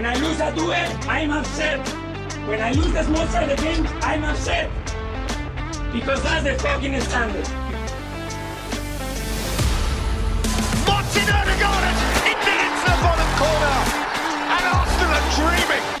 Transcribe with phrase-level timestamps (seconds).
[0.00, 0.72] When I lose a duel,
[1.10, 1.86] I'm upset.
[2.48, 4.70] When I lose the small side game, I'm upset.
[5.92, 7.46] Because that's the fucking standard.
[10.88, 11.84] Martin Odegaard
[12.24, 13.76] into into the bottom corner.
[14.48, 15.99] And Arsenal are dreaming.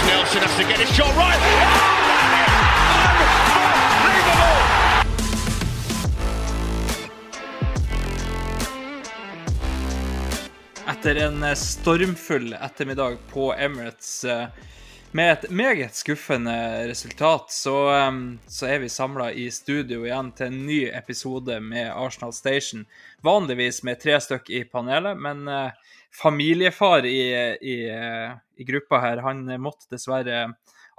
[0.00, 1.38] As Nelson has to get his shot right.
[1.40, 2.10] Oh!
[10.90, 14.46] Etter en eh, stormfull ettermiddag på Emirates eh,
[15.12, 18.12] med et meget skuffende resultat, så, eh,
[18.46, 22.86] så er vi samla i studio igjen til en ny episode med Arsenal Station.
[23.22, 25.48] Vanligvis med tre stykk i panelet, men
[26.14, 27.20] familiefar i,
[27.62, 27.76] i,
[28.56, 30.48] i gruppa her, han måtte dessverre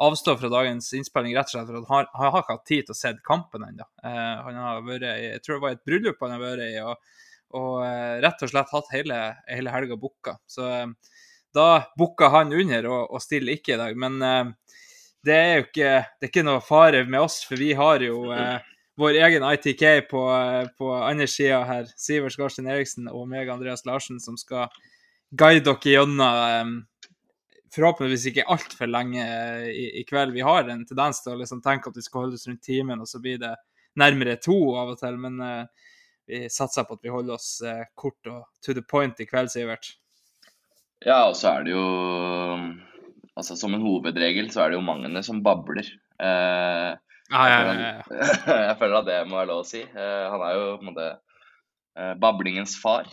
[0.01, 2.95] avstå fra dagens innspilling rett og slett for han, han har ikke hatt tid til
[2.95, 3.85] å se kampen ennå.
[4.01, 6.71] Eh, han har vært i, jeg tror det var et bryllup han har vært i.
[6.85, 6.95] og
[7.57, 10.37] og eh, rett og slett hatt hele, hele helga booka.
[10.49, 10.87] Så eh,
[11.55, 11.67] da
[11.99, 13.97] booka han under og, og stiller ikke i dag.
[13.99, 14.19] Men
[15.25, 15.89] det er jo ikke,
[16.19, 19.83] det er ikke noe fare med oss, for vi har jo eh, vår egen ITK
[20.11, 20.23] på,
[20.79, 21.91] på andre sida her.
[21.99, 24.71] Sivert Skarsten Eriksen og meg, Andreas Larsen, som skal
[25.31, 26.71] guide dere gjennom eh,
[27.75, 30.35] forhåpentligvis ikke altfor lenge eh, i, i kveld.
[30.35, 33.01] Vi har en tendens til å liksom tenke at vi skal holde oss rundt timen,
[33.01, 33.53] og så blir det
[34.00, 35.17] nærmere to av og til.
[35.19, 35.88] Men uh,
[36.28, 39.51] vi satser på at vi holder oss uh, kort og to the point i kveld,
[39.53, 39.94] Sivert.
[41.01, 41.85] Ja, og så er det jo
[43.31, 45.88] Altså som en hovedregel så er det jo mange som babler.
[46.19, 46.91] Eh,
[47.31, 48.25] Ja, ja, jeg, ja, føler ja.
[48.27, 49.79] at, jeg føler at det må være lov å si.
[49.95, 51.06] Han er jo på en måte
[52.19, 53.07] bablingens far.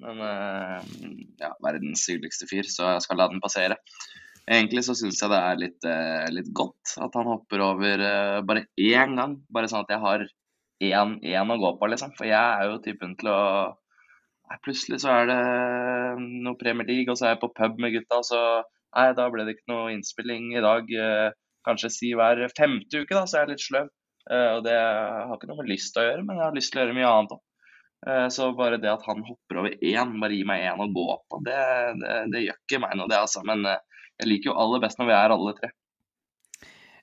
[0.00, 0.80] Men eh,
[1.42, 3.76] ja, verdens hyggeligste fyr, så jeg skal la den passere.
[4.50, 8.38] Egentlig så syns jeg det er litt, eh, litt godt at han hopper over eh,
[8.46, 9.36] bare én gang.
[9.52, 12.16] Bare sånn at jeg har én, én å gå på, liksom.
[12.18, 13.42] For jeg er jo typen til å
[14.50, 15.34] Nei, plutselig så er det
[16.42, 18.40] noe Premier League, og så er jeg på pub med gutta, og så
[18.96, 20.90] Nei, da ble det ikke noe innspilling i dag.
[21.68, 23.92] Kanskje si hver femte uke, da, så jeg er litt sløv.
[24.56, 26.80] Og det har ikke noe med lyst til å gjøre, men jeg har lyst til
[26.80, 27.44] å gjøre mye annet òg.
[28.06, 31.06] Eh, så bare det at han hopper over én, bare gir meg én å gå
[31.28, 31.60] på, det,
[32.00, 33.44] det, det gjør ikke meg noe, det, altså.
[33.46, 35.72] Men eh, jeg liker jo aller best når vi er alle tre.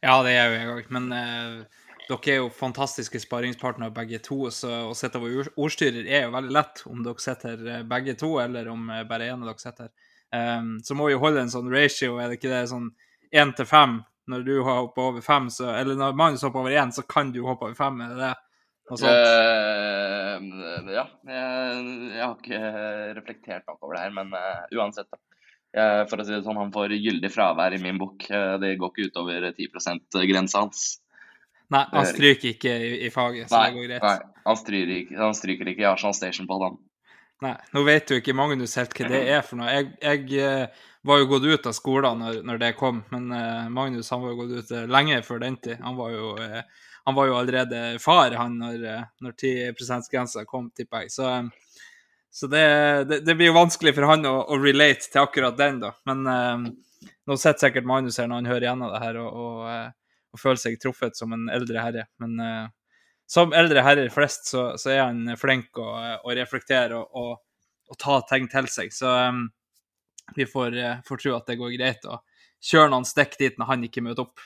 [0.01, 0.89] Ja, det er jo jeg òg.
[0.93, 6.27] Men eh, dere er jo fantastiske sparringspartnere begge to, så å sitte over ordstyrer er
[6.27, 9.63] jo veldig lett om dere sitter eh, begge to, eller om bare én av dere
[9.63, 9.93] sitter.
[10.35, 12.89] Um, så må vi jo holde en sånn ratio, er det ikke det sånn
[13.31, 14.01] én til fem?
[14.27, 17.29] Når du har hoppet over fem, så Eller når Magnus hopper over én, så kan
[17.31, 18.33] du hoppe over fem, er det det?
[18.87, 19.11] Noe sånt?
[19.11, 22.59] Eh, ja, jeg, jeg har ikke
[23.17, 25.19] reflektert nok over det her, men uh, uansett, da.
[25.75, 28.23] Jeg, for å si det sånn, han får gyldig fravær i min bok.
[28.31, 30.85] Eh, det går ikke utover 10 %-grensa hans.
[31.75, 34.05] Nei, han stryker ikke i, i faget, så det går greit.
[34.05, 36.77] nei han, stryker ikke, han stryker ikke i Arsenal Station på den.
[37.43, 39.67] Nei, nå vet jo ikke Magnus helt hva det er for noe.
[39.75, 40.69] Jeg, jeg
[41.05, 43.27] var jo gått ut av skolen når, når det kom, men
[43.75, 45.83] Magnus han var jo gått ut lenge før den tid.
[45.83, 48.81] Han var jo, eh, han var jo allerede far han når,
[49.23, 51.13] når 10 %-grensa kom, tipper jeg.
[51.15, 51.29] Så,
[52.29, 52.63] så det,
[53.07, 55.93] det, det blir jo vanskelig for han å, å relate til akkurat den, da.
[56.09, 56.67] Men eh,
[57.27, 60.41] nå sitter sikkert Magnus her når han hører gjennom det her, og, og, eh, og
[60.41, 62.07] føler seg truffet som en eldre herre.
[62.23, 62.65] Men eh,
[63.27, 65.89] som eldre herrer flest, så, så er han flink å,
[66.23, 67.33] å reflektere og, og,
[67.91, 68.93] og ta ting til seg.
[68.95, 69.45] Så um,
[70.35, 72.21] vi får, eh, får tro at det går greit å
[72.63, 74.39] kjøre noen stikk dit når han ikke møter opp.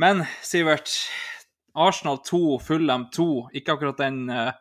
[0.00, 0.88] Men Sivert,
[1.74, 4.52] Arsenal 2, Fulham 2, ikke akkurat den, eh,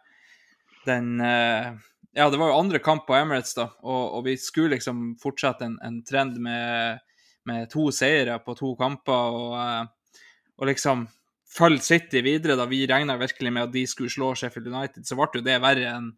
[0.85, 1.69] den eh,
[2.17, 5.63] Ja, det var jo andre kamp på Emirates, da, og, og vi skulle liksom fortsette
[5.63, 6.99] en, en trend med,
[7.47, 10.25] med to seire på to kamper, og, eh,
[10.59, 11.05] og liksom
[11.49, 15.15] følge City videre, da vi regna virkelig med at de skulle slå Sheffield United, så
[15.15, 16.11] ble jo det verre enn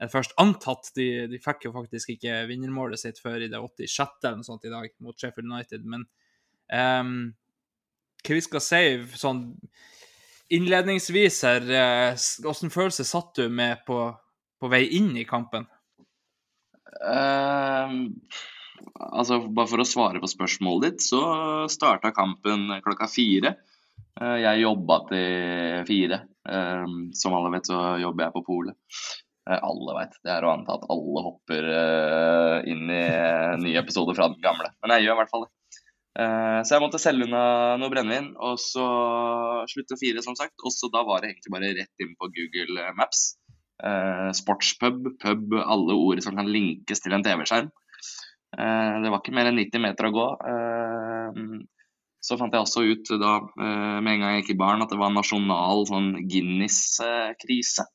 [0.00, 0.92] en først antatt.
[0.96, 4.14] De, de fikk jo faktisk ikke vinnermålet sitt før i det 86.
[4.22, 5.84] eller noe sånt i dag mot Sheffield United.
[5.84, 6.06] Men
[6.72, 7.18] ehm,
[8.26, 8.82] hva vi skal si
[9.18, 9.44] sånn
[10.50, 14.02] innledningsvis her, eh, hvordan følelse satt du med på,
[14.60, 15.66] på vei inn i kampen?
[17.00, 18.10] Uh,
[19.14, 21.22] altså, bare for å svare på spørsmålet ditt, så
[21.70, 23.54] starta kampen klokka fire.
[24.20, 26.22] Uh, jeg jobba til fire.
[26.50, 28.78] Uh, som alle vet, så jobber jeg på polet.
[29.48, 30.18] Eh, alle vet.
[30.24, 31.70] Det er å anta at alle hopper
[32.68, 33.00] inn i
[33.62, 34.68] nye episoder fra den gamle.
[34.82, 35.54] Men jeg gjør i hvert fall det.
[36.18, 38.86] Eh, så jeg måtte selge unna noe brennevin, og så
[39.70, 40.56] slutte fire, som sagt.
[40.64, 43.34] Og så da var det egentlig bare rett inn på Google Maps.
[43.80, 47.70] Eh, sportspub, pub, alle ord som kan linkes til en TV-skjerm.
[48.58, 50.26] Eh, det var ikke mer enn 90 meter å gå.
[52.20, 54.98] Så fant jeg også ut da, med en gang jeg gikk i baren, at det
[55.00, 57.86] var nasjonal sånn Guinness-krise.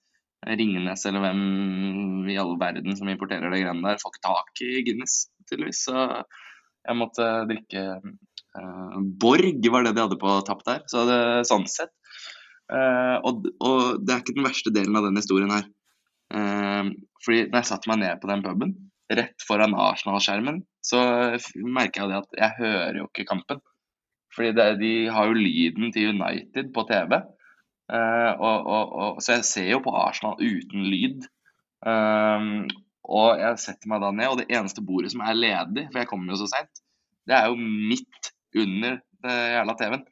[0.45, 4.81] Ringnes eller hvem i all verden som importerer det greiene der, får ikke tak i
[4.88, 5.83] Guinness, tydeligvis.
[5.85, 6.07] Så
[6.85, 10.83] jeg måtte drikke uh, Borg, var det de hadde på tapp der.
[10.91, 11.93] Så det, sånn sett.
[12.71, 15.67] Uh, og, og det er ikke den verste delen av den historien her.
[16.33, 16.93] Uh,
[17.25, 18.75] fordi da jeg satte meg ned på den puben,
[19.13, 20.99] rett foran Arsenal-skjermen, så
[21.61, 23.61] merker jeg at jeg hører jo ikke kampen.
[24.35, 27.19] Fordi det, de har jo lyden til United på TV.
[27.85, 31.27] Uh, og, og, og, så jeg ser jo på Arsenal uten lyd.
[31.85, 32.65] Um,
[33.10, 36.10] og jeg setter meg da ned, og det eneste bordet som er ledig, for jeg
[36.10, 36.81] kommer jo så seint,
[37.25, 40.06] det er jo midt under det jævla TV-en.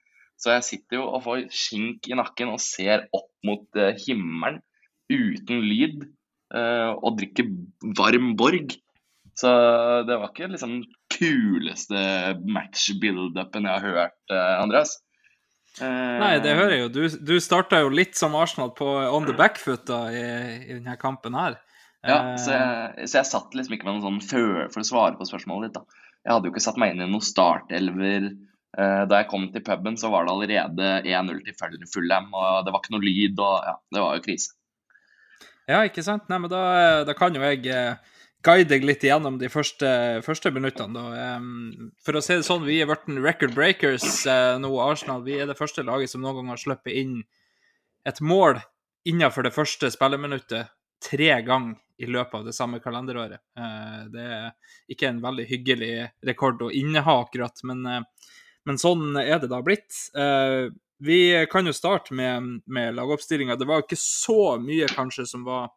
[0.44, 4.60] Så jeg sitter jo og får skink i nakken og ser opp mot eh, himmelen
[5.14, 6.08] uten lyd.
[6.54, 7.48] eh, og drikker
[7.98, 8.76] varm Borg.
[9.38, 9.50] Så
[10.06, 12.02] det var ikke liksom kuleste
[12.46, 14.98] match-build-upen jeg har hørt, eh, Andreas.
[15.82, 16.90] Eh, Nei, det hører jeg jo.
[16.94, 17.02] Du,
[17.34, 20.26] du starta jo litt som Arsenal på on the back foot da, i,
[20.68, 21.58] i denne kampen her.
[22.04, 24.88] Ja, Eh, så jeg, så jeg satt liksom ikke med noen sånn før for å
[24.88, 25.78] svare på spørsmålet ditt.
[25.80, 26.02] da.
[26.26, 28.26] Jeg hadde jo ikke satt meg inn i noen startelver.
[28.78, 32.66] Eh, da jeg kom til puben, så var det allerede 1-0 til Full- Fulham, og
[32.66, 34.52] det var ikke noe lyd, og ja, det var jo krise.
[35.70, 36.26] Ja, ikke sant?
[36.28, 37.96] Nei, men da, da kan jo jeg eh,
[38.44, 39.88] guide deg litt igjennom de første,
[40.26, 40.92] første minuttene.
[41.00, 41.38] Da.
[42.04, 45.24] For å si det sånn, vi er blitt record breakers eh, nå, Arsenal.
[45.24, 47.22] Vi er det første laget som noen gang har sluppet inn
[48.04, 48.60] et mål
[49.08, 50.68] innenfor det første spilleminuttet
[51.04, 53.42] tre ganger i løpet av det samme kalenderåret.
[53.58, 54.50] Eh, det er
[54.92, 55.94] ikke en veldig hyggelig
[56.26, 58.02] rekord å inneha, akkurat, men, eh,
[58.66, 59.94] men sånn er det da blitt.
[60.18, 60.72] Eh,
[61.04, 63.58] vi kan jo starte med, med lagoppstillinga.
[63.60, 65.74] Det var ikke så mye kanskje som var,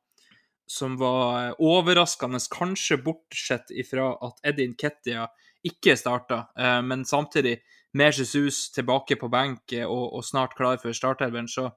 [0.70, 5.26] som var overraskende, kanskje bortsett ifra at Edin Kettia
[5.66, 6.44] ikke starta,
[6.86, 7.56] men samtidig
[7.98, 11.72] med Jesus tilbake på benk og, og snart klar for startelveren, så,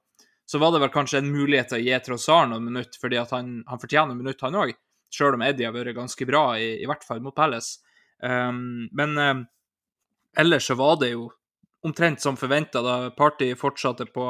[0.50, 3.30] så var det vel kanskje en mulighet til å gi Trossard noen minutter, fordi at
[3.30, 4.72] han, han fortjener noen minutter, han òg.
[5.14, 7.78] Sjøl om Eddie har vært ganske bra, i, i hvert fall mot Palace.
[8.18, 9.44] Um, men um,
[10.42, 11.28] ellers så var det jo
[11.86, 14.26] omtrent som forventa, da Party fortsatte på,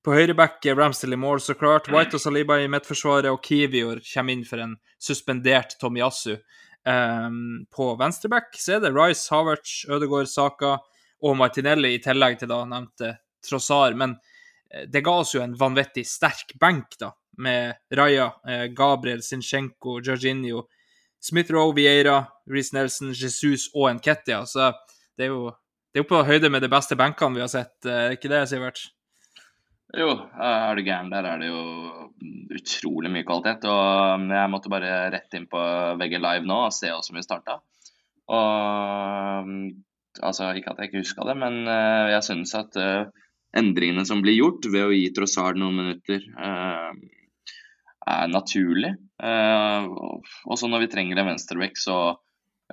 [0.00, 1.92] på høyreback, Ramsdale i mål, så klart.
[1.92, 6.38] White og Saliba i midtforsvaret, og Kivior kommer inn for en suspendert Tomiyasu.
[6.88, 10.78] Um, på venstreback så er det Rice, Havertz, Ødegaard, Saka
[11.20, 14.00] og Martinelli, i tillegg til da nevnte Trossard.
[14.00, 14.16] Men
[14.86, 20.66] det ga oss jo en vanvittig sterk benk, da, med Raja, eh, Gabriel, Zinchenko, Jorginho,
[21.20, 22.20] Smith-Roe, Vieira,
[22.50, 24.44] Reece Nelson, Jesus og Nketia.
[24.48, 24.70] Så
[25.16, 25.50] det er jo
[25.90, 28.44] det er på høyde med de beste benkene vi har sett, eh, er ikke det,
[28.48, 28.84] Sivert?
[29.98, 31.10] Jo, er du gæren.
[31.10, 32.10] Der er det jo
[32.54, 33.64] utrolig mye kvalitet.
[33.66, 35.62] Og jeg måtte bare rett inn på
[35.98, 37.56] VG Live nå og se hvordan vi starta.
[38.30, 39.50] Og
[40.22, 43.10] altså, ikke at jeg ikke huska det, men eh, jeg syns at eh,
[43.56, 46.90] endringene som blir gjort ved å gi Trossard noen minutter, eh,
[48.10, 48.94] er naturlig.
[49.22, 49.88] Eh,
[50.50, 51.96] også når vi trenger en venstreback, så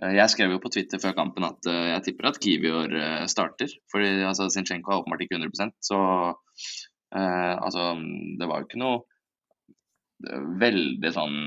[0.02, 2.94] eh, Jeg skrev jo på Twitter før kampen at jeg tipper at Kivior
[3.28, 3.72] starter.
[3.92, 6.02] Fordi altså, Zinchenko er åpenbart ikke 100 så
[7.16, 7.94] Eh, altså,
[8.40, 9.06] det var jo ikke noe
[10.62, 11.38] veldig sånn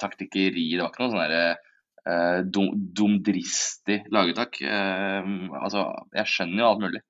[0.00, 0.68] taktikkeri.
[0.74, 4.60] Det var ikke noe sånn derre eh, dum, dumdristig lagetak.
[4.62, 7.04] Eh, altså, jeg skjønner jo alt mulig.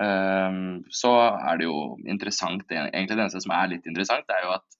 [0.00, 0.60] Eh,
[0.94, 4.78] så er det jo interessant Egentlig det eneste som er litt interessant, er jo at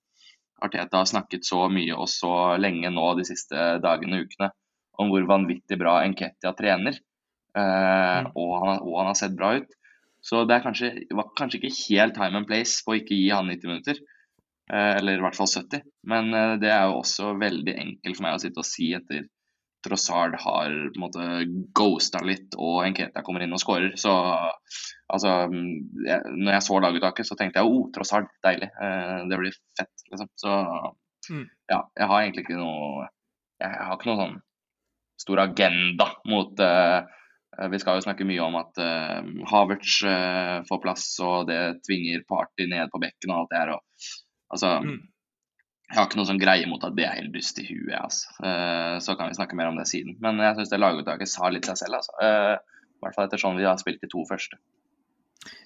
[0.63, 4.53] Arteta har snakket så mye og så lenge nå de siste dagene og ukene
[5.03, 6.99] om hvor vanvittig bra Enketia trener.
[7.59, 9.73] Eh, og, han, og han har sett bra ut.
[10.23, 13.31] Så det er kanskje, var kanskje ikke helt time and place på å ikke gi
[13.35, 14.03] han 90 minutter.
[14.73, 15.83] Eh, eller i hvert fall 70.
[16.13, 19.27] Men eh, det er jo også veldig enkelt for meg å sitte og si etter
[19.83, 21.25] Trossard har måte
[21.75, 23.97] ghosta litt og Enketa kommer inn og skårer.
[23.99, 24.13] Så
[25.13, 25.33] altså
[26.07, 28.71] jeg, Når jeg så laguttaket, så tenkte jeg oh, Trossard, deilig.
[28.71, 30.31] Eh, det blir fett, liksom.
[30.39, 30.59] Så
[31.31, 31.45] Mm.
[31.71, 33.05] ja, jeg har egentlig ikke noe
[33.63, 34.41] Jeg, har ikke noe sånn
[35.23, 37.05] stor agenda mot eh,
[37.71, 39.21] vi skal jo snakke mye om at eh,
[39.53, 43.73] Havertz eh, får plass, og det tvinger Party ned på bekken og alt det her.
[43.77, 44.09] Og,
[44.51, 44.99] altså, Mm.
[45.93, 47.93] Jeg har ikke noen sånn greie mot at det er helt dust i huet.
[47.99, 48.31] Altså.
[48.49, 50.15] Eh, så kan vi snakke mer om det siden.
[50.25, 51.99] Men jeg syns det laguttaket sa litt seg selv.
[51.99, 52.15] Altså.
[52.25, 54.57] Eh, I hvert fall etter sånn vi har spilt de to første.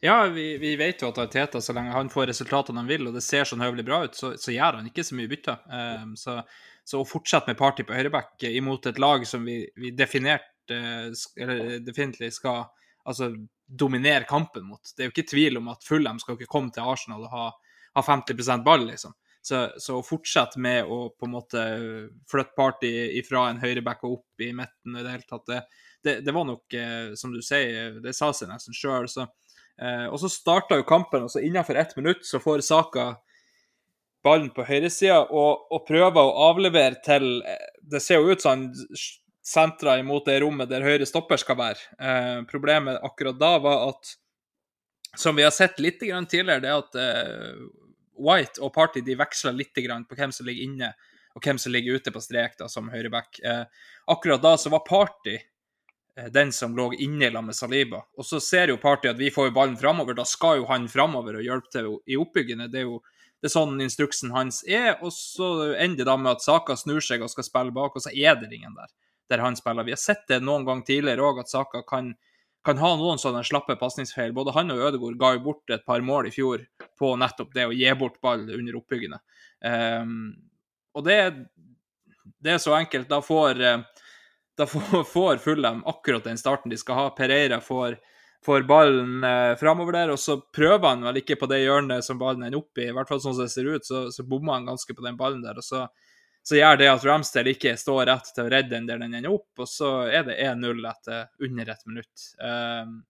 [0.02, 3.14] Ja, vi, vi vet jo at Arteta, så lenge han får resultatene han vil, og
[3.14, 5.60] det ser sånn høvelig bra ut, så, så gjør han ikke så mye bytter.
[5.68, 6.40] Um, så,
[6.82, 11.76] så, å fortsette med party på høyreback imot et lag som vi, vi definert, eller
[11.86, 12.64] definitivt skal
[13.06, 13.28] altså,
[13.66, 16.88] dominere kampen mot Det er jo ikke tvil om at Fulham skal ikke komme til
[16.88, 17.44] Arsenal og ha,
[18.00, 19.14] ha 50% ball, liksom.
[19.46, 21.60] Så, så, å fortsette med å på en måte
[22.30, 22.90] flytte party
[23.28, 25.60] fra en høyreback og opp i midten i det hele tatt, det,
[26.02, 29.06] det, det var nok, eh, som du sier, det sa seg nesten sjøl.
[29.06, 33.12] Eh, og så starta jo kampen, og så innenfor ett minutt så får Saka
[34.26, 38.56] ballen på høyresida og, og prøver å avlevere til eh, Det ser jo ut som
[38.56, 38.68] han
[39.46, 41.82] sentra imot det rommet der høyre stopper skal være.
[42.02, 44.16] Eh, problemet akkurat da var at,
[45.14, 47.60] som vi har sett litt tidligere, det at eh,
[48.18, 50.94] White og Party de veksler litt på hvem som ligger inne
[51.36, 53.40] og hvem som ligger ute på strek da, som høyreback.
[53.44, 53.64] Eh,
[54.08, 58.00] akkurat da så var Party eh, den som lå inne sammen med Saliba.
[58.16, 60.16] Og så ser jo Party at vi får ballen framover.
[60.16, 62.70] Da skal jo han framover og hjelpe til i oppbyggene.
[62.72, 63.02] Det er jo
[63.36, 64.94] det er sånn instruksen hans er.
[65.04, 68.06] Og så ender det da med at Saka snur seg og skal spille bak, og
[68.06, 68.88] så er det ingen der
[69.28, 69.84] der han spiller.
[69.84, 72.12] Vi har sett det noen gang tidligere òg, at Saka kan
[72.66, 74.34] kan ha noen sånne slappe pasningsfeil.
[74.36, 76.64] Både han og Ødegaard ga jo bort et par mål i fjor
[76.98, 79.20] på nettopp det å gi bort ball under oppbyggene.
[79.62, 80.34] Um,
[80.96, 81.18] og det,
[82.40, 83.08] det, er så enkelt.
[83.10, 84.04] Da får, eh,
[84.56, 87.06] da får Fulham akkurat den starten de skal ha.
[87.16, 87.98] Pereira får,
[88.46, 92.20] får ballen eh, framover der, og så prøver han vel ikke på det hjørnet som
[92.20, 92.88] ballen ender opp i.
[92.88, 95.20] I hvert fall sånn som det ser ut, så, så bommer han ganske på den
[95.20, 95.60] ballen der.
[95.60, 95.84] og så
[96.46, 99.32] så gjør det at Ramsdale ikke står rett til å redde den der den ender
[99.34, 102.26] opp, og så er det 1-0 etter under ett minutt.
[102.38, 103.00] Um,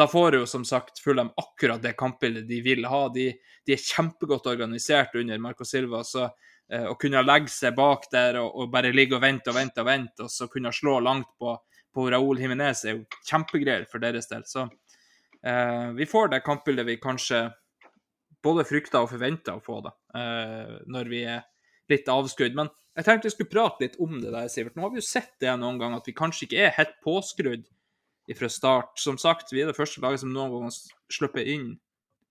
[0.00, 3.02] da får jo som sagt Fulham akkurat det kampbildet de vil ha.
[3.12, 3.26] De,
[3.68, 6.00] de er kjempegodt organisert under Marco Silva.
[6.08, 9.60] så uh, Å kunne legge seg bak der og, og, bare ligge og vente og
[9.60, 11.52] vente, og vente, og så kunne slå langt på,
[11.92, 14.48] på Raúl Jiménez er jo kjempegreier for deres del.
[14.48, 14.64] Så
[15.44, 17.44] eh, vi får det kampbildet vi kanskje
[18.40, 21.44] både frykta og forventa å få, da, eh, når vi er
[21.92, 22.56] litt avskrudd.
[22.58, 24.76] Men jeg tenkte vi skulle prate litt om det der, Sivert.
[24.76, 27.68] Nå har vi jo sett det noen ganger, at vi kanskje ikke er helt påskrudd
[28.38, 28.98] fra start.
[29.02, 30.76] Som sagt, vi er det første laget som noen ganger
[31.10, 31.72] slipper inn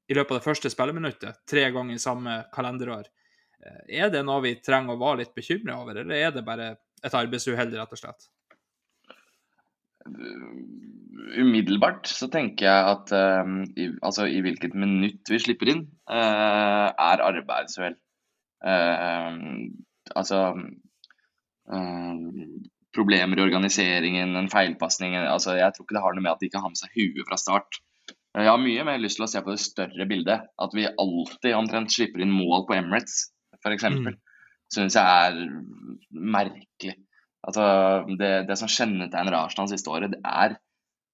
[0.10, 3.10] i løpet av det første spilleminuttet, tre ganger i samme kalenderår.
[3.60, 6.74] Eh, er det noe vi trenger å være litt bekymra over, eller er det bare
[7.04, 8.30] et arbeidsuhell, rett og slett?
[11.40, 13.12] Umiddelbart så tenker jeg at
[13.44, 17.98] um, i, altså, i hvilket minutt vi slipper inn, uh, er arbeidsuhell.
[18.60, 19.36] Uh,
[20.20, 20.40] altså
[21.72, 22.16] uh,
[22.96, 26.50] problemer i organiseringen, en feilpasning altså, Jeg tror ikke det har noe med at de
[26.50, 27.80] ikke har med seg huet fra start.
[28.38, 30.50] Jeg har mye mer lyst til å se på det større bildet.
[30.62, 33.88] At vi alltid omtrent slipper inn mål på Emirates, f.eks.
[33.90, 34.18] Mm.
[34.70, 35.40] Syns jeg er
[36.14, 36.96] merkelig.
[37.48, 37.66] Altså,
[38.20, 40.58] det, det som kjennetegner Arsenal siste året, det er,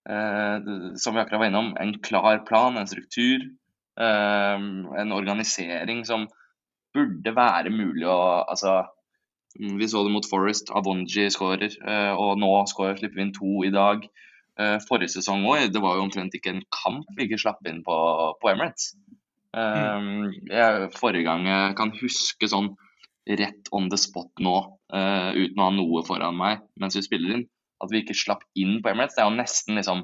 [0.10, 3.46] eh, som vi akkurat var innom, en klar plan, en struktur.
[3.96, 4.66] Eh,
[5.02, 6.28] en organisering som
[6.96, 8.84] burde være mulig å altså,
[9.56, 10.72] Vi så det mot Forest.
[10.76, 14.04] Avonji skårer, eh, og nå skårer, slipper vi inn to i dag.
[14.60, 17.80] Eh, forrige sesong òg, det var jo omtrent ikke en kamp vi ikke slapp inn
[17.86, 17.96] på,
[18.42, 18.94] på Emirates.
[19.56, 20.34] Mm.
[20.52, 22.74] Jeg, forrige gang jeg kan huske sånn
[23.40, 24.56] rett on the spot nå,
[24.92, 27.46] uten å ha noe foran meg mens vi spiller inn,
[27.80, 29.16] at vi ikke slapp inn på Emirates.
[29.16, 30.04] Det er jo nesten liksom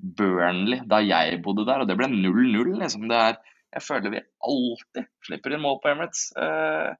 [0.00, 2.74] Burnley da jeg bodde der, og det ble 0-0.
[2.80, 3.06] liksom.
[3.10, 3.38] Det er
[3.70, 6.30] jeg føler vi alltid slipper inn mål på Emirates.
[6.34, 6.90] Eh,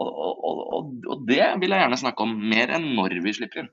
[0.00, 3.64] og, og, og, og, det vil jeg gjerne snakke om mer enn når vi slipper
[3.64, 3.70] inn.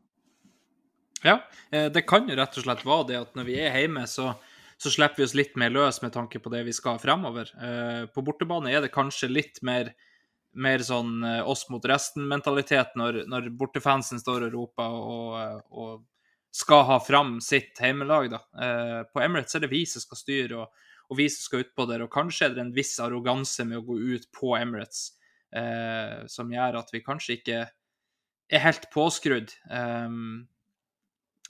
[1.26, 1.40] Ja,
[1.74, 4.32] eh, det kan jo rett og slett være det at når vi er hjemme, så,
[4.80, 7.52] så slipper vi oss litt mer løs med tanke på det vi skal fremover.
[7.60, 9.92] Eh, på bortebane er det kanskje litt mer,
[10.56, 16.06] mer sånn oss mot resten-mentalitet når, når, bortefansen står og roper og, og,
[16.58, 18.32] skal ha fram sitt heimelag.
[18.32, 18.40] Da.
[19.14, 20.64] På Emirates er det vi som skal styre.
[20.64, 22.04] og og vi som skal utpå der.
[22.06, 25.18] Og kanskje er det en viss arroganse med å gå ut på Emirates
[25.56, 27.64] eh, som gjør at vi kanskje ikke
[28.48, 29.54] er helt påskrudd.
[29.72, 30.48] Um,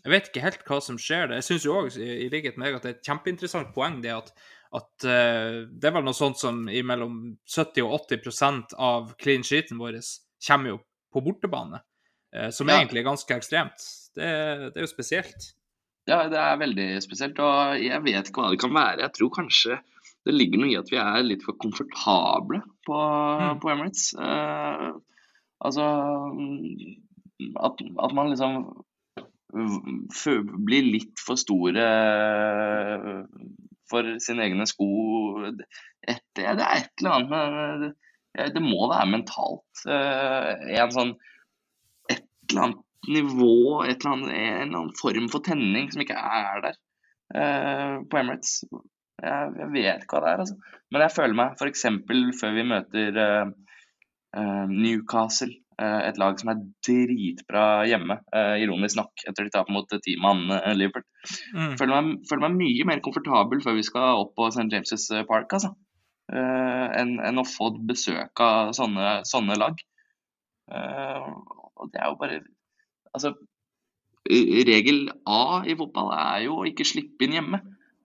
[0.03, 1.41] jeg vet ikke helt hva som skjer der.
[1.41, 3.99] Jeg syns jo òg, i, i likhet med deg, at det er et kjempeinteressant poeng
[4.05, 4.31] det at,
[4.77, 9.45] at uh, det er vel noe sånt som i mellom 70 og 80% av clean
[9.45, 9.99] sheeten vår
[10.47, 10.81] kommer jo
[11.13, 11.81] på bortebane.
[12.33, 12.79] Uh, som ja.
[12.79, 13.87] egentlig er ganske ekstremt.
[14.17, 14.27] Det,
[14.73, 15.51] det er jo spesielt.
[16.07, 17.39] Ja, det er veldig spesielt.
[17.43, 19.03] Og jeg vet ikke hva det kan være.
[19.03, 19.79] Jeg tror kanskje
[20.27, 23.59] det ligger noe i at vi er litt for komfortable på, mm.
[23.63, 24.09] på Emirates.
[24.19, 24.99] Uh,
[25.63, 25.85] altså
[27.63, 28.57] at, at, man liksom
[30.67, 31.85] blir litt for store
[33.87, 34.89] for sine egne sko.
[35.55, 35.67] Det,
[36.35, 39.85] det er et eller annet med det, Det må være mentalt.
[39.87, 41.15] Uh, en sånn
[42.11, 46.17] Et eller annet nivå, et eller annet, en eller annen form for tenning som ikke
[46.17, 46.79] er der
[47.35, 48.59] uh, på Emirates.
[49.17, 50.75] Jeg, jeg vet hva det er, altså.
[50.93, 51.87] Men jeg føler meg f.eks.
[52.41, 53.55] før vi møter uh,
[54.37, 58.15] uh, Newcastle, et lag som er dritbra hjemme,
[58.57, 61.03] ironisk nok, etter de taper mot ti mann eh, Liverpool.
[61.53, 61.75] Mm.
[61.77, 64.65] Føler meg, føler meg mye mer komfortabel før vi skal opp på St.
[64.73, 65.75] James' Park, altså.
[66.33, 69.77] Enn en å få besøk av sånne, sånne lag.
[70.73, 72.41] Og det er jo bare
[73.17, 73.33] Altså,
[74.67, 77.61] regel A i fotball er jo å ikke slippe inn hjemme.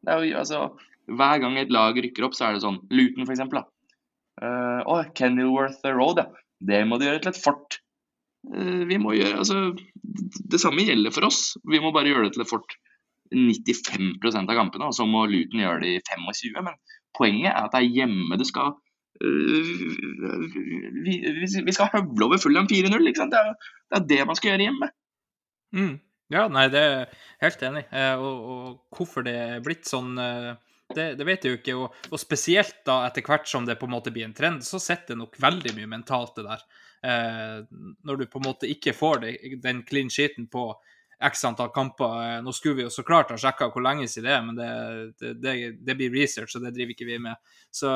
[0.06, 0.64] Jo, altså,
[1.10, 3.62] hver gang et lag rykker opp, så er det sånn Luton, for eksempel.
[4.42, 6.28] Eh, Å, Kenilworth Road, ja.
[6.62, 7.78] Det må de gjøre til et fort.
[8.46, 9.56] Uh, vi må gjøre, altså,
[10.50, 11.56] Det samme gjelder for oss.
[11.70, 12.74] Vi må bare gjøre det til et fort
[13.34, 16.58] 95% av kampene, og så må Luton gjøre det i 25.
[16.66, 16.78] Men
[17.18, 19.70] poenget er at det er hjemme det skal uh,
[21.06, 23.08] vi, vi- skal høvle over Fulham 4-0.
[23.10, 23.34] ikke sant?
[23.34, 23.42] Det
[23.92, 24.90] det er det man skal gjøre hjemme.
[25.76, 25.96] Mm.
[26.32, 27.82] Ja, nei, det er helt enig.
[27.92, 30.52] Eh, og, og hvorfor det er blitt sånn, eh,
[30.94, 31.74] det, det vet jeg jo ikke.
[31.76, 34.80] Og, og spesielt da etter hvert som det på en måte blir en trend, så
[34.80, 36.64] sitter det nok veldig mye mentalt det der.
[37.02, 37.58] Eh,
[38.08, 40.70] når du på en måte ikke får det, den clean sheeten på
[41.22, 42.16] x antall kamper.
[42.24, 44.58] Eh, Nå skulle vi jo så klart ha sjekka hvor lenge siden det er, men
[44.62, 47.52] det, det, det, blir research, og det driver ikke vi med.
[47.68, 47.92] Så,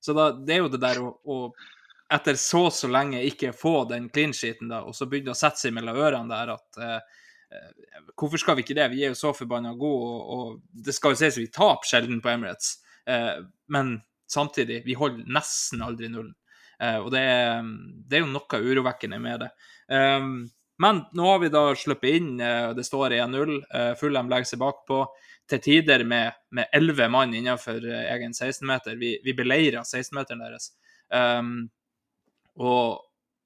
[0.00, 1.38] så da, det er jo det der å, å
[2.12, 5.64] etter så så lenge ikke få den clean sheeten, da, og så begynne å sette
[5.64, 7.18] seg mellom ørene der at eh,
[7.56, 7.72] eh,
[8.18, 8.90] Hvorfor skal vi ikke det?
[8.92, 12.22] Vi er jo så forbanna gode, og, og det skal jo sies vi taper sjelden
[12.22, 12.76] på Emirates,
[13.08, 13.42] eh,
[13.72, 13.96] men
[14.30, 16.34] samtidig, vi holder nesten aldri nullen.
[16.82, 17.66] Eh, og det er,
[18.08, 19.50] det er jo noe urovekkende med det.
[19.92, 20.28] Eh,
[20.82, 23.58] men nå har vi da sluppet inn, eh, det står 1-0.
[23.74, 25.04] Eh, Fulham legger seg bakpå.
[25.50, 26.32] Til tider med
[26.72, 28.94] elleve 11 mann innenfor egen 16-meter.
[28.96, 30.70] Vi, vi beleirer 16-meteren deres.
[31.12, 31.66] Um,
[32.60, 33.00] og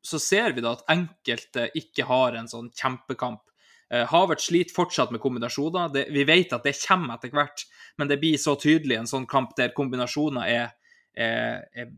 [0.06, 3.42] så ser vi da at enkelte ikke har en sånn kjempekamp.
[3.86, 5.90] Havertz Havert sliter fortsatt med kombinasjoner.
[5.94, 7.62] Det, vi vet at det kommer etter hvert,
[7.98, 10.72] men det blir så tydelig en sånn kamp der kombinasjoner er,
[11.14, 11.92] er, er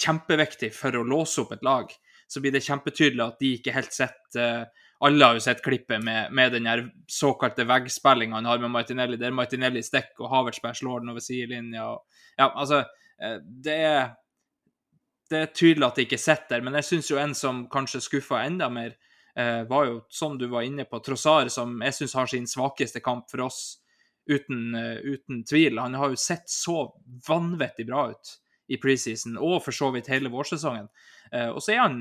[0.00, 1.92] kjempeviktig for å låse opp et lag.
[2.30, 4.62] Så blir det kjempetydelig at de ikke helt sett eh,
[5.02, 6.68] Alle har jo sett klippet med, med den
[7.08, 11.86] såkalte veggspillinga han har med Martinelli, der Martinelli stikker og Havertzberg slår den over sidelinja.
[12.36, 12.82] Ja, altså,
[13.16, 14.02] eh, det er
[15.30, 18.42] det er tydelig at det ikke sitter, men jeg syns jo en som kanskje skuffa
[18.44, 18.96] enda mer,
[19.38, 23.02] eh, var jo, som du var inne på, Trossar, som jeg syns har sin svakeste
[23.04, 23.62] kamp for oss,
[24.30, 25.78] uten, uh, uten tvil.
[25.80, 26.84] Han har jo sett så
[27.26, 28.34] vanvittig bra ut
[28.70, 30.86] i preseason, og for så vidt hele vårsesongen.
[31.32, 31.96] Eh, og så er han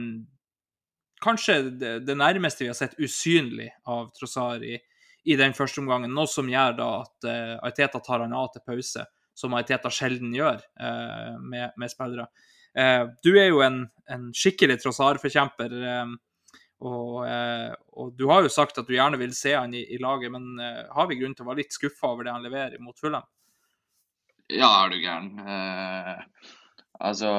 [1.23, 4.77] kanskje det, det nærmeste vi har sett usynlig av Trossar i,
[5.25, 8.63] i den første omgangen, noe som gjør da at uh, Aiteta tar han av til
[8.67, 9.03] pause,
[9.35, 12.27] som Aiteta sjelden gjør eh, med, med spillere.
[12.77, 16.13] Eh, du er jo en, en skikkelig Trossard-forkjemper, eh,
[16.85, 19.99] og, eh, og du har jo sagt at du gjerne vil se han i, i
[20.01, 20.61] laget, men
[20.93, 23.27] har vi grunn til å være litt skuffa over det han leverer mot Fulham?
[24.49, 25.35] Ja, er du gæren.
[25.45, 26.47] Eh,
[26.99, 27.31] altså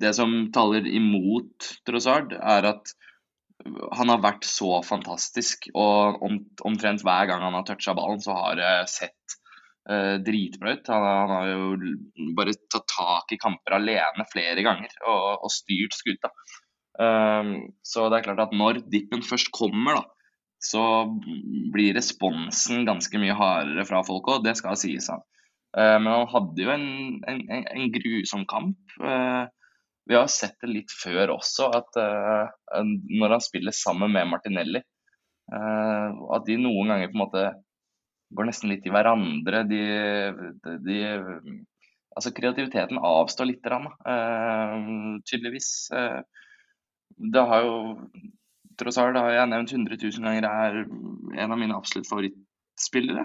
[0.00, 2.94] Det som taler imot Trossard, er at
[3.98, 5.68] han har vært så fantastisk.
[5.74, 9.38] Og om, omtrent hver gang han har toucha ballen, så har det sett
[9.90, 10.90] eh, dritbra ut.
[10.92, 15.96] Han, han har jo bare tatt tak i kamper alene flere ganger og, og styrt
[15.96, 16.32] skuta.
[16.98, 20.06] Um, så det er klart at når dippen først kommer, da,
[20.58, 20.82] så
[21.72, 25.06] blir responsen ganske mye hardere fra folk òg, det skal sies.
[25.12, 25.22] han.
[25.76, 26.88] Uh, men han hadde jo en,
[27.30, 28.80] en, en, grusom kamp.
[28.98, 29.46] Uh,
[30.08, 32.48] vi har sett det litt før også, at uh,
[32.80, 34.82] når han spiller sammen med Martinelli,
[35.48, 37.42] at de noen ganger på en måte
[38.34, 39.64] går nesten litt i hverandre.
[39.68, 39.82] De,
[40.64, 41.00] de, de
[42.18, 44.72] Altså kreativiteten avstår litt, eh,
[45.28, 45.68] tydeligvis.
[45.94, 46.18] Uh,
[47.14, 47.76] det har jo
[48.78, 53.24] Trossard har jeg nevnt 100 000 ganger er en av mine absolutt favorittspillere.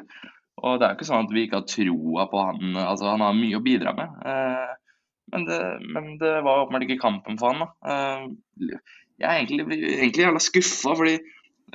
[0.61, 2.77] Og det er jo ikke sånn at vi ikke har troa på han.
[2.77, 4.13] altså Han har mye å bidra med.
[4.25, 5.01] Uh,
[5.33, 5.59] men, det,
[5.93, 7.65] men det var åpenbart ikke kampen for han.
[7.65, 8.79] da.
[9.21, 11.17] Jeg er egentlig, egentlig jævla skuffa, fordi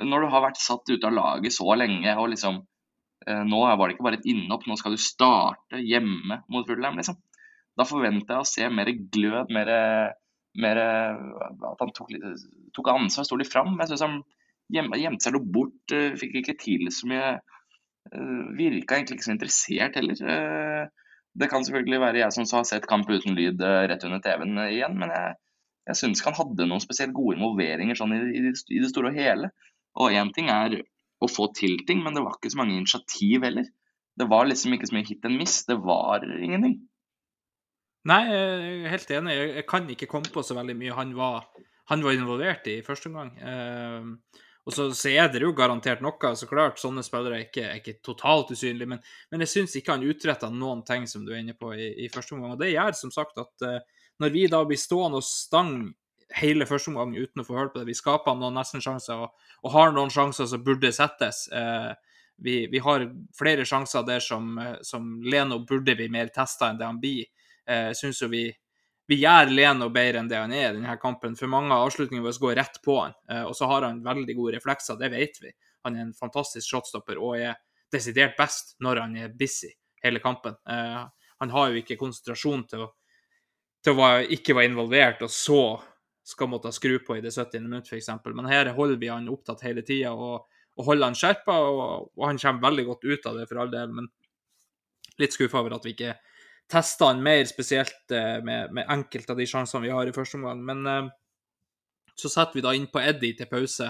[0.07, 2.61] når du har vært satt ut av laget så lenge, og liksom
[3.47, 7.17] Nå var det ikke bare et innhopp, nå skal du starte hjemme mot Fulham, liksom.
[7.79, 9.69] Da forventa jeg å se mer glød, mer,
[10.59, 12.25] mer At han tok, litt,
[12.75, 13.75] tok ansvar, sto litt fram.
[13.79, 14.17] Jeg syns han
[14.73, 17.29] gjemte seg noe bort, eh, fikk ikke til så mye.
[18.13, 20.23] eh, Virka egentlig ikke så interessert heller.
[20.35, 20.87] Eh,
[21.39, 24.57] Det kan selvfølgelig være jeg som har sett kamp uten lyd eh, rett under TV-en
[24.65, 25.35] igjen, men jeg,
[25.87, 28.89] jeg syns ikke han hadde noen spesielt gode involveringer sånn i, i, det- i det
[28.89, 29.51] store og hele.
[29.95, 30.81] Og én ting er
[31.19, 33.67] å få til ting, men det var ikke så mange initiativ heller.
[34.19, 35.61] Det var liksom ikke så mye hit and miss.
[35.67, 36.79] Det var ingenting.
[38.09, 39.35] Nei, jeg er helt enig.
[39.37, 41.49] Jeg, kan ikke komme på så veldig mye han var,
[41.91, 43.33] han var involvert i i første omgang.
[43.39, 46.79] Eh, og så, så er det jo garantert noe, så klart.
[46.79, 48.91] Sånne spillere er ikke, er ikke totalt usynlige.
[48.91, 51.89] Men, men jeg syns ikke han utretta noen ting som du er inne på i,
[52.05, 52.55] i første omgang.
[52.55, 53.81] Og det gjør som sagt at eh,
[54.19, 55.73] når vi da blir stående og stang
[56.37, 59.71] hele første omgang uten å få hørt på det, vi skaper noen nesten-sjanser og, og,
[59.73, 61.47] har noen sjanser som burde settes.
[61.49, 61.91] Eh,
[62.39, 66.79] vi, vi, har flere sjanser der som, eh, som Leno burde bli mer testa enn
[66.79, 67.25] det han blir.
[67.65, 68.45] Jeg eh, syns jo vi,
[69.09, 71.35] vi gjør Leno bedre enn det han er i denne kampen.
[71.39, 73.17] For mange av avslutningene våre går rett på han.
[73.31, 75.53] Eh, og så har han veldig gode reflekser, det vet vi.
[75.87, 77.57] Han er en fantastisk shotstopper og er
[77.93, 79.71] desidert best når han er busy
[80.03, 80.55] hele kampen.
[80.69, 81.03] Eh,
[81.39, 82.89] han har jo ikke konsentrasjon til å,
[83.85, 85.61] til å ikke være involvert, og så
[86.29, 87.65] skal måtte skru på i det 70.
[87.65, 88.09] minutt, f.eks.
[88.27, 90.45] Men her holder vi han opptatt hele tida og,
[90.77, 93.71] og, holder han skjerpa, og, og, han kommer veldig godt ut av det for all
[93.73, 93.95] del.
[93.95, 94.09] Men
[95.19, 96.13] litt skuffa over at vi ikke
[96.69, 100.37] testa han mer, spesielt eh, med, med enkelte av de sjansene vi har i første
[100.37, 100.61] omgang.
[100.67, 101.09] Men eh,
[102.19, 103.89] så setter vi da inn på Eddie til pause,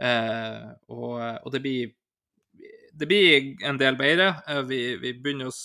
[0.00, 1.94] eh, og, og det, blir,
[2.98, 4.32] det blir en del bedre.
[4.66, 5.56] Vi, vi, begynner å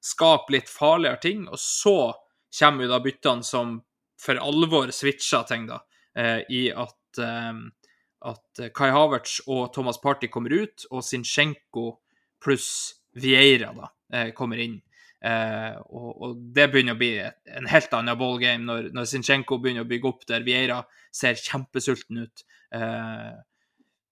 [0.00, 1.98] skape litt farligere ting, og så
[2.56, 3.76] kommer jo da byttene som
[4.20, 5.80] for alvor switcha ting, da,
[6.52, 11.86] i at, at Kai Havertz og Thomas Party kommer ut, og Zinchenko
[12.44, 12.70] pluss
[13.16, 14.76] Vieira da kommer inn.
[15.20, 19.84] Eh, og, og, det begynner å bli en helt annen ballgame når, når Zinchenko begynner
[19.84, 20.80] å bygge opp der Vieira
[21.12, 22.44] ser kjempesulten ut.
[22.72, 23.34] Eh,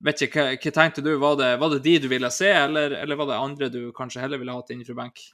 [0.05, 1.15] vet ikke, hva, hva, tenkte du?
[1.23, 4.25] Var det, var det de du ville se, eller, eller, var det andre du kanskje
[4.25, 5.25] heller ville hatt inn fra benk?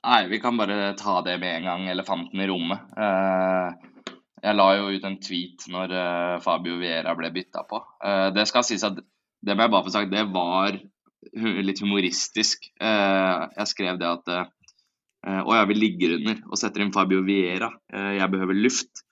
[0.00, 2.86] Nei, vi kan bare ta det med en gang, elefanten i rommet.
[2.96, 7.82] Eh, jeg la jo ut en tweet når eh, Fabio Vieira ble bytta på.
[8.04, 10.78] Eh, det skal sies at det må jeg bare få sagt, det var
[11.36, 12.64] litt humoristisk.
[12.80, 14.50] Jeg skrev det at
[15.26, 17.70] Eh, og jeg vil ligge under og setter inn Fabio Vieira.
[17.92, 19.06] Eh, jeg behøver luft.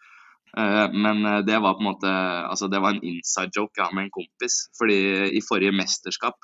[0.59, 4.07] Men det var på en måte altså det var en inside joke jeg har med
[4.07, 4.55] en kompis.
[4.79, 4.96] fordi
[5.37, 6.40] i forrige mesterskap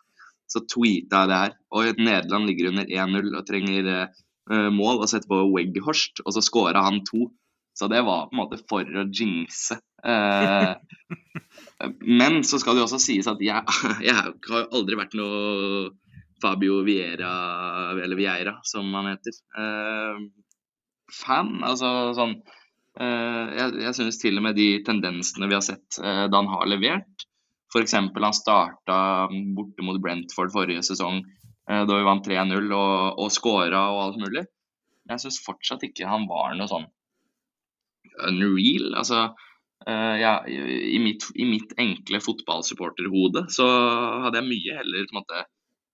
[0.47, 1.55] så tweeta jeg det her.
[1.73, 3.89] Og Nederland ligger under 1-0 og trenger
[4.51, 7.31] mål og så på Weghorst, og så skåra han to.
[7.75, 9.81] Så det var på en måte for å jinxe.
[12.21, 13.63] Men så skal det jo også sies at jeg,
[14.07, 15.89] jeg har aldri vært noe
[16.45, 17.33] Fabio Vieira,
[17.97, 19.39] eller Vieira, som han heter.
[19.59, 20.21] Eh,
[21.13, 21.59] fan.
[21.67, 22.35] Altså sånn
[23.01, 26.51] eh, Jeg, jeg syns til og med de tendensene vi har sett eh, da han
[26.53, 27.27] har levert,
[27.73, 27.97] f.eks.
[27.97, 28.99] han starta
[29.57, 34.21] borte mot Brentford forrige sesong eh, da vi vant 3-0 og, og scora og alt
[34.21, 34.45] mulig.
[35.09, 36.87] Jeg syns fortsatt ikke han var noe sånn
[38.29, 38.91] unreal.
[39.01, 39.31] Altså,
[39.85, 43.67] Uh, ja, i, mitt, I mitt enkle fotballsupporterhode så
[44.25, 45.43] hadde jeg mye heller på en måte,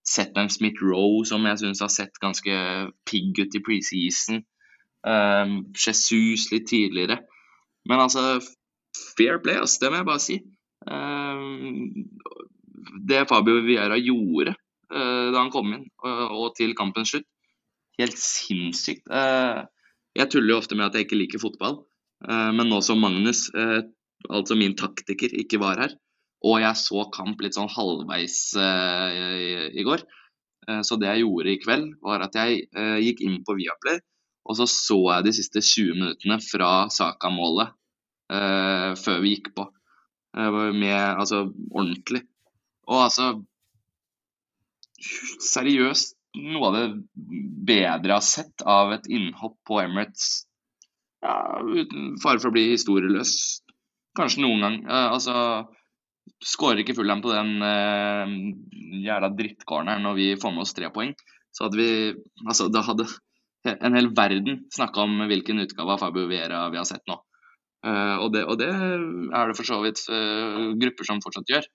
[0.06, 2.54] sett en Smith-Roe som jeg syns har sett ganske
[3.08, 4.44] pigg ut i preseason.
[5.02, 7.18] Um, Jesus litt tidligere.
[7.88, 8.38] Men altså,
[9.18, 10.38] fair play, ass, det må jeg bare si.
[10.86, 11.90] Um,
[13.10, 14.54] det Fabio Vieira gjorde
[14.90, 17.28] da han kom inn, uh, og til kampens slutt,
[18.00, 19.06] helt sinnssykt.
[19.10, 19.66] Uh,
[20.18, 21.82] jeg tuller jo ofte med at jeg ikke liker fotball,
[22.28, 23.46] men nå som Magnus,
[24.28, 25.92] altså min taktiker, ikke var her,
[26.44, 30.02] og jeg så kamp litt sånn halvveis i, går.
[30.84, 32.66] Så det jeg gjorde i kveld, var at jeg
[33.06, 34.02] gikk inn på Viaplay,
[34.44, 37.72] og så så jeg de siste 20 minuttene fra Saka-målet
[39.00, 39.70] før vi gikk på.
[40.34, 42.26] med altså ordentlig.
[42.90, 43.30] Og altså
[45.00, 46.86] Seriøst noe av det
[47.66, 50.44] bedre jeg har sett av et innhopp på Emirates.
[51.24, 53.34] Ja, uten fare for å bli historieløs.
[54.18, 54.78] Kanskje noen gang.
[54.88, 55.34] altså
[56.40, 58.30] Skårer ikke fullhjem på den uh,
[59.04, 61.10] jævla drittcorneren når vi får med oss tre poeng,
[61.52, 61.90] så hadde vi
[62.46, 63.08] Altså, da hadde
[63.70, 67.18] en hel verden snakka om hvilken utgave av Fabio Vera vi har sett nå.
[67.84, 71.68] Uh, og, det, og, det, er det for så vidt uh, grupper som fortsatt gjør.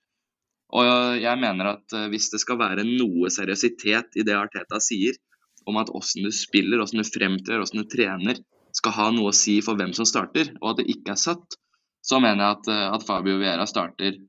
[0.76, 5.18] Og jeg mener at uh, hvis det skal være noe seriøsitet i det Arteta sier,
[5.66, 8.42] om at åssen du spiller, åssen du fremtrer, åssen du trener,
[8.76, 11.58] skal ha noe å si for hvem som starter, og at det ikke er satt,
[12.06, 14.20] så mener jeg at, at Fabio Vera starter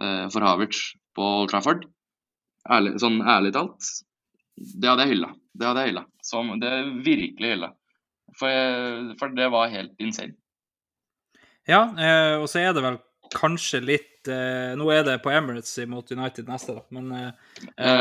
[0.00, 1.84] uh, for Havertz på Old Trafford.
[2.70, 3.92] Ærlig, sånn ærlig talt,
[4.56, 5.30] det hadde jeg hylla.
[5.56, 6.04] Det hadde jeg hylla.
[6.24, 6.72] Som det
[7.06, 7.70] virkelig hylla.
[8.38, 10.36] For, for, det var helt insane.
[11.68, 12.98] Ja, eh, og så er det vel
[13.34, 17.30] kanskje litt eh, Nå er det på Emirates mot United neste, da, men eh,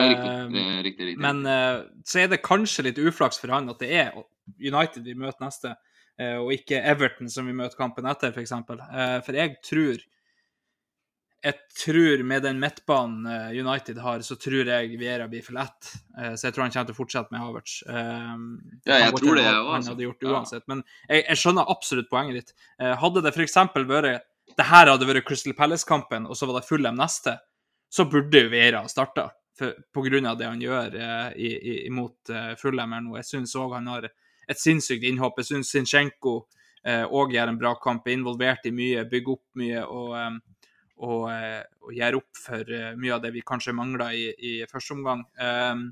[0.09, 0.33] riktig,
[0.83, 1.17] riktig, riktig.
[1.23, 4.11] Men eh, så er det kanskje litt uflaks for han at det er
[4.59, 5.75] United vi møter neste,
[6.19, 8.55] eh, og ikke Everton som vi møter kampen etter, f.eks.
[8.67, 8.81] For,
[9.25, 9.99] for jeg tror
[11.39, 15.93] jeg tror med den midtbanen eh, United har, så tror jeg Viera blir for lett.
[16.19, 17.77] Eh, Så jeg tror han kommer til å fortsette med Havertz.
[17.87, 18.33] Eh,
[18.89, 19.93] Ja, jeg tror det, jeg Han altså.
[19.93, 20.65] hadde gjort det uansett.
[20.67, 22.51] Men jeg, jeg skjønner absolutt poenget ditt.
[22.83, 23.55] Eh, Hadde det f.eks.
[23.87, 24.25] vært
[24.59, 27.37] det her hadde vært Crystal Palace-kampen, og så var det Fulham neste,
[27.89, 29.29] så burde jo Vera ha starta.
[29.59, 33.17] Av det han gjør eh, i, i, imot eh, Fulham her nå.
[33.19, 35.41] Jeg syns òg han har et sinnssykt innhopp.
[35.41, 36.37] Jeg syns Sinchenko
[36.87, 40.37] òg gjør en bra kamp, er involvert i mye, bygger opp mye og, eh,
[40.99, 44.53] og, eh, og gjør opp for eh, mye av det vi kanskje mangla i, i
[44.69, 45.23] første omgang.
[45.39, 45.83] Eh,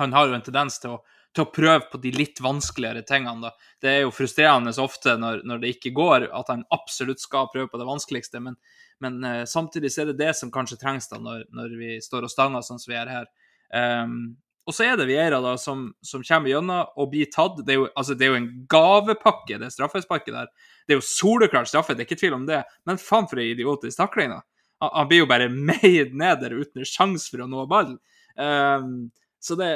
[0.00, 1.02] han har jo en tendens til å,
[1.34, 3.48] til å prøve på de litt vanskeligere tingene.
[3.48, 3.72] Da.
[3.82, 7.72] Det er jo frustrerende ofte når, når det ikke går, at han absolutt skal prøve
[7.72, 8.56] på det vanskeligste, men,
[9.02, 12.28] men uh, samtidig så er det det som kanskje trengs da når, når vi står
[12.28, 13.28] og stanger sånn som vi er her.
[13.74, 14.18] Um,
[14.64, 17.58] og så er det Viera da som, som kommer gjennom og blir tatt.
[17.66, 20.48] Det er, jo, altså, det er jo en gavepakke, det straffesparket der.
[20.86, 22.62] Det er jo soleklart straffe, det er ikke tvil om det.
[22.88, 24.40] Men faen for ei idiotisk takling, da.
[24.84, 27.98] Han, blir jo bare meid ned der uten sjanse for å nå ballen.
[28.40, 29.12] Um,
[29.44, 29.68] så det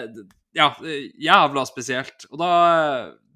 [0.57, 2.25] Ja, er jævla spesielt.
[2.33, 2.51] Og da,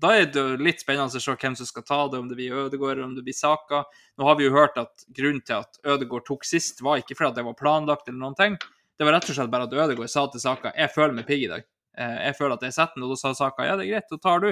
[0.01, 2.39] da er det jo litt spennende å se hvem som skal ta det, om det
[2.39, 3.83] blir Ødegård eller om det blir Saka.
[4.19, 7.41] Nå har vi jo hørt at grunnen til at Ødegård tok sist, var ikke fordi
[7.41, 8.57] det var planlagt eller noen ting.
[8.99, 11.47] Det var rett og slett bare at Ødegård sa til Saka jeg føler meg pigg
[11.47, 11.69] i dag.
[11.99, 14.09] Eh, Jeg føler at jeg setter den, og da sa Saka ja, det er greit,
[14.11, 14.51] da tar du.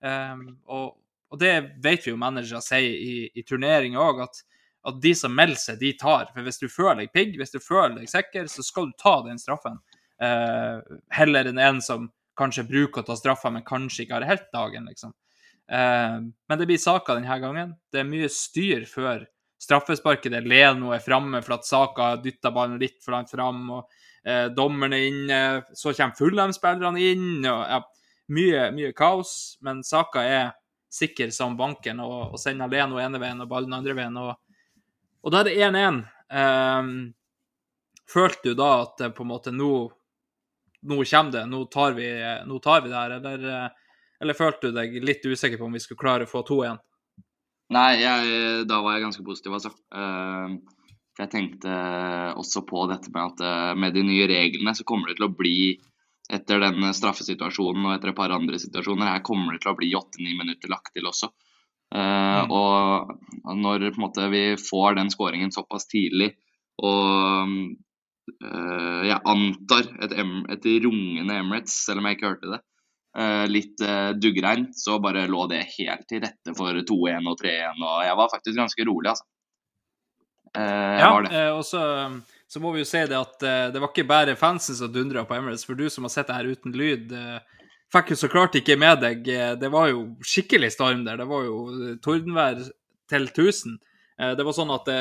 [0.00, 0.86] Um, og,
[1.30, 1.52] og det
[1.84, 4.42] vet vi jo managere sier i, i turneringer òg, at,
[4.88, 6.30] at de som melder seg, de tar.
[6.34, 9.18] For hvis du føler deg pigg, hvis du føler deg sikker, så skal du ta
[9.26, 9.78] den straffen.
[10.20, 14.48] Eh, heller enn en som kanskje bruker å ta straffa, men kanskje ikke har helt
[14.52, 15.14] dagen, liksom.
[15.70, 17.74] Eh, men det blir Saka denne gangen.
[17.92, 19.24] Det er mye styr før
[19.60, 24.00] straffesparket der Leno er framme for at Saka dytter ballen litt for langt fram, og
[24.24, 25.40] eh, dommeren er inne,
[25.76, 27.80] så kommer Fulham-spillerne inn, og ja,
[28.36, 30.50] mye, mye kaos, men Saka er
[30.90, 34.36] sikker som banken og, og sender Leno ene veien og ballen andre veien, og,
[35.20, 36.02] og da er det 1-1.
[36.30, 36.92] Um,
[38.10, 39.72] følte du da at på en måte nå
[40.82, 42.08] nå kommer det, nå tar vi,
[42.46, 45.76] nå tar vi det her, eller, eh, eller følte du deg litt usikker på om
[45.76, 46.80] vi skulle klare å få to igjen?
[47.70, 49.70] Nei, jeg, da var jeg ganske positiv, altså.
[49.94, 50.56] Eh,
[51.10, 51.76] for jeg tenkte
[52.40, 55.34] også på dette med at eh, med de nye reglene så kommer det til å
[55.36, 55.60] bli
[56.30, 59.90] etter den straffesituasjonen og etter et par andre situasjoner, her kommer det til å bli
[59.98, 61.32] åtte-ni minutter lagt til også.
[61.94, 62.52] Eh, Mm.
[62.54, 66.30] Og når måte, vi får den skåringen såpass tidlig,
[66.78, 67.50] og
[68.44, 70.14] eh, jeg antar et,
[70.54, 72.64] et rungende Emirates, selv om jeg ikke hørte det,
[73.10, 77.80] Uh, litt uh, duggregn, så bare lå det helt til rette for 2-1 og 3-1,
[77.82, 79.26] og jeg var faktisk ganske rolig, altså.
[80.54, 81.08] Ja,
[81.56, 81.80] og så,
[82.46, 83.42] så må vi jo si det at
[83.74, 86.38] det var ikke bare fansen som dundra på Emirates, for du som har sett det
[86.38, 87.10] her uten lyd,
[87.90, 89.26] fikk jo så klart ikke med deg
[89.58, 91.18] Det var jo skikkelig storm der.
[91.18, 92.62] Det var jo tordenvær
[93.10, 93.78] til 1000.
[94.20, 95.00] Eh, det var sånn at det,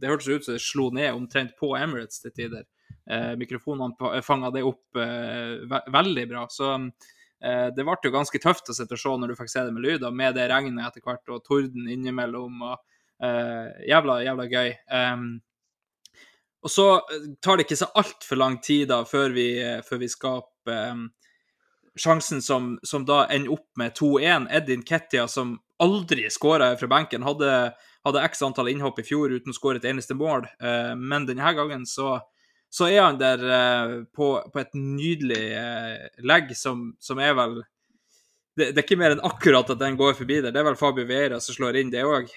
[0.00, 2.64] det hørtes ut som det slo ned omtrent på Emirates til tider.
[3.10, 6.48] Eh, mikrofonene fanga det opp eh, ve veldig bra.
[6.52, 6.76] Så
[7.36, 9.84] det ble jo ganske tøft å sitte og se når du fikk se det med
[9.84, 12.62] lyder, med det regnet etter hvert, og torden innimellom.
[12.64, 12.78] og
[13.22, 14.72] uh, Jævla, jævla gøy.
[14.88, 15.26] Um,
[16.64, 16.86] og så
[17.44, 19.50] tar det ikke så altfor lang tid da før vi,
[19.84, 21.04] før vi skaper um,
[22.00, 24.48] sjansen som, som da ender opp med 2-1.
[24.56, 27.52] Edin Kettia, som aldri skåra fra benken, hadde,
[28.06, 30.46] hadde x antall innhopp i fjor uten å skåre et eneste mål.
[30.62, 32.16] Eh, men denne gangen så,
[32.70, 37.58] så er han der eh, på, på et nydelig eh, legg som, som er vel
[38.56, 40.54] det, det er ikke mer enn akkurat at den går forbi der.
[40.54, 42.30] Det er vel Fabio Vieira som slår inn det òg.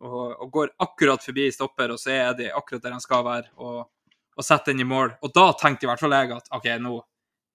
[0.00, 3.48] og, og går akkurat forbi stopper, og så er de akkurat der han skal være,
[3.56, 3.86] og,
[4.36, 5.14] og setter den i mål.
[5.24, 6.98] Og da tenkte i hvert fall jeg at OK, nå,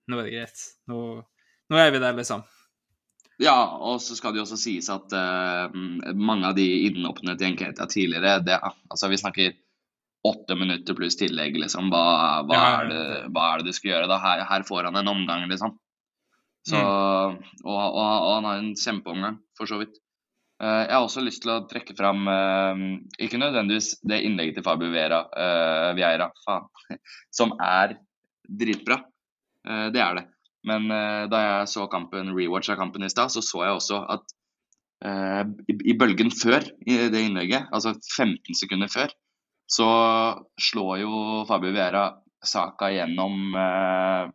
[0.10, 0.66] nå er det greit.
[0.90, 1.04] Nå,
[1.70, 2.42] nå er vi der, liksom.
[3.42, 5.74] Ja, og så skal det jo også sies at uh,
[6.16, 9.58] mange av de innåpnet i Enketia tidligere, det, altså vi snakker
[10.26, 11.92] åtte minutter pluss tillegg, liksom.
[11.94, 12.06] Hva,
[12.48, 13.02] hva, Ja, er, det,
[13.36, 14.22] hva er det du skal gjøre da?
[14.24, 15.76] Her, her får han en omgang, liksom.
[16.66, 17.36] Så, og,
[17.68, 20.00] og, og han har en kjempeomgang, for så vidt.
[20.64, 22.86] Uh, jeg har også lyst til å trekke fram, uh,
[23.22, 25.26] ikke nødvendigvis det innlegget til Fabio Vera,
[26.00, 26.72] Vieira, faen,
[27.42, 28.00] som er
[28.46, 29.02] dritbra.
[29.66, 30.26] Det er det.
[30.66, 34.02] Men eh, da jeg så kampen, rewatch av kampen i stad, så så jeg også
[34.16, 34.36] at
[35.06, 39.14] eh, i, i bølgen før i det innlegget, altså 15 sekunder før,
[39.70, 39.90] så
[40.62, 41.12] slår jo
[41.50, 42.08] Fabio Vera
[42.46, 44.34] saka gjennom eh,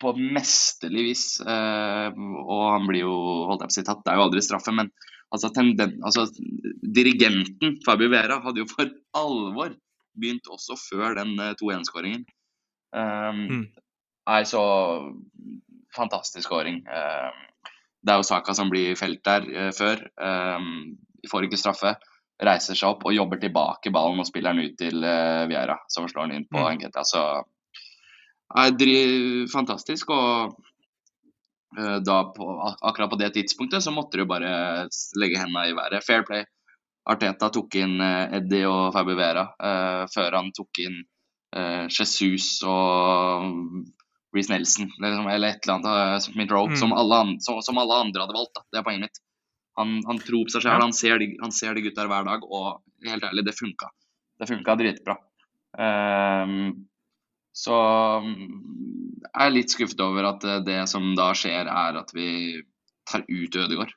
[0.00, 1.24] på mesterlig vis.
[1.42, 2.08] Eh,
[2.40, 3.14] og han blir jo
[3.50, 4.90] holdt jeg på å si tatt, det er jo aldri straffe, men
[5.34, 6.26] altså, tenden, altså
[6.82, 9.74] dirigenten Fabio Vera hadde jo for alvor
[10.18, 12.26] begynt også før den eh, 2-1-skåringen.
[12.90, 13.66] Um, Mm.
[14.28, 14.62] Nei, så
[15.96, 16.82] fantastisk skåring.
[16.86, 17.40] Um,
[18.00, 20.02] det er jo Saka som blir felt der eh, før.
[20.20, 20.98] Um,
[21.30, 21.96] får ikke straffe.
[22.40, 25.02] reiser seg opp og jobber tilbake ballen og spiller den ut til
[25.50, 26.68] Viera, som slår den inn på Mm.
[26.70, 27.02] Angeta.
[27.04, 27.20] Så
[28.56, 30.10] er fantastisk.
[30.10, 30.56] Og
[31.78, 31.98] eh,
[32.36, 32.46] på,
[32.82, 34.88] akkurat på det tidspunktet så måtte du bare
[35.20, 36.04] legge hendene i været.
[36.04, 36.44] Fair play.
[37.10, 41.00] Arteta tok inn eh, Eddie og Fabi Vera eh, før han tok inn
[41.56, 43.48] eh, Jesus og
[44.36, 46.76] Reece Nelson eller, eller et eller annet uh, Smith Rowe, Mm.
[46.78, 48.54] som, alle an- som, som alle andre hadde valgt.
[48.54, 48.62] Da.
[48.70, 49.20] Det er poenget mitt.
[49.80, 50.82] Han, han tror på seg selv, Ja.
[50.84, 53.88] han, ser de, han ser de gutta hver dag, og helt ærlig, det funka.
[54.40, 55.16] Det funka dritbra.
[55.78, 56.86] Um,
[57.54, 57.74] så
[58.24, 58.44] mm,
[59.24, 62.28] jeg er litt skuffet over at eh, det som da skjer, er at vi
[63.10, 63.92] tar ut Ødegård.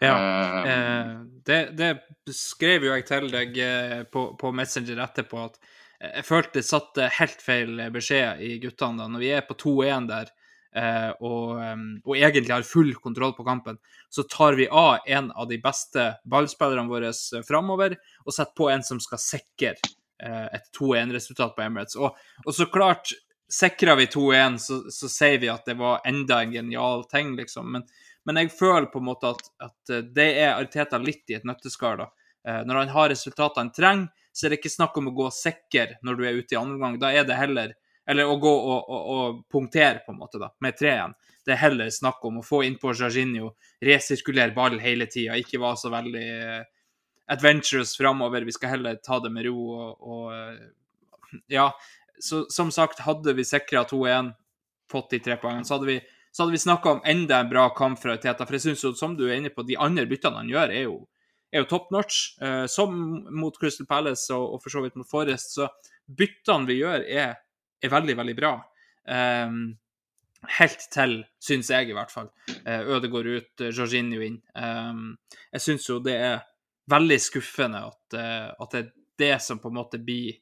[0.00, 0.14] Ja.
[0.16, 1.12] uh, Eh,
[1.46, 1.90] det, det
[2.36, 5.69] skrev jo jeg til deg eh, på, på Messenger etterpå, at eh,
[6.00, 9.08] jeg følte det satte helt feil beskjed i guttene da.
[9.12, 10.30] Når vi er på 2-1 der
[10.76, 11.60] eh, og,
[12.04, 13.76] og egentlig har full kontroll på kampen,
[14.08, 17.12] så tar vi av en av de beste ballspillerne våre
[17.46, 21.98] framover og setter på en som skal sikre eh, et 2-1-resultat på Emirates.
[22.00, 23.12] Og, og så klart,
[23.50, 27.74] sikrer vi 2-1, så, så sier vi at det var enda en genial ting, liksom.
[27.74, 27.84] Men,
[28.24, 31.46] men jeg føler på en måte at, at eh, det er Arteta litt i et
[31.48, 32.04] nøtteskall.
[32.04, 32.10] da.
[32.48, 35.28] Eh, Når han har resultatene han trenger, så er det ikke snakk om å gå
[35.36, 36.98] sikker når du er ute i andre omgang.
[37.02, 37.76] Da er det heller
[38.10, 41.12] Eller å gå og, og, og punktere, på en måte, da, med tre igjen.
[41.46, 43.52] Det er heller snakk om å få innpå Jorginho,
[43.86, 46.64] resirkulere ball hele tida, ikke være så veldig eh,
[47.30, 48.48] adventurous framover.
[48.48, 51.68] Vi skal heller ta det med ro og, og eh, Ja.
[52.18, 54.32] Så som sagt, hadde vi sikra 2-1,
[54.90, 56.00] fått de tre poengene, så hadde vi
[56.30, 58.46] så hadde vi snakka om enda en bra kamp fra Teta.
[58.46, 60.84] For jeg syns jo, som du er inne på, de andre byttene han gjør, er
[60.86, 60.98] jo,
[61.52, 62.38] er jo top notch.
[62.42, 62.96] Eh, som
[63.34, 65.56] mot Crystal Palace og, og for så vidt mot Forest.
[65.58, 65.68] Så
[66.06, 67.38] byttene vi gjør, er,
[67.82, 68.52] er veldig, veldig bra.
[69.10, 69.62] Um,
[70.58, 72.30] helt til, syns jeg i hvert fall.
[72.66, 74.38] Uh, går ut, Jorginho inn.
[74.54, 75.14] Um,
[75.50, 76.38] jeg syns jo det er
[76.90, 78.88] veldig skuffende at, at det er
[79.20, 80.40] det som på en måte blir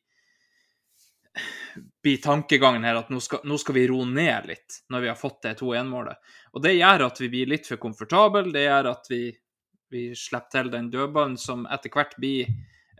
[2.02, 5.18] blir tankegangen her at nå skal, nå skal vi roe ned litt når vi har
[5.18, 6.32] fått det 2-1-målet.
[6.56, 8.48] Og det gjør at vi blir litt for komfortable.
[8.54, 9.22] Det gjør at vi,
[9.90, 12.48] vi slipper til den dødballen som etter hvert blir,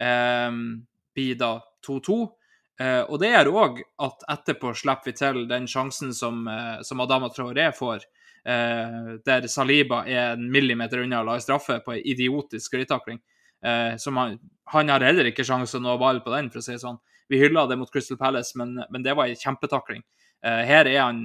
[0.01, 0.51] eh,
[1.14, 1.53] blir da
[1.87, 2.18] 2-2.
[2.81, 7.01] Eh, og det gjør òg at etterpå slipper vi til den sjansen som, eh, som
[7.01, 8.05] Adama Traoré får,
[8.46, 13.20] eh, der Saliba er en millimeter unna å la straffe på en idiotisk sklitakling.
[13.64, 16.62] Eh, som han, han har heller ikke sjanse å nå ball på den, for å
[16.62, 17.01] si det sånn.
[17.29, 20.05] Vi hylla det mot Crystal Palace, men, men det var en kjempetakling.
[20.44, 21.20] Eh, her er han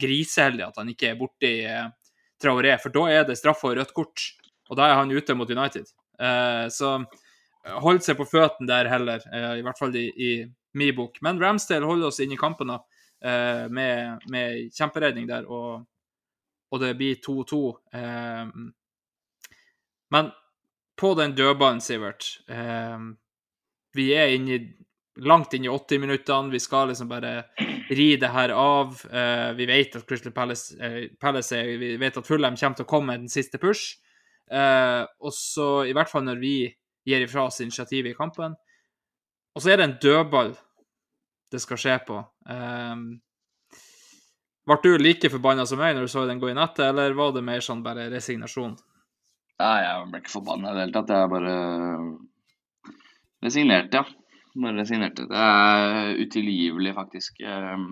[0.00, 1.88] griseheldig at han ikke er borti eh,
[2.40, 4.26] Traoré, for da er det straffe og rødt kort.
[4.70, 5.90] Og da er han ute mot United.
[6.20, 6.96] Eh, så
[7.84, 10.32] hold seg på føttene der heller, eh, i hvert fall i, i
[10.78, 11.18] min bok.
[11.26, 12.80] Men Ramsdale holder oss inne i kampen da,
[13.24, 15.86] eh, med, med kjemperedning der, og,
[16.70, 17.62] og det blir 2-2.
[17.98, 18.44] Eh,
[20.14, 20.30] men
[21.00, 22.26] på den dødballen, Sivert
[23.96, 24.58] Vi er inne i
[25.20, 26.50] langt inn i 80 minuttene.
[26.50, 27.44] Vi skal liksom bare
[27.90, 29.00] ri det her av.
[29.10, 32.86] Eh, vi vet at Crystal Palace, eh, Palace er, vi vet at Fulham kommer til
[32.86, 33.98] å komme med den siste push.
[34.50, 36.54] Eh, og så, i hvert fall når vi
[37.06, 38.56] gir ifra oss initiativet i kampen.
[39.54, 40.54] Og så er det en dødball
[41.50, 42.20] det skal skje på.
[42.50, 42.94] Eh,
[44.70, 47.34] ble du like forbanna som meg når du så den gå i nettet, eller var
[47.34, 48.76] det mer sånn bare resignasjon?
[49.60, 51.10] Nei, jeg ble ikke forbanna i det hele tatt.
[51.12, 51.56] Jeg bare
[53.44, 54.04] resignerte, ja.
[54.60, 55.26] Bare resignerte.
[55.30, 57.42] Det er utilgivelig, faktisk.
[57.44, 57.90] Ehm,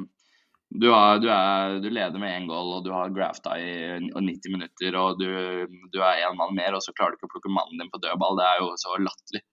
[0.69, 3.71] Du, er, du, er, du leder med én goal, og du har grafta i
[4.13, 5.29] 90 minutter, og du,
[5.65, 8.01] du er én mann mer, og så klarer du ikke å plukke mannen din på
[8.03, 8.37] dødball.
[8.37, 9.45] Det er jo så latterlig.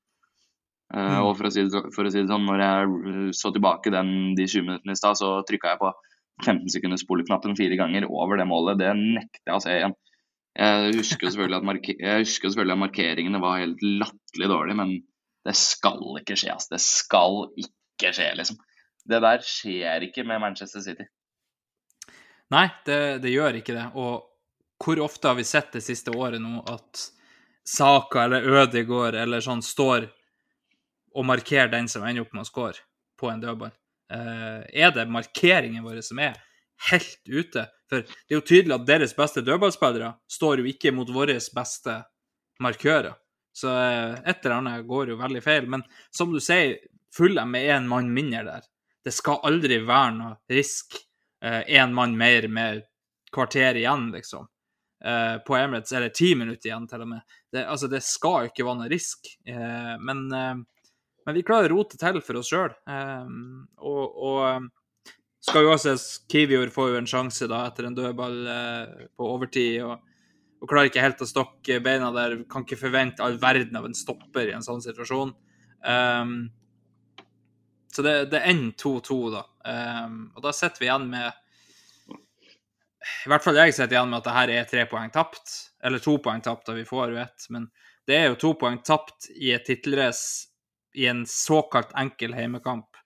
[0.94, 1.26] Mm.
[1.26, 4.36] og for å, si det, for å si det sånn, når jeg så tilbake den,
[4.38, 5.90] de 20 minuttene i stad, så trykka jeg på
[6.44, 8.78] 15 sekunders spoleknappen fire ganger over det målet.
[8.84, 9.96] Det nekter jeg å se igjen.
[10.56, 11.96] Jeg husker selvfølgelig at, marke
[12.32, 14.94] selvfølgelig at markeringene var helt latterlig dårlige, men
[15.48, 16.54] det skal ikke skje.
[16.54, 16.76] Altså.
[16.76, 18.62] Det skal ikke skje, liksom.
[19.06, 21.06] Det der skjer ikke med Manchester City.
[22.54, 23.86] Nei, det, det gjør ikke det.
[23.98, 24.26] Og
[24.82, 27.08] hvor ofte har vi sett det siste året nå at
[27.66, 30.10] Saka eller Ødegaard eller sånn står
[31.16, 32.84] og markerer den som ender opp med å score
[33.18, 33.74] på en dødball?
[34.14, 36.38] Eh, er det markeringen vår som er
[36.92, 37.66] helt ute?
[37.90, 42.00] For det er jo tydelig at deres beste dødballspillere står jo ikke mot våre beste
[42.62, 43.16] markører.
[43.56, 45.70] Så eh, et eller annet går jo veldig feil.
[45.72, 46.78] Men som du sier,
[47.16, 48.66] Fulham med én mann mindre der.
[49.06, 50.98] Det skal aldri være noe risk
[51.46, 52.82] én mann mer med
[53.36, 54.48] kvarter igjen, liksom.
[55.06, 57.36] Eh, på Emirates, det ti minutter igjen, til og med.
[57.52, 59.28] Det, altså, det skal ikke være noe risk.
[59.46, 60.56] Eh, men, eh,
[61.28, 62.74] men vi klarer å rote til for oss sjøl.
[63.78, 64.66] og og eh,
[65.46, 65.94] skal jo også
[66.32, 69.82] Kivior får jo en sjanse da etter en dødball eh, på overtid.
[69.84, 70.12] og
[70.64, 72.40] og klarer ikke helt å stokke beina der.
[72.50, 75.34] Kan ikke forvente all verden av en stopper i en sånn situasjon.
[75.86, 76.32] Um,
[77.96, 79.42] så det, det ender 2-2, da.
[80.04, 81.30] Um, og da sitter vi igjen med
[83.24, 85.54] I hvert fall jeg sitter igjen med at det her er tre poeng tapt.
[85.86, 87.48] Eller to poeng tapt, da vi får jo ett.
[87.56, 87.70] Men
[88.10, 90.52] det er jo to poeng tapt i et tittelrace
[91.00, 93.00] i en såkalt enkel heimekamp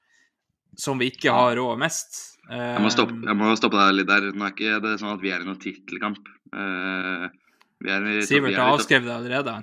[0.78, 2.18] som vi ikke har råd mest.
[2.50, 4.32] Jeg må, stoppe, jeg må stoppe deg litt der.
[4.34, 6.34] Nå er ikke det sånn at vi er i noen tittelkamp.
[6.50, 7.30] Uh,
[8.26, 9.60] Sivert har avskrevet det allerede.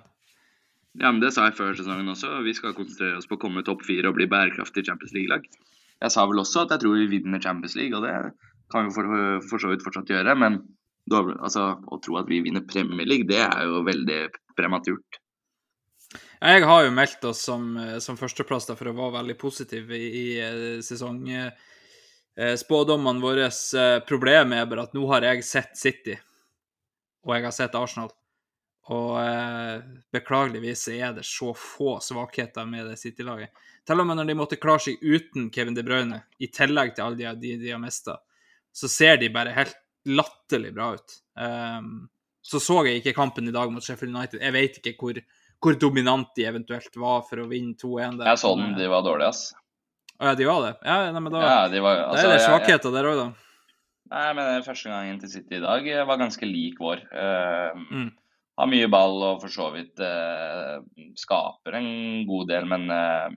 [0.99, 2.30] Ja, men det sa jeg før sesongen også.
[2.47, 5.44] Vi skal konsentrere oss på å komme topp fire og bli bærekraftig Champions League-lag.
[6.01, 8.14] Jeg sa vel også at jeg tror vi vinner Champions League, og det
[8.72, 9.05] kan vi for,
[9.51, 10.32] for så vidt fortsatt gjøre.
[10.40, 10.53] Men
[11.12, 14.20] altså, å tro at vi vinner Premier League, det er jo veldig
[14.57, 15.11] prematurt.
[16.40, 17.62] Jeg har jo meldt oss som,
[18.01, 23.47] som førsteplass for å være veldig positiv i, i eh, sesongspådommene våre.
[23.49, 26.16] Eh, problemet er bare at nå har jeg sett City,
[27.24, 28.11] og jeg har sett Arsenal.
[28.95, 29.80] Og eh,
[30.14, 33.51] beklageligvis er det så få svakheter med det City-laget.
[33.87, 37.07] Til og med når de måtte klare seg uten Kevin De Bruyne, i tillegg til
[37.07, 38.18] alle de, de, de har mista,
[38.70, 39.74] så ser de bare helt
[40.07, 41.16] latterlig bra ut.
[41.34, 42.07] Um,
[42.47, 44.39] så så jeg ikke kampen i dag mot Sheffield United.
[44.39, 45.18] Jeg vet ikke hvor,
[45.62, 48.20] hvor dominant de eventuelt var for å vinne 2-1.
[48.22, 49.49] Jeg så den, de var dårlige, ass.
[50.16, 50.70] Å ja, de var det?
[50.87, 53.26] Ja, nei, men da ja, de var, altså, da er det svakheter der òg, da.
[54.14, 57.03] Nei, men første gangen til City i dag var ganske lik vår.
[57.11, 58.07] Uh, mm
[58.57, 60.77] har mye ball og for så vidt eh,
[61.19, 61.89] skaper en
[62.29, 63.31] god del, men eh,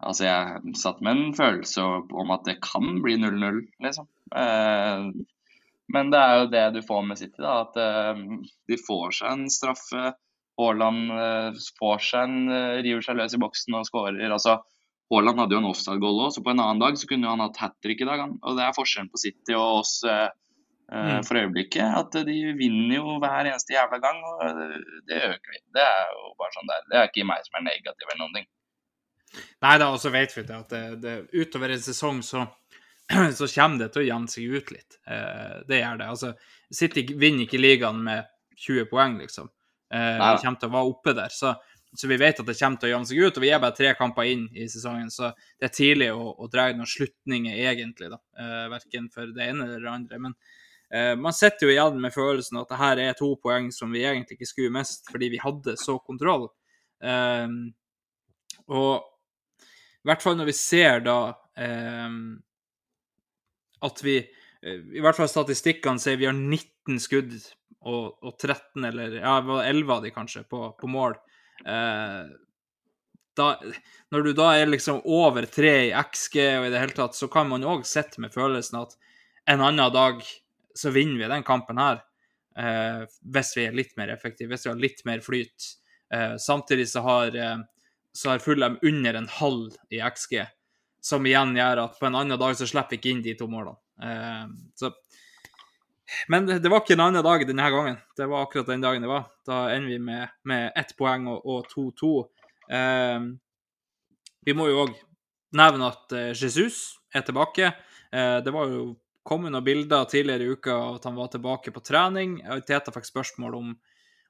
[0.00, 1.84] altså jeg satt med en følelse
[2.22, 4.08] om at det kan bli 0-0, liksom.
[4.32, 5.10] Eh,
[5.94, 8.22] men det er jo det du får med City, da, at eh,
[8.72, 10.14] de får seg en straffe.
[10.56, 14.24] Haaland eh, får seg en, eh, river seg løs i boksen og skårer.
[14.24, 14.56] altså
[15.12, 17.60] Haaland hadde jo en offside-goal òg, så på en annen dag så kunne han hatt
[17.62, 18.24] hat trick i dag.
[18.24, 20.00] Og det er forskjellen på City og oss
[20.92, 21.24] mm.
[21.26, 21.86] for øyeblikket.
[22.00, 24.60] At de vinner jo hver eneste jævla gang, og
[25.08, 25.62] det øker vi.
[25.74, 26.86] Det er jo bare sånn der.
[26.90, 28.48] Det er ikke meg som er negativ eller noen ting.
[29.64, 32.46] Nei da, og så vet vi det at det, det, utover en sesong så,
[33.38, 34.98] så kommer det til å jevne seg ut litt.
[35.10, 36.10] Eh, det gjør det.
[36.14, 36.34] Altså,
[36.72, 39.50] City vinner ikke ligaen med 20 poeng, liksom.
[39.92, 41.34] Eh, vi kommer til å være oppe der.
[41.34, 41.52] Så,
[41.92, 43.40] så, vi vet at det kommer til å jevne seg ut.
[43.40, 46.48] Og vi er bare tre kamper inn i sesongen, så det er tidlig å, å
[46.52, 48.12] dra noen slutninger, egentlig.
[48.14, 48.22] da.
[48.40, 50.22] Eh, verken for det ene eller det andre.
[50.28, 50.62] Men Eh,
[51.18, 54.36] man sitter jo igjen med følelsen at det her er to poeng som vi egentlig
[54.36, 56.46] ikke skulle mest, fordi vi hadde så kontroll.
[57.02, 57.48] Eh,
[58.72, 58.92] og
[59.66, 61.18] i hvert fall når vi ser da
[61.58, 62.16] eh,
[63.86, 64.16] at vi
[64.66, 67.34] I hvert fall statistikkene sier vi har 19 skudd
[67.86, 71.12] og, og 13, eller ja, 11 av de kanskje, på, på mål.
[73.36, 73.46] Da,
[74.10, 77.28] når du da er liksom over tre i XG og i det hele tatt, så
[77.30, 78.96] kan man òg sitte med følelsen at
[79.52, 80.24] en annen dag
[80.76, 82.02] så vinner vi den kampen her.
[82.58, 85.72] Eh, hvis vi er litt mer effektive, hvis vi har litt mer flyt.
[86.14, 87.58] Eh, samtidig så har, eh,
[88.12, 90.46] så har Fulham under en halv i XG,
[91.00, 93.48] som igjen gjør at på en annen dag så slipper vi ikke inn de to
[93.50, 93.76] målene.
[94.02, 94.92] Eh, så,
[96.28, 97.98] men det, var ikke en annen dag denne gangen.
[98.16, 99.26] Det var akkurat den dagen det var.
[99.46, 102.12] Da ender vi med, med ett poeng og 2-2.
[102.70, 103.20] Eh,
[104.46, 104.94] vi må jo òg
[105.56, 107.72] nevne at eh, Jesus er tilbake.
[108.16, 108.94] det var jo
[109.26, 112.38] kom noen bilder tidligere i uka av at han var tilbake på trening.
[112.66, 113.72] Teta fikk spørsmål om,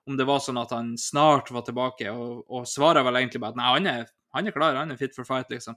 [0.08, 3.56] om det var sånn at han snart var tilbake, og, og svarer vel egentlig bare
[3.56, 5.76] at nei, han er, han er klar, han er fit for fight, liksom.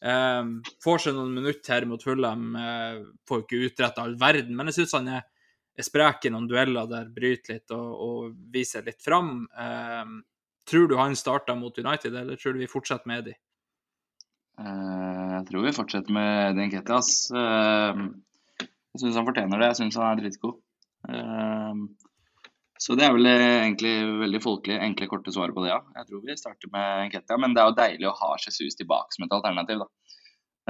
[0.00, 4.70] Um, får seg noen minutter her mot Fulham, uh, får ikke utretta all verden, men
[4.70, 5.26] jeg syns han er,
[5.76, 9.44] er sprek i noen dueller der, bryter litt og, og viser litt fram.
[9.52, 10.16] Um,
[10.68, 13.36] tror du han starta mot United, eller tror du vi fortsetter med de?
[14.60, 17.14] Uh, jeg tror vi fortsetter med Denketas.
[17.34, 18.08] Uh,
[19.00, 19.70] jeg syns han fortjener det.
[19.70, 20.58] Jeg syns han er dritgod.
[21.08, 21.86] Uh,
[22.80, 23.92] så det er vel egentlig
[24.22, 25.80] veldig folkelig, enkle, korte svar på det, ja.
[25.98, 29.16] Jeg tror vi starter med Enketia, men det er jo deilig å ha Jesus tilbake
[29.16, 29.90] som et alternativ, da.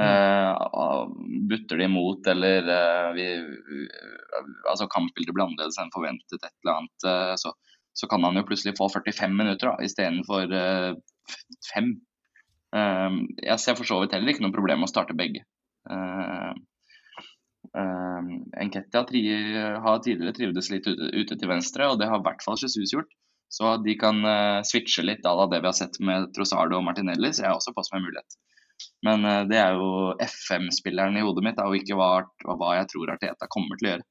[0.01, 1.11] Mm.
[1.51, 3.25] butter de imot, eller uh, vi,
[4.71, 7.53] altså kampbildet blir annerledes enn forventet, et eller annet, så,
[7.99, 10.95] så, kan han jo plutselig få 45 minutter istedenfor uh,
[11.69, 11.93] fem.
[12.73, 15.45] Uh, jeg ser for så vidt heller ikke noe problem med å starte begge.
[15.91, 16.55] Uh,
[17.71, 19.05] Enketia
[19.85, 22.95] har tidligere trivdes litt ute, ute, til venstre, og det har i hvert fall Jesus
[22.95, 23.11] gjort.
[23.51, 27.33] Så de kan uh, switche litt av det vi har sett med Trosardo og Martinelli,
[27.35, 28.37] så jeg også på som en mulighet.
[29.07, 32.13] Men uh, det er jo FM-spilleren i hodet mitt, og ikke hva,
[32.47, 34.07] hva, jeg tror Arteta kommer til å gjøre.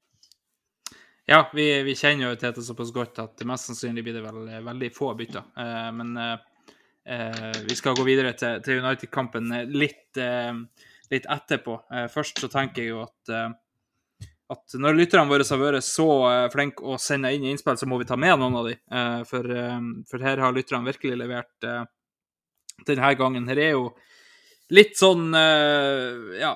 [1.30, 4.90] Ja, vi, vi kjenner jo Tete såpass godt at mest sannsynlig blir det vel, veldig
[4.92, 5.44] få bytter.
[5.62, 6.16] Eh, men
[7.68, 10.18] vi skal gå videre til, til United-kampen litt
[11.10, 11.80] litt etterpå.
[11.92, 16.08] Eh, først så tenker jeg jo at, eh, at når lytterne våre har vært så
[16.30, 18.76] eh, flinke å sende inn innspill, så må vi ta med noen av de.
[19.30, 19.56] For,
[20.10, 21.68] for her har lytterne virkelig levert
[22.86, 23.48] denne gangen.
[23.50, 23.90] Her er jo
[24.70, 26.52] litt sånn ja,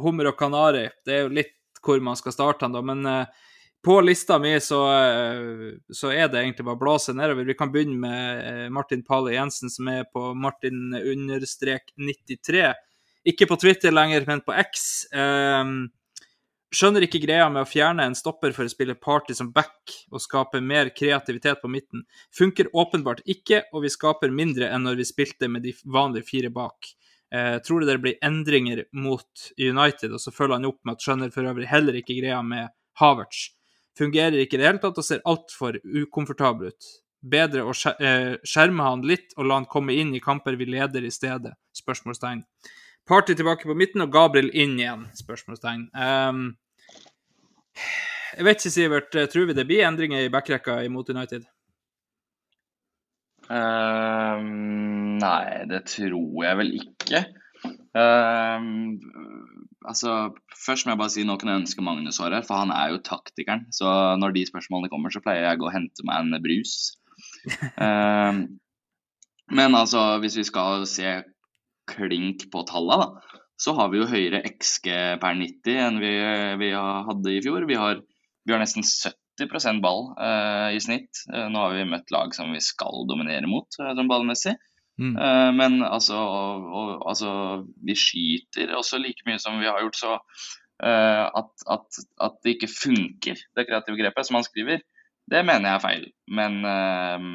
[0.00, 0.88] hummer og kanari.
[1.06, 2.82] Det er jo litt hvor man skal starte da.
[2.84, 3.06] Men
[3.80, 4.80] på lista mi så,
[5.88, 7.46] så er det egentlig bare å blåse nedover.
[7.48, 12.68] Vi kan begynne med Martin Pale Jensen, som er på Martin understrek 93.
[13.28, 15.04] Ikke på Twitter lenger, men på X.
[15.12, 15.90] Um,
[16.72, 20.22] skjønner ikke greia med å fjerne en stopper for å spille party som back og
[20.22, 22.06] skape mer kreativitet på midten.
[22.36, 26.52] Funker åpenbart ikke, og vi skaper mindre enn når vi spilte med de vanlige fire
[26.54, 26.94] bak.
[27.34, 30.14] Eh, tror du det blir endringer mot United?
[30.14, 33.50] Og så følger han opp med at skjønner for øvrig heller ikke greia med Havertz.
[33.98, 36.90] Fungerer ikke i det hele tatt og ser altfor ukomfortabel ut.
[37.20, 41.04] Bedre å eh, skjerme han litt og la han komme inn i kamper vi leder
[41.04, 41.52] i stedet?
[41.76, 42.44] Spørsmålstegn.
[43.10, 45.08] Party tilbake på midten og Gabriel inn igjen?
[45.18, 45.88] Spørsmålstegn.
[45.98, 46.52] Um,
[48.36, 49.16] jeg vet ikke, Sivert.
[49.32, 51.48] Tror vi det blir endringer i backrekka imot United?
[53.50, 57.24] Um, nei, det tror jeg vel ikke.
[57.98, 59.00] Um,
[59.82, 60.14] altså,
[60.54, 62.94] først må jeg bare si noe kan jeg ønske Magnus var her, for han er
[62.94, 63.66] jo taktikeren.
[63.74, 63.90] Så
[64.22, 66.76] når de spørsmålene kommer, så pleier jeg å hente meg en brus.
[67.74, 68.44] Um,
[69.58, 71.18] men altså, hvis vi skal se
[71.90, 74.88] klink på tallene, da, så har vi jo høyere XG
[75.20, 76.12] per 90 enn vi,
[76.62, 77.66] vi hadde i fjor.
[77.68, 78.00] Vi har,
[78.48, 81.26] vi har nesten 70% ball eh, i snitt.
[81.28, 84.56] Eh, nå har vi møtt lag som vi skal dominere mot, eh, sånn ballmessig.
[85.00, 85.12] Mm.
[85.12, 87.30] Eh, men altså, og, og, altså
[87.88, 92.56] Vi skyter også like mye som vi har gjort, så eh, at, at, at det
[92.56, 94.80] ikke funker, det kreative grepet, som han skriver,
[95.30, 96.08] det mener jeg er feil.
[96.32, 97.30] Men eh,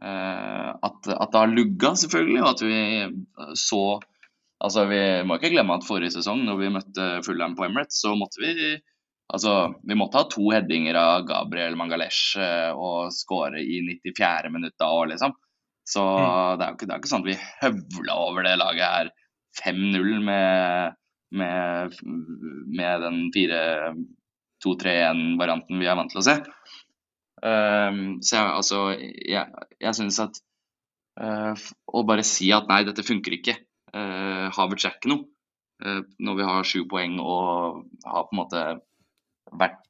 [0.00, 3.82] at, at det har lugga, selvfølgelig, og at vi så
[4.58, 8.16] Altså, Vi må ikke glemme at forrige sesong, når vi møtte Fulham på Emirates, så
[8.18, 8.72] måtte vi
[9.32, 14.50] altså, vi måtte ha to headinger av Gabriel Mangalesh eh, og skåre i 94.
[14.54, 15.32] minutt da òg, liksom.
[15.88, 16.02] Så
[16.58, 19.06] det, er ikke, det er ikke sånn at vi høvla over det laget her
[19.62, 20.48] 5-0 med,
[21.40, 21.94] med,
[22.68, 26.36] med den 4-2-3-1-varianten vi er vant til å se.
[27.46, 30.38] Ehm, så jeg, altså, jeg, jeg syns at
[31.22, 33.56] uh, å bare si at nei, dette funker ikke,
[33.94, 35.26] uh, Havertz er ikke noe,
[35.84, 38.64] uh, når vi har sju poeng og har på en måte
[39.58, 39.84] vært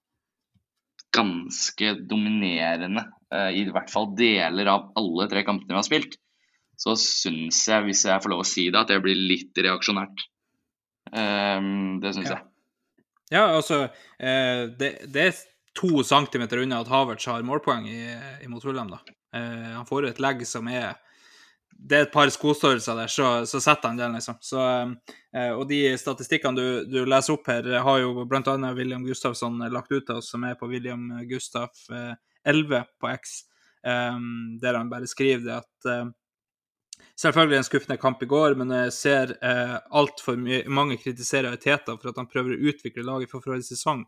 [1.16, 6.18] ganske dominerende, uh, i hvert fall deler av alle tre kampene vi har spilt,
[6.78, 10.28] så syns jeg, hvis jeg får lov å si det, at det blir litt reaksjonært.
[11.08, 12.36] Um, det syns Ja.
[12.36, 12.44] jeg.
[13.28, 15.24] Ja, altså det, det
[15.74, 18.00] to centimeter unna at Havertz har målpoeng i,
[18.44, 19.00] imot Fulham, da.
[19.34, 20.96] Eh, han får et legg som er
[21.68, 24.34] Det er et par skostørrelser der, så, så setter han den, liksom.
[24.42, 24.62] Så,
[25.36, 28.54] eh, og de statistikkene du, du leser opp her, har jo bl.a.
[28.74, 32.16] William Gustafsson lagt ut til oss, som er på William Gustaf eh,
[32.48, 33.42] 11 på X,
[33.86, 34.18] eh,
[34.60, 36.08] der han bare skriver det at eh,
[37.18, 40.36] Selvfølgelig en skuffende kamp i går, men jeg ser eh, altfor
[40.70, 44.04] mange kritisere Teta for at han prøver å utvikle laget for forrige sesong.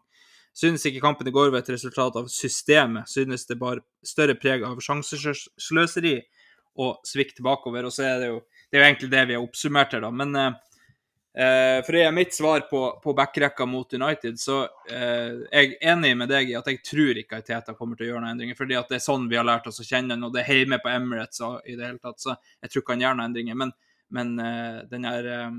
[0.56, 4.64] Synes ikke kampen i går var et resultat av systemet, synes det bar større preg
[4.66, 6.16] av sjansesløseri
[6.80, 7.86] og svikt bakover.
[7.86, 10.10] Og så er det jo, det er jo egentlig det vi har oppsummert her, da.
[10.14, 10.58] Men eh,
[11.44, 15.92] eh, for det er mitt svar på, på backrekka mot United, så eh, jeg er
[15.94, 18.34] enig med deg i at jeg tror ikke at Teta kommer til å gjøre noen
[18.34, 18.58] endringer.
[18.58, 20.64] fordi at det er sånn vi har lært oss å kjenne han, og det er
[20.64, 22.18] hjemme på Emirates og i det hele tatt.
[22.22, 23.62] Så jeg tror ikke han gjør noen endringer.
[23.62, 23.74] Men,
[24.18, 25.50] men eh, den der eh,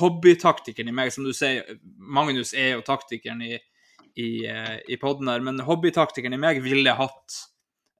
[0.00, 3.56] hobbytaktikeren i meg, som du sier, Magnus er jo taktikeren i,
[4.16, 7.40] i, eh, i podden her, men hobbytaktikeren i meg ville hatt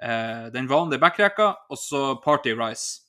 [0.03, 3.03] eh, den vanlige backrekka og så Party Rice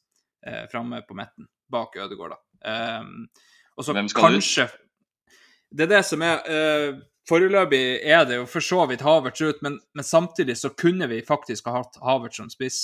[0.45, 2.43] eh, framme på midten, bak Ødegaard, da.
[2.67, 3.27] Um,
[3.77, 4.83] og så kanskje ut?
[5.69, 6.97] Det er det som er eh,
[7.27, 11.19] Foreløpig er det jo for så vidt Havertz ut, men, men samtidig så kunne vi
[11.27, 12.77] faktisk ha hatt Havertz som spiss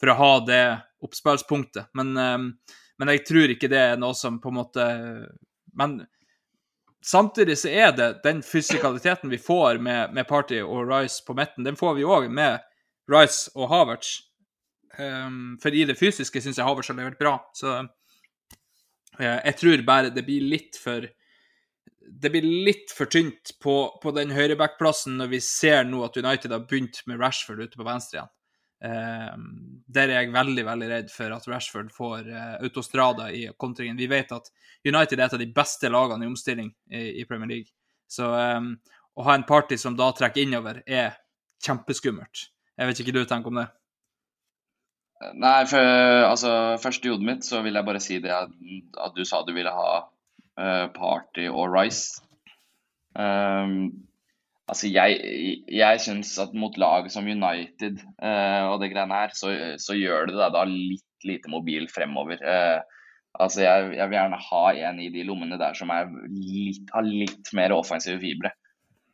[0.00, 0.62] for å ha det
[1.04, 1.90] oppspillspunktet.
[1.98, 4.86] Men, eh, men jeg tror ikke det er noe som på en måte
[5.76, 6.02] Men
[7.04, 11.66] samtidig så er det den fysikaliteten vi får med, med Party og Rice på midten,
[11.66, 12.62] den får vi òg med
[13.10, 14.20] Rice og Havertz.
[14.98, 17.38] Um, for i det fysiske syns jeg Havertz har levert bra.
[17.56, 17.88] Så uh,
[19.22, 21.08] jeg tror bare det blir litt for
[22.22, 26.52] det blir litt for tynt på, på den høyrebackplassen når vi ser nå at United
[26.52, 28.32] har begynt med Rashford ute på venstre igjen.
[28.82, 29.34] Eh,
[29.94, 33.98] der er jeg veldig veldig redd for at Rashford får eh, autostrada i kontringen.
[33.98, 34.50] Vi vet at
[34.82, 37.70] United er et av de beste lagene i omstilling i, Premier League.
[38.10, 38.58] Så eh,
[39.14, 41.14] å ha en party som da trekker innover, er
[41.62, 42.48] kjempeskummelt.
[42.78, 43.68] Jeg vet ikke hva du tenker om det.
[45.38, 45.78] Nei, for
[46.26, 46.52] altså,
[46.82, 48.54] først i hodet mitt så vil jeg bare si det at,
[49.04, 52.24] at du sa du ville ha uh, Party og Rice.
[53.14, 54.02] Um,
[54.72, 59.52] altså, jeg, jeg syns at mot lag som United uh, og det greiene her, så,
[59.82, 62.40] så gjør det deg da litt lite mobil fremover.
[62.42, 62.80] Uh,
[63.38, 65.92] altså, jeg, jeg, vil gjerne ha en i de lommene der som
[66.32, 68.50] litt, har litt mer offensive fibre.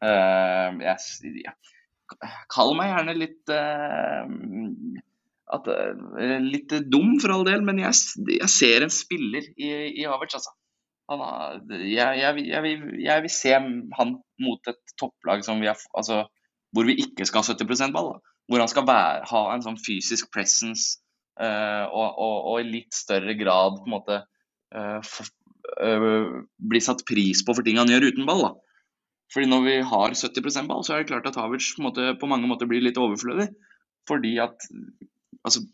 [0.00, 1.52] Uh, jeg, ja.
[2.48, 3.50] Kall meg gjerne litt
[5.48, 5.68] at,
[6.44, 7.92] Litt dum, for all del, men jeg,
[8.38, 9.68] jeg ser en spiller i,
[10.00, 10.54] i Havertz, altså.
[11.08, 16.18] Har, jeg, jeg, jeg, jeg, vil se han mot et topplag har, altså,
[16.76, 18.12] hvor vi ikke skal ha 70 ball.
[18.12, 18.34] Da.
[18.48, 20.98] Hvor han skal være, ha en sånn fysisk presence
[21.40, 24.20] uh, og, og, og, i litt større grad på en måte
[24.76, 25.28] uh, for,
[25.84, 28.44] uh, bli satt pris på for ting han gjør uten ball.
[28.46, 28.52] Da.
[29.32, 32.30] Fordi når vi har 70% ball, så er det klart at Havertz på, måte, på
[32.30, 33.50] mange måter blir litt overflødig.
[34.08, 34.68] Fordi at
[35.44, 35.64] altså,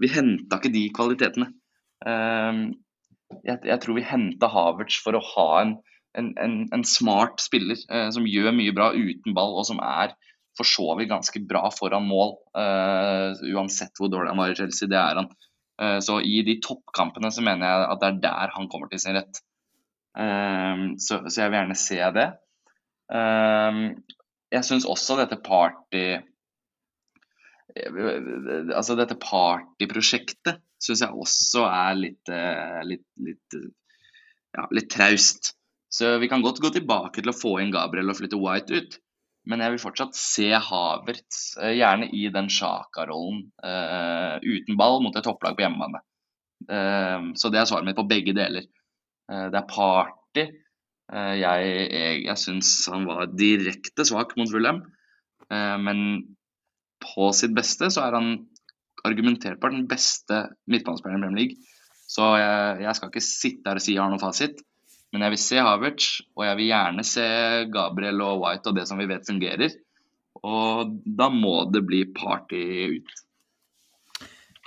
[0.00, 1.50] vi henta ikke de kvalitetene.
[2.00, 2.72] Uh,
[3.44, 5.76] jeg, jeg, tror vi henta Havertz for å ha en,
[6.18, 10.16] en, en, en smart spiller eh, som gjør mye bra uten ball, og som er
[10.58, 12.34] for så vidt ganske bra foran mål.
[12.58, 15.30] Eh, uansett hvor dårlig han var i Chelsea, det er han.
[15.80, 19.02] Eh, så i de toppkampene så mener jeg at det er der han kommer til
[19.02, 19.44] sin rett.
[20.10, 22.24] Uh, så, så, jeg vil gjerne se det.
[24.50, 26.02] jeg syns også dette party
[28.74, 33.60] Altså dette partyprosjektet syns jeg også er litt, eh, litt, litt,
[34.56, 35.54] ja, litt traust.
[35.90, 38.98] Så vi kan godt gå tilbake til å få inn Gabriel og flytte White ut.
[39.50, 45.16] Men jeg vil fortsatt se Havertz, eh, gjerne i den Sjaka-rollen, uh, uten ball mot
[45.16, 46.02] et topplag på hjemmebane.
[46.68, 48.68] Uh, så det er svaret mitt på begge deler.
[49.32, 50.50] Uh, det er Party.
[51.10, 54.84] jeg jeg, jeg syns han var direkte svak mot Fulham.
[55.50, 56.22] men
[57.02, 58.28] på sitt beste så er han
[59.08, 61.76] argumentert på den beste midtbanespilleren i Premier League.
[62.10, 64.64] Så jeg, jeg, skal ikke sitte her og si jeg har noen fasit,
[65.14, 67.26] men jeg vil se Havertz, og jeg vil gjerne se
[67.70, 69.74] Gabriel og White og det som vi vet fungerer.
[70.46, 72.62] Og da må det bli party
[72.96, 73.18] ut.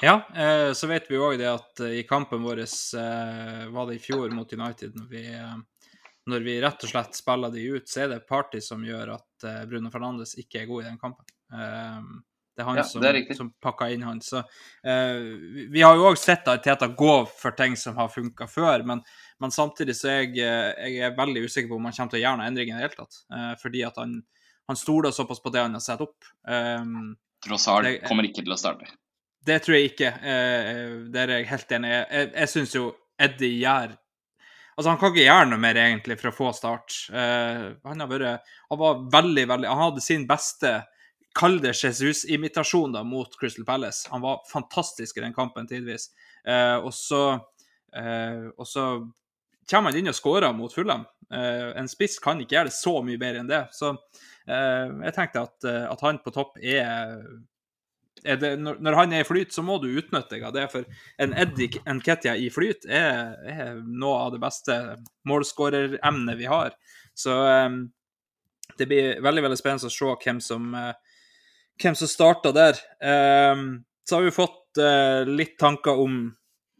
[0.03, 3.95] Ja, eh, så vet vi òg det at eh, i kampen vår eh, var det
[3.95, 5.21] i fjor mot United, når vi,
[6.27, 9.47] når vi rett og slett spiller de ut, så er det party som gjør at
[9.69, 11.29] Bruno Fernandes ikke er god i den kampen.
[12.53, 14.19] Det er han ja, som, det som pakka inn han.
[14.21, 14.43] Så,
[14.85, 15.21] uh,
[15.73, 19.01] vi har jo òg sett Teta gå for ting som har funka før, men,
[19.41, 22.21] men, samtidig så er jeg, eh, jeg er veldig usikker på om han kommer til
[22.21, 23.23] å gjøre noen endringer i det hele tatt.
[23.33, 24.19] Uh, fordi at han,
[24.69, 26.29] han stoler såpass på det han har satt opp.
[26.45, 28.93] Um, Trossard kommer ikke til å starte.
[29.43, 30.13] Det tror jeg ikke.
[30.21, 31.93] Uh, der er jeg helt enig.
[31.97, 32.87] Jeg, jeg, jeg syns jo
[33.21, 33.99] Eddie gjør
[34.73, 36.95] Altså, han kan ikke gjøre noe mer, egentlig, for å få start.
[37.13, 40.71] Han har vært Han var veldig, veldig Han hadde sin beste
[41.33, 44.07] Kall det Jesus-imitasjon da mot Crystal Palace.
[44.11, 46.11] Han var fantastisk i den kampen tidvis.
[46.45, 46.93] Eh, og,
[47.97, 48.85] eh, og så
[49.69, 51.07] kommer han inn og skårer mot Fulham.
[51.33, 53.63] Eh, en spiss kan ikke gjøre det så mye bedre enn det.
[53.73, 53.95] Så
[54.45, 57.17] eh, jeg tenkte at, eh, at, han på topp er,
[58.21, 60.67] er det, når, når, han er i flyt, så må du utnytte deg av det.
[60.73, 60.85] For
[61.23, 64.77] en Eddie Nketia i flyt er, er, noe av det beste
[65.29, 66.77] målskåreremnet vi har.
[67.17, 67.81] Så eh,
[68.77, 70.69] det blir veldig veldig spennende å se hvem som
[71.81, 72.79] hvem som starta der.
[72.99, 76.25] Um, så har vi fått uh, litt tanker om,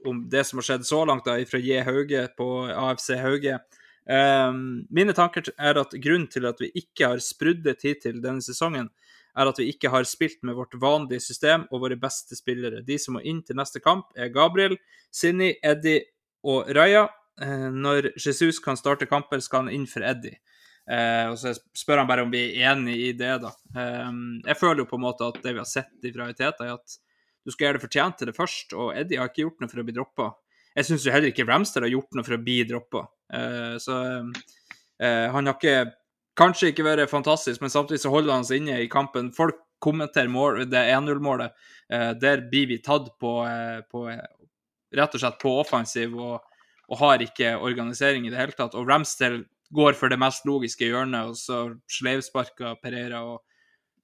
[0.06, 1.80] om, det som har skjedd så langt, da, fra J.
[1.88, 3.60] Hauge på AFC Hauge.
[4.04, 8.92] Um, mine tanker er at grunnen til at vi ikke har spruddet hittil denne sesongen,
[9.34, 12.84] er at vi ikke har spilt med vårt vanlige system og våre beste spillere.
[12.86, 14.76] De som må inn til neste kamp, er Gabriel,
[15.10, 16.04] Sinni, Eddie
[16.46, 17.08] og Raja.
[17.42, 20.38] Uh, når Jesus kan starte kamper, skal han inn for Eddie.
[20.84, 23.54] Eh, og så spør han bare om vi er enig i det, da.
[23.78, 24.12] Eh,
[24.50, 26.98] jeg føler jo på en måte at det vi har sett fra Teta, er at
[27.44, 29.84] du skal gjøre det fortjent til det først, og Eddie har ikke gjort noe for
[29.84, 30.30] å bli droppa.
[30.74, 33.04] Jeg syns heller ikke Ramster har gjort noe for å bli droppa.
[33.34, 35.76] Eh, så eh, han har ikke
[36.34, 39.28] Kanskje ikke vært fantastisk, men samtidig så holder han seg inne i kampen.
[39.38, 41.54] Folk kommenterer det 1-0-målet.
[41.94, 44.08] Eh, der blir vi tatt på, eh, på,
[44.98, 46.40] rett og slett på offensiv og,
[46.90, 48.74] og har ikke organisering i det hele tatt.
[48.74, 53.42] Og Ramsdale går for det mest logiske hjørnet, og så sleivsparker Pereira og,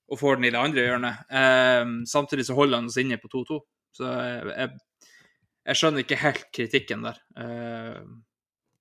[0.09, 1.25] og, får den i det andre hjørnet.
[1.29, 3.59] Eh, samtidig så holder han oss inne på 2-2.
[3.99, 4.69] Så jeg,
[5.65, 7.21] jeg, skjønner ikke helt kritikken der.
[7.37, 8.01] Eh,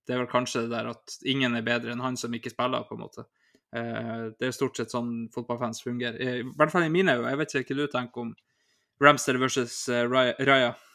[0.09, 2.87] det er vel kanskje det der at ingen er bedre enn han som ikke spiller,
[2.89, 3.29] på en måte.
[3.77, 6.21] Eh, det er stort sett sånn fotballfans fungerer.
[6.41, 7.33] I hvert fall i mine øyne.
[7.35, 8.37] Jeg vet ikke hva du tenker om
[9.05, 10.73] Ramster versus Raya.
[10.73, 10.88] Uh,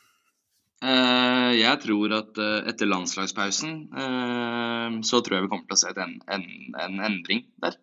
[0.83, 5.93] jeg tror at uh, etter landslagspausen uh, så tror jeg vi kommer til å se
[6.03, 6.43] en, en,
[6.83, 7.77] en endring der.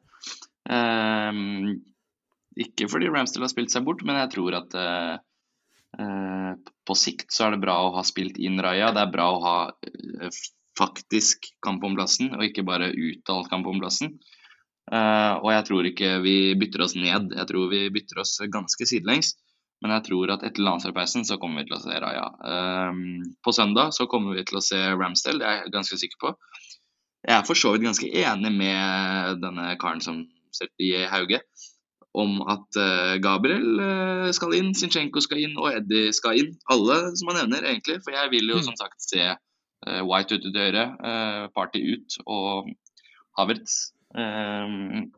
[2.61, 4.76] ikke fordi Ramsdale har spilt seg bort, men jeg tror at
[6.86, 8.92] på sikt så er det bra å ha spilt inn Raja.
[8.94, 9.57] Det er bra å ha
[10.78, 14.18] faktisk kamp om plassen, og ikke bare uttalt kamp om plassen.
[14.90, 18.88] Eh, og jeg tror ikke vi bytter oss ned, jeg tror vi bytter oss ganske
[18.88, 19.36] sidelengs.
[19.81, 22.26] Men jeg tror at etter landslagspausen så kommer vi til å se Raja.
[22.45, 26.20] Um, på søndag så kommer vi til å se Ramsdale, det er jeg ganske sikker
[26.20, 26.33] på.
[27.24, 30.22] Jeg er for så vidt ganske enig med denne karen som
[30.57, 31.41] setter i Hauge,
[32.20, 36.53] om at uh, Gabriel uh, skal inn, Zinchenko skal inn og Eddie skal inn.
[36.72, 38.01] Alle som han nevner, egentlig.
[38.05, 38.66] For jeg vil jo mm.
[38.68, 40.87] som sagt se uh, White ute til høyre,
[41.57, 42.72] Party ut og
[43.39, 43.95] Havertz.
[44.12, 45.09] Um,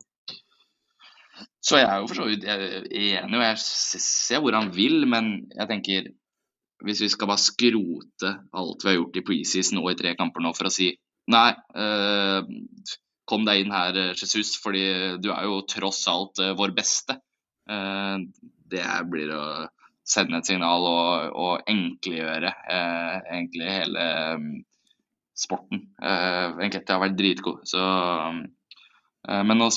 [1.63, 5.33] så jeg er jo for så vidt enig, og jeg ser hvor han vil, men
[5.53, 6.11] jeg tenker
[6.83, 10.43] hvis vi skal bare skrote alt vi har gjort i preseason og i tre kamper
[10.43, 10.89] nå for å si
[11.31, 12.41] nei, eh,
[13.29, 14.83] kom deg inn her, Jesus, fordi
[15.23, 17.15] du er jo tross alt eh, vår beste.
[17.71, 18.17] Eh,
[18.73, 19.45] det blir å
[20.03, 24.49] sende et signal og, og enkeliggjøre eh, egentlig hele um,
[25.33, 25.85] sporten.
[26.03, 27.63] Eh, Enkelte har vært dritgod.
[27.69, 27.83] Så,
[29.29, 29.69] eh, men nå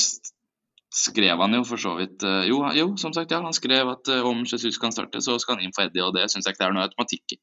[0.95, 4.09] skrev han jo for så vidt eh, Jo, jo som sagt, ja, han skrev at
[4.13, 6.57] eh, om Jesus kan starte, så skal han inn for Eddie, og det syns jeg
[6.57, 7.41] ikke det er noe automatikk i.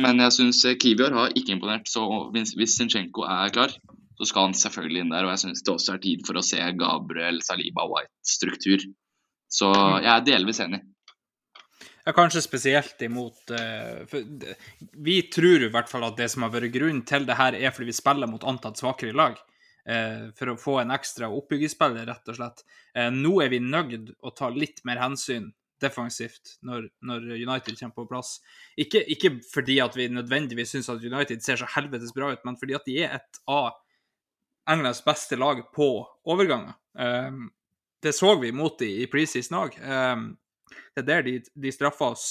[0.00, 3.74] Men jeg syns eh, Kivior har ikke imponert, så hvis, Zinchenko er klar,
[4.18, 5.26] så skal han selvfølgelig inn der.
[5.26, 8.86] Og jeg syns det også er tid for å se Gabriel Saliba White-struktur.
[9.50, 9.70] Så
[10.02, 10.80] jeg er delvis enig.
[12.04, 13.48] Ja, kanskje spesielt imot
[15.06, 17.72] Vi tror i hvert fall at det som har vært grunnen til det her, er
[17.72, 19.38] fordi vi spiller mot antatt svakere lag
[20.38, 22.64] for å få en ekstra oppbyggingsspiller, rett og slett.
[22.96, 25.50] Eh, nå er vi nøyd å ta litt mer hensyn
[25.82, 28.38] defensivt når, når United kommer på plass.
[28.80, 32.56] Ikke, ikke, fordi at vi nødvendigvis syns at United ser så helvetes bra ut, men
[32.60, 33.74] fordi at de er et av
[34.70, 35.88] Englands beste lag på
[36.32, 36.72] overganger.
[36.96, 37.50] Um,
[38.00, 39.76] det så vi mot dem i preseason òg.
[40.94, 42.26] Det er der de, de straffa oss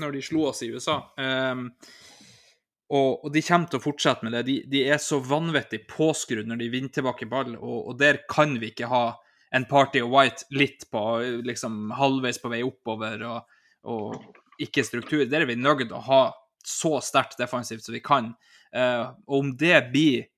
[0.00, 0.98] når de slo oss i USA.
[2.92, 4.42] Og, og, de kommer til å fortsette med det.
[4.48, 8.58] De, de er så vanvittig påskrudd når de vinner tilbake ball, og, og, der kan
[8.60, 9.04] vi ikke ha
[9.52, 11.00] en Party og White litt på
[11.44, 13.56] liksom halvveis på vei oppover og,
[13.88, 15.24] og ikke struktur.
[15.28, 16.22] Der er vi nødt til å ha
[16.64, 18.32] så sterkt defensivt som vi kan.
[18.72, 20.28] Uh, og om det blir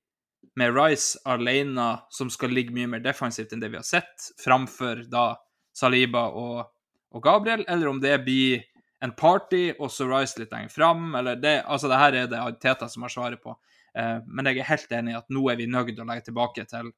[0.55, 5.03] med Rice alene, som skal ligge mye mer defensivt enn det vi har sett, framfor
[5.11, 5.33] da
[5.75, 6.63] Saliba og,
[7.11, 8.63] og Gabriel, eller om det blir
[9.05, 11.15] en party og så Rice litt lenger fram.
[11.15, 13.55] Eller det, altså det her er det Teta som har svaret på.
[13.97, 16.27] Eh, men jeg er helt enig i at nå er vi nødt til å legge
[16.29, 16.91] tilbake til,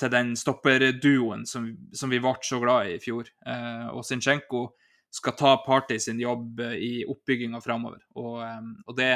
[0.00, 3.28] til den stopperduoen som, som, vi ble så glad i i fjor.
[3.46, 4.70] Eh, og Zinchenko
[5.10, 8.00] skal ta Party sin jobb i oppbygginga framover.
[8.16, 9.12] Og, eh, og det,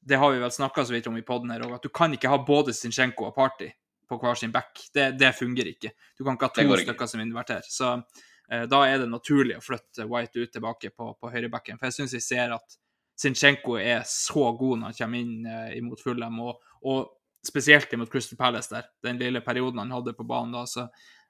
[0.00, 2.14] det, har vi vel snakka så vidt om i poden her òg, at du kan
[2.16, 3.70] ikke ha både Zinchenko og Party
[4.10, 4.88] på hver sin back.
[4.94, 5.94] Det, det fungerer ikke.
[6.18, 7.66] Du kan ikke ha to stykker som inverterer.
[7.70, 11.78] Så Eh, da er det naturlig å flytte White ut tilbake på, på høyrebacken.
[11.78, 12.78] For jeg syns vi ser at
[13.20, 18.10] Zinchenko er så god når han kommer inn eh, imot Fulham, og, og, spesielt imot
[18.12, 18.88] Crystal Palace der.
[19.04, 20.86] Den lille perioden han hadde på banen da, så,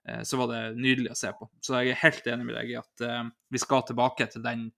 [0.08, 1.50] eh, så, var det nydelig å se på.
[1.62, 4.68] Så jeg er helt enig med deg i at eh, vi skal tilbake til den,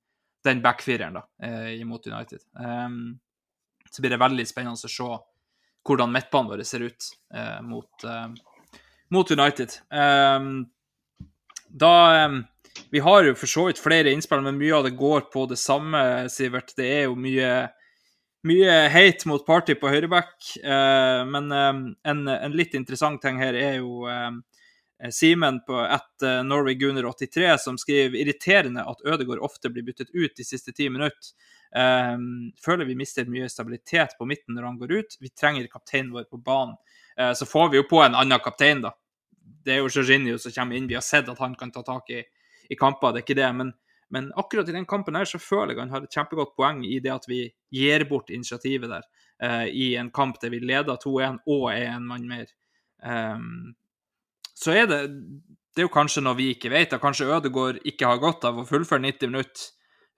[0.45, 2.45] den backfireren da, eh, imot United.
[2.57, 3.19] Um,
[3.91, 5.09] så blir det veldig spennende å se
[5.83, 8.07] hvordan midtbanen vår ser ut eh, mot,
[9.13, 9.75] mot, United.
[9.91, 10.71] Um,
[11.73, 12.29] da
[12.91, 15.59] Vi har jo for så vidt flere innspill, men mye av det går på det
[15.61, 16.75] samme, Sivert.
[16.77, 17.53] Det er jo mye
[18.43, 23.77] mye hate mot Party på høyreback, eh, men en, en, litt interessant ting her er
[23.79, 24.03] jo
[25.11, 30.13] Simen på at uh, Norway Gunner 83 som skriver irriterende at Ødegaard ofte blir byttet
[30.15, 31.33] ut de siste ti minutter.
[32.63, 35.17] Føler vi mister mye stabilitet på midten når han går ut.
[35.19, 36.77] Vi trenger kapteinen vår på banen.
[37.19, 38.95] Uh, så får vi jo på en annen kaptein, da
[39.65, 40.89] det er jo Jorginho som kommer inn.
[40.91, 42.23] Vi har sett at han kan ta tak i,
[42.71, 43.51] i kamper, det er ikke det.
[43.59, 43.73] Men,
[44.13, 46.99] men, akkurat i den kampen her så føler jeg han har et kjempegodt poeng i
[47.05, 49.07] det at vi gir bort initiativet der
[49.45, 52.51] uh, i en kamp der vi leder 2-1 og er en mann mer.
[53.03, 53.75] Um,
[54.55, 55.03] så er det
[55.73, 56.93] det er jo kanskje noe vi ikke vet.
[56.93, 59.71] Og kanskje Ødegaard ikke har godt av å fullføre 90 minutter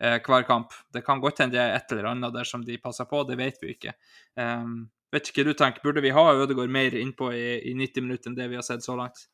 [0.02, 0.74] eh, hver kamp.
[0.92, 3.38] Det kan godt hende det er et eller annet der som de passer på, det
[3.38, 3.94] vet vi ikke.
[4.34, 8.06] Um, vet ikke hva du tenker, Burde vi ha Ødegaard mer innpå i, i 90
[8.06, 9.26] minutter enn det vi har sett så langt?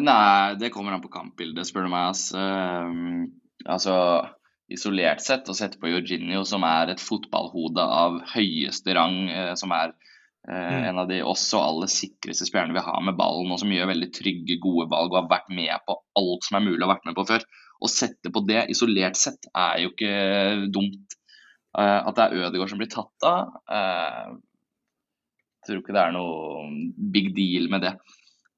[0.00, 2.08] Nei, det kommer an på kampbildet, spør du meg.
[2.14, 2.44] Altså,
[3.68, 3.96] altså
[4.72, 9.74] isolert sett, å sette på Jorginho, som er et fotballhode av høyeste rang, uh, som
[9.76, 9.92] er
[10.48, 10.86] eh, mm.
[10.88, 14.08] en av de også aller sikreste spillerne vi har med ballen, og som gjør veldig
[14.16, 17.10] trygge, gode valg og har vært med på alt som er mulig å ha vært
[17.10, 17.44] med på før.
[17.84, 20.16] Å sette på det isolert sett er jo ikke
[20.72, 21.18] dumt.
[21.76, 24.34] Eh, at det er Ødegaard som blir tatt av, eh,
[25.66, 26.68] tror ikke det er noe
[27.14, 27.94] big deal med det.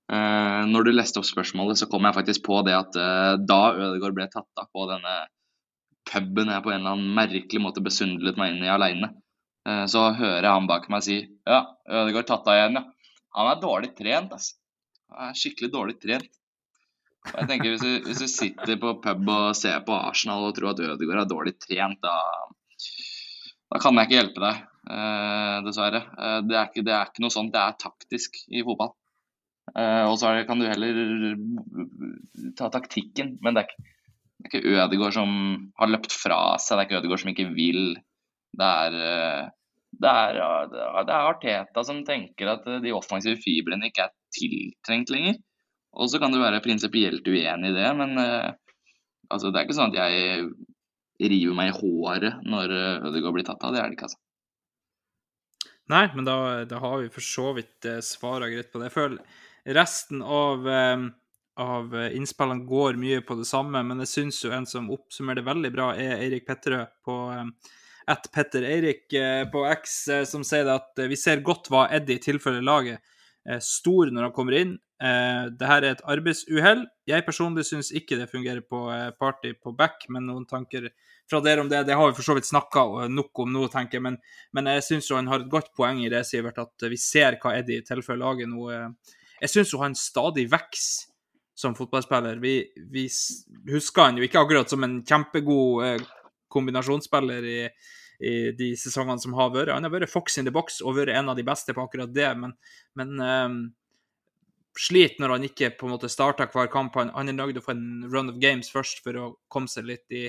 [0.07, 3.63] Uh, når du leste opp spørsmålet, så kom jeg faktisk på det at uh, da
[3.75, 5.15] Ødegaard ble tatt av på denne
[6.07, 9.11] puben jeg på en eller annen merkelig måte besundlet meg inn i aleine,
[9.67, 12.85] uh, så hører jeg han bak meg si Ja, Ødegaard tatt av igjen, ja.
[13.37, 14.55] Han er dårlig trent, altså.
[15.13, 16.31] Han er skikkelig dårlig trent.
[17.27, 20.55] Og jeg tenker hvis du, hvis du sitter på pub og ser på Arsenal og
[20.57, 22.15] tror at Ødegaard er dårlig trent, da,
[23.75, 24.76] da kan jeg ikke hjelpe deg, eh,
[25.67, 26.03] dessverre.
[26.15, 27.53] Eh, det, er ikke, det, er ikke, noe sånt.
[27.55, 28.93] Det er taktisk i fotball.
[29.75, 31.35] Eh, og så kan du heller
[32.59, 33.95] ta taktikken, men det er ikke,
[34.37, 35.33] det er ikke Ødegaard som
[35.81, 37.97] har løpt fra seg, det er ikke Ødegaard som ikke vil.
[38.57, 39.49] Det er, eh,
[39.97, 40.39] det er,
[40.71, 45.41] det er Arteta som tenker at de offensive fibrene ikke er tiltrengt lenger.
[45.97, 49.95] Og så kan du være prinsipielt uenig i det, men altså, det er ikke sånn
[49.95, 50.51] at jeg
[51.33, 52.75] river meg i håret når
[53.09, 53.73] Ødegaard blir tatt av.
[53.73, 54.21] Det er det ikke, altså.
[55.93, 58.89] Nei, men da, da har vi for så vidt uh, svara greit på det.
[58.89, 61.07] Jeg føler resten av, uh,
[61.63, 65.51] av innspillene går mye på det samme, men jeg syns jo en som oppsummerer det
[65.51, 67.19] veldig bra, er Eirik Petterød på
[68.07, 69.11] at Petter Eirik
[69.51, 69.95] på X,
[70.31, 73.15] som sier at vi ser godt hva Eddie tilfører laget.
[73.63, 76.87] Stor når han kommer inn, Eh, det her er et arbeidsuhell.
[77.09, 80.89] Jeg personlig syns ikke det fungerer på eh, party på back, men noen tanker
[81.31, 83.99] fra dere om det, det har vi for så vidt snakka nok om nå, tenker
[83.99, 84.05] jeg.
[84.07, 84.21] Men,
[84.55, 87.57] men jeg syns han har et godt poeng i det, Sivert, at vi ser hva
[87.59, 88.71] Eddie tilfører laget nå.
[89.41, 91.11] Jeg syns han stadig vokser
[91.57, 92.37] som fotballspiller.
[92.37, 92.55] Vi,
[92.93, 93.07] vi,
[93.73, 96.03] husker han jo ikke akkurat som en kjempegod eh,
[96.53, 97.61] kombinasjonsspiller i,
[98.21, 99.73] i de sesongene som har vært.
[99.73, 102.13] Han har vært fox in the box og vært en av de beste på akkurat
[102.13, 102.53] det, men,
[103.01, 103.57] men um,
[104.77, 106.97] sliter når han ikke på en måte starter hver kamp.
[107.01, 109.89] Han, han er nøyd å få en run of games først for å komme seg
[109.89, 110.27] litt i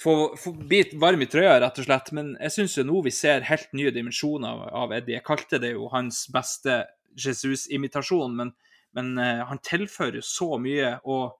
[0.00, 2.08] Få, få bit varm i trøya, rett og slett.
[2.16, 5.18] Men jeg syns nå vi ser helt nye dimensjoner av, Eddie.
[5.18, 6.78] Jeg kalte det jo hans beste
[7.20, 8.54] Jesus-imitasjon, men,
[8.96, 10.94] men uh, han tilfører så mye.
[11.04, 11.34] Og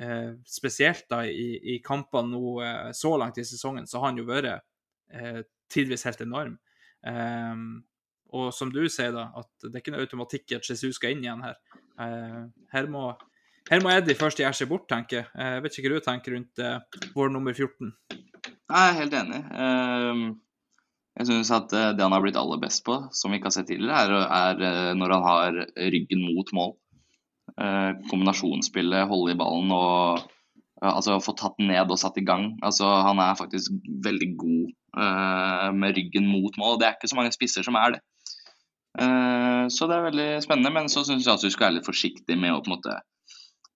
[0.00, 4.22] uh, spesielt da i, i kampene nå uh, så langt i sesongen, så har han
[4.22, 4.66] jo vært
[5.70, 6.52] tidvis helt enorm.
[7.02, 7.80] Um,
[8.30, 11.16] og som du sier, da, at det er ikke noe automatikk i at Jesus skal
[11.16, 11.56] inn igjen her.
[12.70, 13.08] Her, må,
[13.70, 15.26] her må Eddie først gjøre seg bort, tenker jeg.
[15.34, 17.92] Uh, jeg vet ikke hva du tenker rundt uh, vår nummer 14.
[18.50, 19.40] Jeg er helt enig.
[19.50, 20.24] Uh,
[21.20, 23.68] jeg syns at det han har blitt aller best på, som vi ikke har sett
[23.68, 25.58] tidligere, er, er når han har
[25.92, 26.76] ryggen mot mål.
[28.08, 30.22] kombinasjonsspillet, holde i ballen og
[30.80, 32.54] altså få tatt ned og satt i gang.
[32.64, 33.74] Altså, han er faktisk
[34.06, 36.78] veldig god med ryggen mot mål.
[36.80, 38.00] Det er ikke så mange spisser som er det.
[38.98, 41.88] Eh, så det er veldig spennende, men så syns jeg at du skal være litt
[41.88, 42.96] forsiktig med å på en måte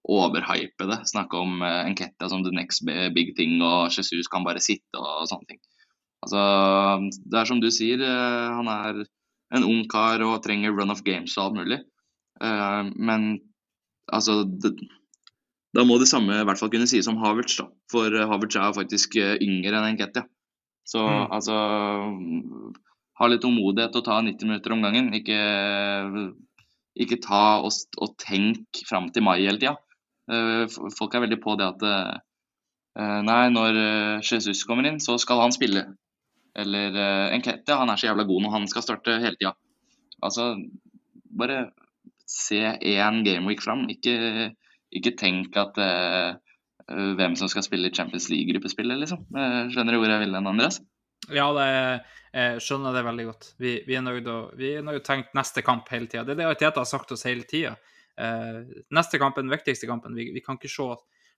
[0.05, 1.01] overhype det.
[1.09, 2.85] Snakke om uh, Enketia som the next
[3.17, 5.63] big thing, og Jesus kan bare sitte og sånne ting.
[6.25, 6.43] Altså,
[7.29, 9.03] det er som du sier, uh, han er
[9.55, 11.81] en ung kar og trenger run of games og alt mulig.
[12.43, 13.39] Uh, men
[14.13, 14.75] altså det,
[15.75, 17.69] Da må det samme i hvert fall kunne sies om Havertz, da.
[17.91, 20.29] For Havertz er faktisk yngre enn Enketia.
[20.85, 21.33] Så mm.
[21.33, 21.55] altså
[23.19, 25.11] ha litt tålmodighet og ta 90 minutter om gangen.
[25.17, 25.39] Ikke,
[26.99, 29.77] ikke ta og, og tenk fram til mai hele tida.
[30.31, 30.65] Uh,
[30.97, 33.79] folk er veldig på det at uh, nei, når
[34.23, 35.87] Jesus kommer inn, så skal han spille.
[36.55, 36.95] Eller
[37.35, 39.51] en kette, han er så jævla god når han skal starte hele tida.
[40.23, 40.53] Altså,
[41.35, 41.73] bare
[42.31, 43.89] se én gameweek fram.
[43.91, 44.53] Ikke,
[44.95, 45.81] ikke tenk at
[46.87, 49.27] hvem som skal spille Champions League-gruppespillet, liksom.
[49.75, 50.79] skjønner du hvor jeg vil hen, Andreas?
[51.35, 51.49] Ja,
[52.35, 53.51] jeg skjønner det veldig godt.
[53.59, 56.23] Vi, vi er nødt til å tenke neste kamp hele tida.
[56.23, 57.75] Det er det Arteta har sagt oss hele tida.
[58.21, 58.61] Eh,
[58.95, 60.15] neste kamp er den viktigste kampen.
[60.17, 60.87] Vi, vi kan, ikke se,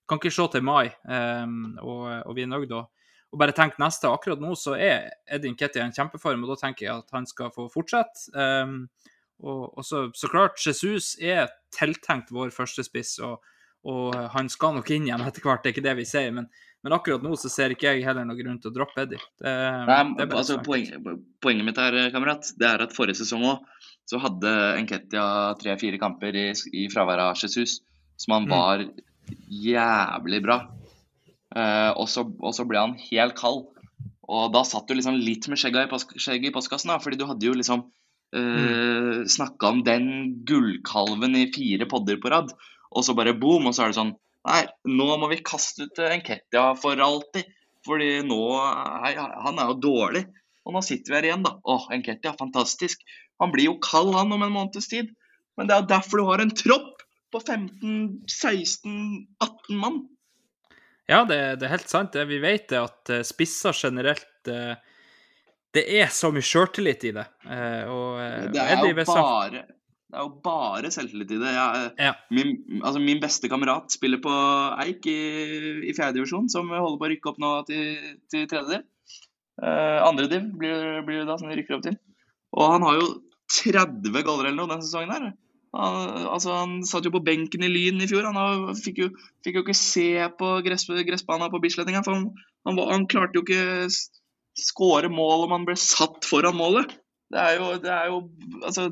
[0.08, 0.90] kan, ikke se, til mai.
[1.08, 2.84] Um, og, og, vi er nøyd da.
[3.32, 4.10] Og bare tenk neste.
[4.12, 7.52] Akkurat nå så er Edin Ketty en kjempeform, og da tenker jeg at han skal
[7.54, 8.28] få fortsette.
[8.36, 8.86] Um,
[9.42, 13.42] og, og så, så, klart, Jesus er tiltenkt vår førstespiss, og,
[13.86, 16.32] og han skal nok inn igjen etter hvert, det er ikke det vi sier.
[16.34, 16.50] men
[16.86, 19.18] men akkurat nå så ser ikke jeg heller noen grunn til å droppe Eddie.
[19.42, 19.52] Det,
[19.88, 20.84] Nei, det altså, poeng,
[21.42, 23.64] poenget mitt her, kamerat, det er at forrige sesong òg
[24.06, 25.24] så hadde Enketia
[25.58, 26.44] tre-fire kamper i,
[26.78, 27.80] i fravær av Jesus
[28.22, 28.54] som han mm.
[28.54, 28.84] var
[29.50, 30.60] jævlig bra.
[31.56, 33.64] Eh, og, så, og, så, ble han helt kald.
[34.26, 37.26] Og da satt du liksom litt med skjegget i, skjegget i postkassen, da, fordi du
[37.28, 37.82] hadde jo liksom
[38.30, 39.26] eh, mm.
[39.34, 40.08] snakka om den
[40.46, 42.54] gullkalven i fire podder på rad,
[42.96, 44.16] og så bare boom, og så er det sånn
[44.46, 47.48] Nei, nå må vi kaste ut Enketia for alltid.
[47.86, 48.42] Fordi nå
[49.02, 50.22] nei, Han er jo dårlig.
[50.66, 51.56] Og nå sitter vi her igjen, da.
[51.66, 53.02] Å, Enketia, fantastisk.
[53.42, 55.10] Han blir jo kald, han, om en måneds tid.
[55.58, 57.02] Men det er derfor du har en tropp
[57.34, 60.04] på 15, 16, 18 mann.
[61.10, 62.14] Ja, det, det er helt sant.
[62.14, 62.26] Det.
[62.30, 64.74] Vi vet det at eh, spisser generelt eh,
[65.74, 67.26] Det er så mye sjøltillit i det.
[67.46, 69.66] Eh, og det er jo bare
[70.16, 71.50] det er jo bare selvtillit i det.
[71.52, 72.12] Jeg, ja.
[72.32, 74.32] min, altså min, beste kamerat spiller på
[74.80, 75.16] Eik i,
[75.84, 78.86] i fjerdedivisjon, som holder på å rykke opp nå til, til tredje div.
[79.60, 81.98] Uh, andre div blir, blir det da, som de rykker opp til.
[82.56, 83.10] Og han har jo
[83.58, 85.30] 30 goller eller noe den sesongen her.
[85.76, 88.24] Han, altså, han satt jo på benken i Lyn i fjor.
[88.24, 89.12] Han har, fikk, jo,
[89.44, 90.08] fikk jo ikke se
[90.40, 92.08] på gress, gressbanen på Bislett engang.
[92.08, 92.30] For han,
[92.64, 93.92] han, var- han klarte jo ikke
[94.56, 96.96] skåre mål om han ble satt foran målet.
[97.34, 98.18] Det er jo, det er jo
[98.62, 98.84] altså,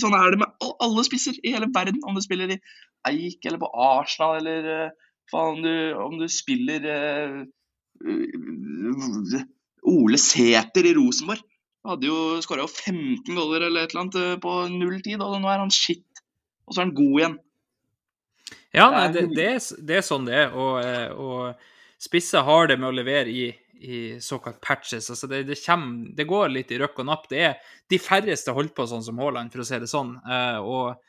[0.00, 1.98] Sånn er det med alle spisser i hele verden.
[2.08, 2.60] Om du spiller i
[3.10, 4.94] Eik eller på Arsenal eller eh,
[5.32, 7.42] faen, du, om du spiller eh,
[9.84, 11.42] Ole Sæter i Rosenborg.
[11.84, 15.50] Hadde jo skåra 15 goller eller et eller annet eh, på null tid, og nå
[15.52, 16.06] er han shit.
[16.64, 17.34] Og så er han god igjen.
[18.74, 20.56] Ja, nei, Det det, er- det, er, sånn det er.
[20.56, 25.10] Og, og spisser har det med å levere i, i såkalt patches.
[25.10, 27.26] Altså det, det, kommer, det går litt i røkk og napp.
[27.30, 30.16] Det er de færreste holdt på sånn som Haaland, for å si det sånn.
[30.24, 31.02] Eh, og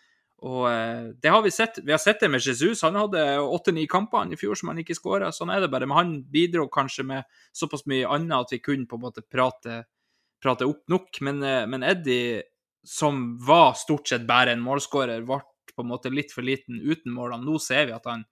[0.46, 1.80] og eh, det har vi sett.
[1.84, 2.84] Vi har sett det med Jesus.
[2.84, 5.32] Han hadde åtte-ni kamper i fjor som han ikke skåra.
[5.34, 5.88] Sånn er det bare.
[5.88, 9.86] Men han bidro kanskje med såpass mye annet at vi kunne på en måte prate,
[10.44, 11.22] prate opp nok.
[11.26, 12.44] Men, eh, men Eddie,
[12.86, 15.42] som var stort sett bare en målskårer, ble
[15.76, 17.44] på en måte litt for liten uten målene.
[17.44, 18.28] Nå ser vi at han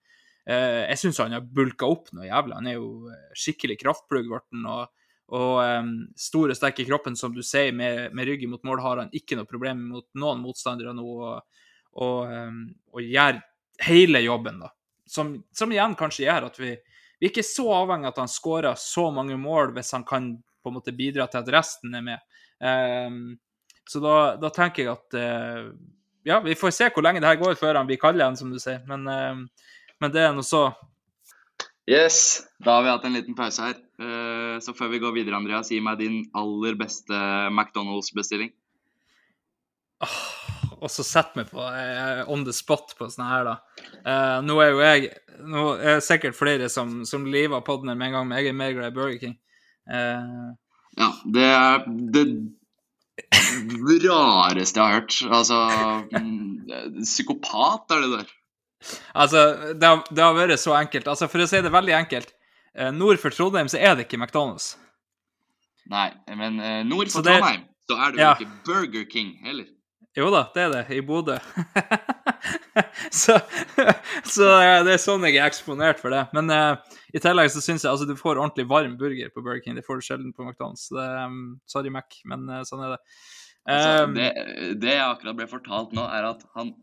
[0.46, 2.58] Jeg syns han har bulka opp noe jævlig.
[2.58, 4.64] Han er jo eh, skikkelig kraftplugg, ble.
[4.74, 4.92] Og,
[5.34, 8.82] og um, stor og sterk i kroppen, som du sier, med, med ryggen mot mål,
[8.84, 11.06] har han ikke noe problem mot noen motstandere nå.
[11.06, 11.64] Og,
[12.04, 13.40] og, um, og gjør
[13.88, 14.74] hele jobben, da.
[15.10, 16.74] Som, som igjen kanskje gjør at vi,
[17.20, 20.30] vi er ikke så avhengig av at han skårer så mange mål hvis han kan
[20.64, 22.24] på en måte bidra til at resten er med.
[22.64, 23.36] Um,
[23.90, 25.72] så da, da tenker jeg at uh,
[26.24, 28.52] Ja, vi får se hvor lenge det her går før han blir kald igjen, som
[28.54, 28.80] du sier.
[28.88, 29.66] Men, eh,
[30.04, 30.68] men det er nå så.
[31.90, 33.80] Yes, da har vi hatt en liten pause her.
[34.00, 37.18] Eh, Så før vi går videre, Andreas, gi meg din aller beste
[37.52, 38.54] McDonald's-bestilling.
[40.84, 43.56] Og så setter meg på eh, on the spot på sånn her, da.
[44.04, 45.12] Eh, nå er jo jeg
[45.44, 48.38] Nå er det sikkert flere som, som liver på den her med en gang, men
[48.38, 49.34] jeg er mer glad i Burger King.
[51.00, 52.28] Ja, det er det
[54.06, 55.18] rareste jeg har hørt.
[55.26, 55.58] Altså
[56.14, 58.30] mm, Psykopat er det der.
[59.14, 61.08] Altså, det har, det har vært så enkelt.
[61.08, 62.34] Altså, For å si det veldig enkelt.
[62.76, 64.74] Eh, nord for Trondheim så er det ikke McDonald's.
[65.92, 68.34] Nei, men eh, nord Så for det- Trondheim så er det jo Ja.
[68.40, 69.66] ikke Burger King heller.
[70.16, 70.84] Jo da, det er det.
[70.94, 71.40] I Bodø.
[73.12, 73.36] så
[74.24, 76.24] så eh, det er sånn jeg er eksponert for det.
[76.38, 76.76] Men uh,
[77.14, 79.78] i tillegg så syns jeg altså du får ordentlig varm burger på Burger King.
[79.78, 80.86] Det får du sjelden på McDonald's.
[80.94, 83.02] Det, um, sorry, Mac, men uh, sånn er det.
[83.64, 84.26] Altså, Um, det,
[84.82, 86.74] det jeg akkurat ble fortalt nå, er at han,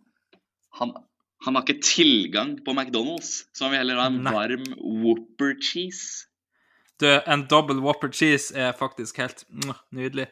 [0.79, 0.95] han,
[1.45, 4.35] han har ikke tilgang på McDonald's, så han vil heller ha en Nei.
[4.35, 6.27] varm Whopper cheese.
[7.01, 9.47] Du, en double whopper cheese er faktisk helt
[9.97, 10.27] nydelig.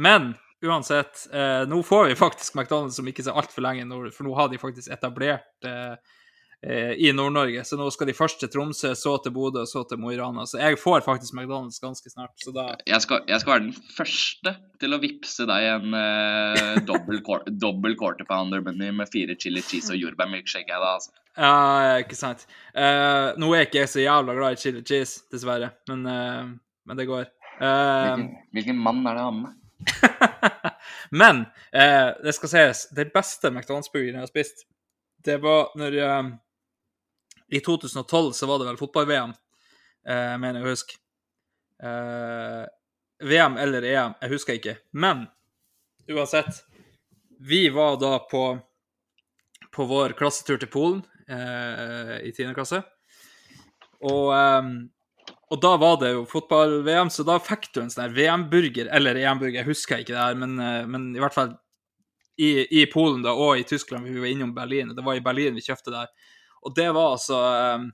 [0.00, 0.32] Men
[0.64, 3.84] uansett, eh, nå får vi faktisk McDonald's som ikke ser altfor lenge,
[4.16, 6.14] for nå har de faktisk etablert eh, eh,
[6.66, 7.60] i Nord-Norge.
[7.68, 10.46] Så nå skal de først til Tromsø, så til Bodø, så til Mo i Rana.
[10.48, 12.32] Så jeg får faktisk McDonald's ganske snart.
[12.42, 16.80] Så da Jeg skal, jeg skal være den første til å vippse deg en uh,
[16.90, 20.72] dobbel, quar- dobbel quarter pounder menu med fire chili cheese og jordbærmilkshake.
[20.74, 21.12] altså.
[21.36, 22.46] Ja, ikke sant.
[22.72, 26.46] Eh, nå er ikke jeg så jævla glad i chili cheese, dessverre, men, eh,
[26.88, 27.26] men det går.
[27.60, 28.26] Eh, hvilken,
[28.56, 29.62] hvilken mann er det han med?
[31.12, 31.42] Men
[31.76, 34.64] eh, det skal sies, det beste McDonald's-burgeren jeg har spist,
[35.26, 36.30] det var når eh,
[37.48, 39.34] I 2012 så var det vel fotball-VM,
[40.08, 40.98] eh, mener jeg å huske.
[41.82, 42.64] Eh,
[43.26, 44.76] VM eller EM, jeg husker ikke.
[44.92, 45.26] Men
[46.10, 46.64] uansett,
[47.40, 48.42] vi var da på,
[49.72, 52.52] på vår klassetur til Polen eh, i 10.
[52.56, 52.82] klasse.
[54.02, 54.72] Og, eh,
[55.46, 59.60] og da var det jo fotball-VM, så da fikk du en sånn VM-burger, eller EM-burger,
[59.62, 61.54] jeg husker ikke det her, men, eh, men i hvert fall
[62.36, 65.56] i, i Polen da, og i Tyskland, vi var innom Berlin, det var i Berlin
[65.56, 66.32] vi kjøpte det her.
[66.66, 67.86] Og det var altså eh,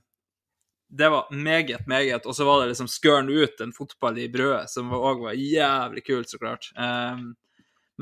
[0.89, 2.25] Det var meget, meget.
[2.25, 6.05] Og så var det liksom skøren ut en fotball i brødet, som òg var jævlig
[6.05, 6.71] kult, så klart.
[6.77, 7.23] Eh,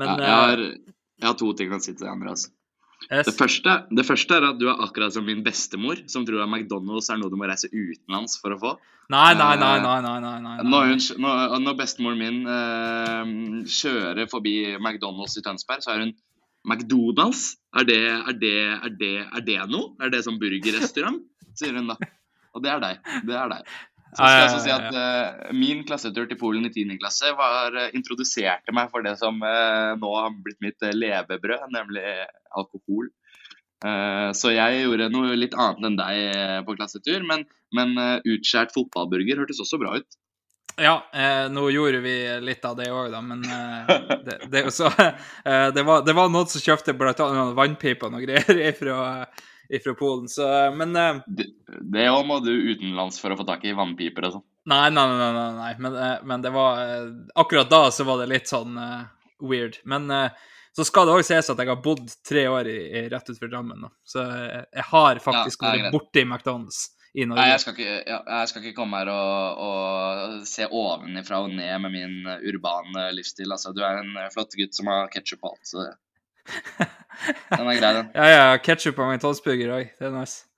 [0.00, 0.66] men Ja, jeg, har,
[1.20, 2.48] jeg har to ting å si til deg, Andreas.
[3.10, 3.26] Yes.
[3.26, 6.50] Det første, det første er at du er akkurat som min bestemor, som tror at
[6.50, 8.74] McDonald's er noe du må reise utenlands for å få.
[9.10, 10.68] Nei, nei, nei, nei, nei, nei, nei, nei.
[10.70, 13.32] Når, hun, når, når bestemoren min eh,
[13.66, 16.14] kjører forbi McDonald's i Tønsberg, så er hun
[16.68, 17.56] McDonald's?
[17.76, 19.94] Er det, er det, er det, er det noe?
[20.02, 21.22] Er det som burgerrestaurant?
[21.58, 21.96] sier hun da.
[22.52, 23.08] Og det er deg.
[23.28, 23.72] Det er deg.
[24.12, 26.98] Så skal jeg også si at uh, Min klassetur til Polen i 10.
[27.00, 32.04] klasse var, uh, introduserte meg for det som uh, nå har blitt mitt levebrød, nemlig
[32.52, 33.10] alkohol.
[33.82, 37.40] Så jeg gjorde noe litt annet enn deg på klassetur, men,
[37.74, 40.18] men utskjært fotballburger hørtes også bra ut.
[40.80, 43.90] Ja, eh, nå gjorde vi litt av det òg, da, men eh,
[44.26, 44.88] det, det, så,
[45.44, 49.26] eh, det, var, det var noen som kjøpte blant annet vannpiper og noe greier ifra,
[49.68, 51.20] ifra Polen, så eh, Men eh,
[51.66, 54.46] Det òg må du utenlands for å få tak i vannpiper og sånn.
[54.72, 55.74] Nei, nei, nei, nei, nei.
[55.82, 56.80] Men, eh, men det var
[57.42, 58.78] Akkurat da så var det litt sånn
[59.42, 59.80] weird.
[59.90, 60.06] Men
[60.72, 63.50] så skal det òg sies at jeg har bodd tre år i, i rett utenfor
[63.50, 63.80] Drammen.
[63.82, 63.90] nå.
[64.06, 67.42] Så jeg, har faktisk Ja, vært borti McDonald's i Norge.
[67.42, 71.82] Nei, jeg skal ikke, jeg skal ikke komme her og, og se ovenifra og ned
[71.84, 73.52] med min eh, urbane livsstil.
[73.52, 75.90] Altså, du er en eh, flott gutt som har ketsjup på alt, så
[77.58, 78.08] den er grei, den.
[78.16, 79.92] Ja, ja, ketsjup på McDonald's-burger òg.
[79.98, 80.48] Det er nice.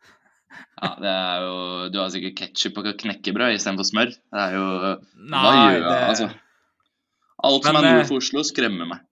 [0.78, 1.56] Ja, det er jo,
[1.90, 4.14] du har sikkert ketsjup på knekkebrød istedenfor smør.
[4.14, 4.94] Det er jo Hva
[5.34, 5.82] Nei, gjør jeg?
[5.88, 6.28] det Altså,
[7.48, 9.02] alt som Men, er eh, nord for Oslo, skremmer meg.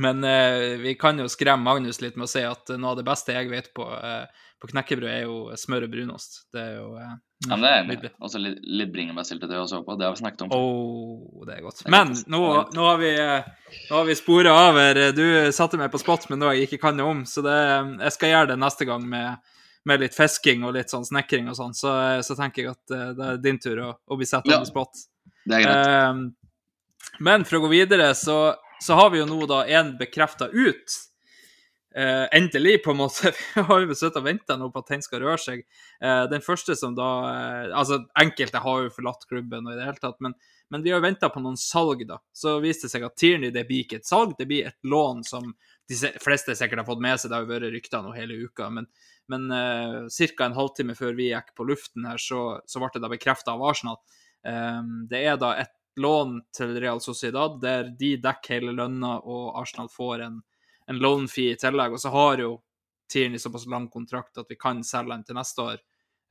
[0.00, 3.04] Men uh, vi kan jo skremme Magnus litt med å si at noe av det
[3.04, 6.36] beste jeg vet på, eh, på knekkebrød, er jo smør og brunost.
[6.54, 7.14] Det er jo eh,
[7.48, 8.10] Ja, men det er nydelig.
[8.22, 9.96] Og så litt, litt bringebærsyltetøy også på.
[9.98, 10.52] Det har vi snakket om.
[10.54, 11.80] Åh, det er godt.
[11.90, 12.42] Men nå,
[12.76, 13.10] nå har vi,
[13.90, 15.00] nå har vi spora over.
[15.16, 15.24] Du
[15.56, 17.56] satte meg på spot med noe jeg ikke kan noe om, så det,
[18.06, 19.42] jeg skal gjøre det neste gang med,
[19.90, 21.74] med litt fisking og litt sånn snekring og sånn.
[21.74, 21.90] Så,
[22.22, 24.62] så tenker jeg at eh, det er din tur å, å bli satt Ja.
[24.62, 25.02] på spot.
[25.42, 25.86] Det er greit.
[25.90, 30.46] Eh, men for å gå videre, så, så har vi jo nå da en bekrefta
[30.54, 31.00] ut.
[31.94, 33.32] Eh, endelig, på en måte.
[33.54, 35.64] Vi har jo sittet og venta på at den skal røre seg.
[36.00, 39.88] Uh, den første som da uh, Altså, enkelte har jo forlatt klubben og i det
[39.90, 40.34] hele tatt, men,
[40.72, 42.16] men vi har venta på noen salg, da.
[42.32, 45.20] Så viste det seg at Tierney det blir ikke et salg, det blir et lån
[45.28, 45.52] som
[45.90, 47.28] de fleste sikkert har fått med seg.
[47.28, 48.70] Det har jo vært rykter nå hele uka.
[48.72, 48.88] Men,
[49.28, 50.48] men uh, ca.
[50.48, 53.68] en halvtime før vi gikk på luften her, så, så ble det da bekrefta av
[53.68, 54.00] Arsenal.
[54.42, 55.70] Det er da et
[56.02, 60.40] lån til Real Sociedad, der de dekker hele lønna, og Arsenal får en,
[60.90, 61.94] en loan fee i tillegg.
[61.94, 62.56] Og så har jo
[63.12, 65.82] Tierney såpass lang kontrakt at vi kan selge han til neste år.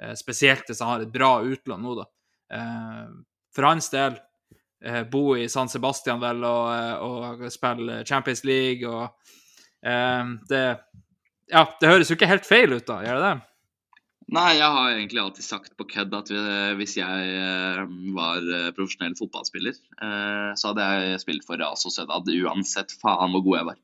[0.02, 2.08] Eh, spesielt hvis han har et bra utlån nå, da.
[2.58, 3.06] Eh,
[3.56, 4.18] for hans del,
[4.84, 9.10] eh, bo i San Sebastian vel og, og spille Champions League og
[9.82, 10.66] det
[11.52, 13.48] Ja, det høres jo ikke helt feil ut, da, gjør det det?
[14.32, 16.30] Nei, jeg har egentlig alltid sagt på kødd at
[16.78, 18.46] hvis jeg var
[18.78, 19.76] profesjonell fotballspiller,
[20.56, 23.82] så hadde jeg spilt for Real Sociedad uansett faen hvor god jeg var.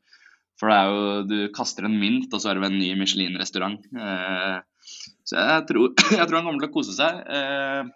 [0.58, 3.84] For det er jo, du kaster en mynt, og så er det en ny Michelin-restaurant.
[3.94, 4.56] Eh,
[5.28, 7.20] så jeg tror, jeg tror han kommer til å kose seg.
[7.30, 7.92] Eh,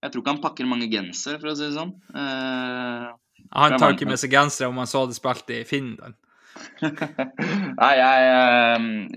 [0.00, 1.92] jeg tror ikke han pakker mange gensere, for å si det sånn.
[2.16, 3.06] Eh,
[3.54, 6.16] Han tar ikke med seg gensere om han så hadde spilt i Finland.
[7.80, 8.30] Nei, jeg,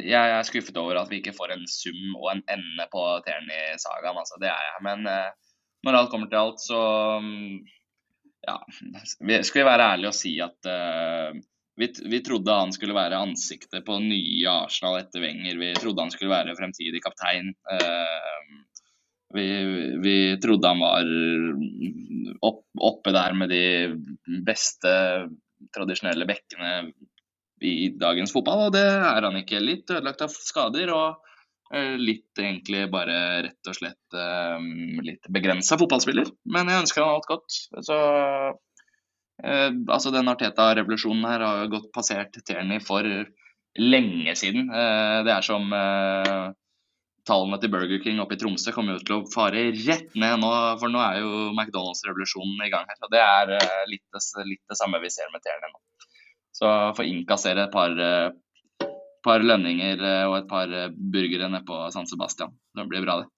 [0.05, 4.19] jeg er skuffet over at vi ikke får en sum og en ende på Terni-sagaen.
[4.21, 4.83] Altså, det er jeg.
[4.85, 5.07] Men
[5.83, 6.83] når alt kommer til alt, så
[7.25, 7.57] mm,
[8.47, 8.59] ja,
[9.41, 10.71] Skal vi være ærlige og si at
[11.76, 15.57] vi, vi trodde han skulle være ansiktet på nye Arsenal etter Wenger.
[15.57, 17.53] Vi trodde han skulle være fremtidig kaptein.
[17.71, 18.59] Eh,
[19.34, 19.47] vi,
[20.03, 21.09] vi trodde han var
[22.45, 23.63] opp, oppe der med de
[24.45, 24.93] beste
[25.74, 26.91] tradisjonelle bekkene
[27.63, 29.61] i dagens fotball, og det er han ikke.
[29.63, 31.24] Litt ødelagt av skader og
[31.74, 33.17] eh, litt egentlig bare
[33.47, 34.69] rett og slett eh,
[35.07, 36.30] litt begrensa fotballspiller.
[36.53, 37.59] Men jeg ønsker han alt godt.
[37.88, 37.97] Så
[39.41, 43.07] altså den Arteta-revolusjonen her har jo gått passert Tierney for
[43.79, 44.69] lenge siden.
[44.69, 46.51] Eh, det er som eh,
[47.27, 50.51] tallene til Burger King oppe i Tromsø kommer jo til å fare rett ned nå,
[50.81, 52.99] for nå er jo McDonald's-revolusjonen i gang her.
[53.01, 54.05] Og det er eh, litt,
[54.45, 55.79] litt det samme vi ser med Tierney nå.
[56.53, 58.89] Så få innkassere et par, eh,
[59.25, 62.53] par lønninger eh, og et par eh, burgere nede på San Sebastian.
[62.77, 63.31] Det blir bra, det.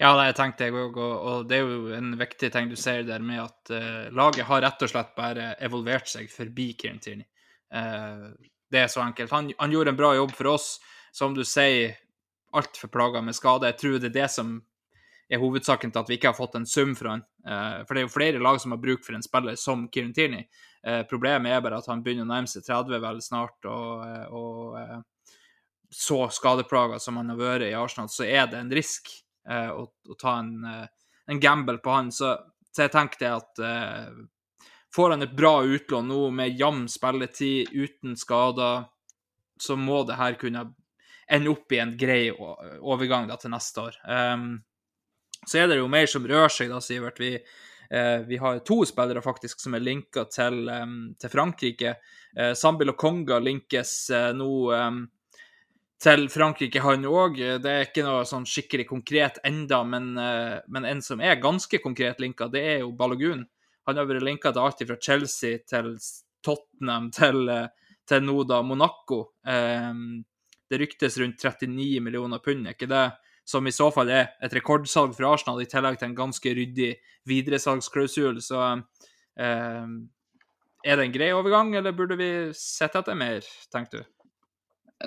[0.00, 3.20] Ja, det tenkte jeg òg, og, det er jo en viktig ting du sier der
[3.24, 7.28] med at uh, laget har rett og slett bare evolvert seg forbi Kieran Tierney.
[7.68, 8.32] Uh,
[8.72, 9.32] det er så enkelt.
[9.34, 10.72] Han, han gjorde en bra jobb for oss.
[11.12, 11.98] Som du sier,
[12.54, 13.68] altfor plaga med skade.
[13.72, 14.56] Jeg tror det er det som
[15.30, 17.26] er hovedsaken til at vi ikke har fått en sum fra han.
[17.44, 20.16] Uh, for det er jo flere lag som har bruk for en spiller som Kieran
[20.16, 20.48] Tierney.
[21.10, 24.00] Problemet er bare at han begynner å nærme seg 30 vel snart, og,
[24.32, 25.02] og
[25.92, 29.10] så skadeplaga som han har vært i Arsenal, så er det en risk
[29.48, 32.10] eh, å, å ta en, eh, en gamble på han.
[32.12, 32.34] Så,
[32.70, 34.10] så jeg tenkte at eh,
[34.94, 38.84] får han et bra utlån nå med jevn spilletid, uten skader,
[39.60, 40.70] så må det her kunne
[41.30, 43.98] ende opp i en grei overgang da, til neste år.
[44.02, 44.56] Um,
[45.46, 47.20] så er det jo mer som rører seg, da, Sivert.
[47.22, 51.94] Vi, uh, vi har to spillere faktisk som er linka til, um, til Frankrike.
[52.34, 55.04] Uh, Sambil og Konga linkes uh, nå em,
[56.00, 57.36] til Frankrike, han òg.
[57.60, 61.80] Det er ikke noe sånn skikkelig konkret enda, men, eh, men en som er ganske
[61.82, 63.44] konkret linka, det er jo Balogun.
[63.86, 65.96] Han har vært linka til alt fra Chelsea til
[66.42, 67.68] Tottenham til, eh,
[68.06, 69.32] til nå da Monaco.
[69.44, 73.12] Det ryktes rundt 39 millioner pund, er ikke det?
[73.44, 76.96] Som i så fall er et rekordsalg for Arsenal, i tillegg til en ganske ryddig
[77.26, 78.38] videresalgsklausul.
[78.40, 78.82] Så
[79.36, 80.08] em,
[80.84, 83.40] er det en grei overgang, eller burde vi sett etter mer,
[83.72, 84.19] tenker du?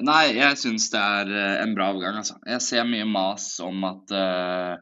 [0.02, 2.40] Nei, jeg syns det er eh, en bra overgang, altså.
[2.50, 4.80] Jeg ser mye mas om at, uh,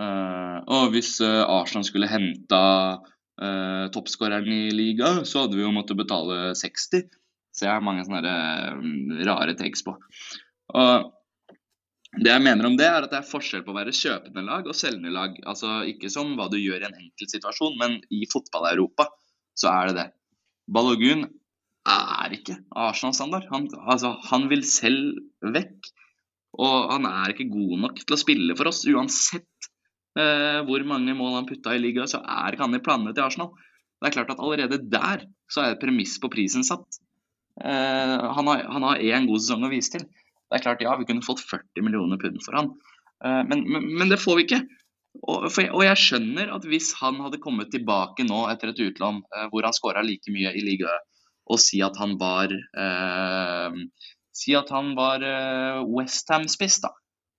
[0.00, 2.62] uh, og hvis eh, Arsenal skulle henta
[2.98, 7.06] uh, toppskåreren i liga, så hadde vi jo måttet betale 60.
[7.56, 9.94] Så jeg har mange sånne eh, rare takes på.
[10.76, 11.12] Og
[12.16, 14.68] det jeg mener om det, er at det er forskjell på å være kjøpende lag
[14.68, 15.38] og selgende lag.
[15.48, 19.08] Altså ikke som hva du gjør i en enkelt situasjon, men i fotball-Europa
[19.56, 20.06] så er det det.
[20.72, 21.26] Balogun
[21.92, 23.46] er ikke Arsenal-standard.
[23.52, 25.20] Han, altså, han vil selv
[25.54, 25.92] vekk.
[26.56, 28.84] Og han er ikke god nok til å spille for oss.
[28.88, 29.70] Uansett
[30.18, 33.26] eh, hvor mange mål han putta i ligaen, så er ikke han i planene til
[33.26, 33.52] Arsenal.
[33.96, 37.00] Det er klart at allerede der så er et premiss på prisen satt.
[37.64, 38.48] Eh, han
[38.86, 40.06] har én god sesong å vise til.
[40.46, 42.74] Det er klart, ja, vi kunne fått 40 millioner pund for han,
[43.24, 44.62] eh, men, men, men, det får vi ikke.
[45.16, 49.22] Og, jeg, og, jeg skjønner at hvis han hadde kommet tilbake nå etter et utlån
[49.24, 51.08] eh, hvor han skåra like mye i ligaen,
[51.46, 53.80] og si at han var eh,
[54.36, 56.90] Si at han var eh, Westham-spiss, da.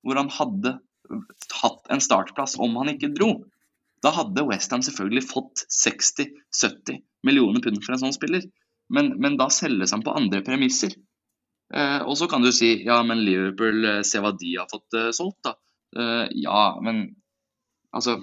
[0.01, 0.79] Hvor han hadde
[1.61, 3.29] hatt en startplass om han ikke dro.
[4.01, 8.47] Da hadde Westham selvfølgelig fått 60-70 millioner pund for en sånn spiller.
[8.93, 10.95] Men, men da selges han på andre premisser.
[11.73, 14.97] Eh, og så kan du si ja, men Liverpool, eh, se hva de har fått
[14.97, 15.57] eh, solgt, da.
[15.97, 17.03] Eh, ja, men
[17.95, 18.19] altså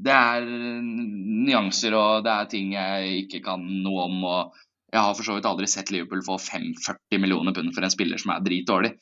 [0.00, 4.18] Det er nyanser og det er ting jeg ikke kan noe om.
[4.24, 4.60] og
[4.92, 8.20] Jeg har for så vidt aldri sett Liverpool få 5-40 millioner pund for en spiller
[8.20, 8.94] som er dritdårlig.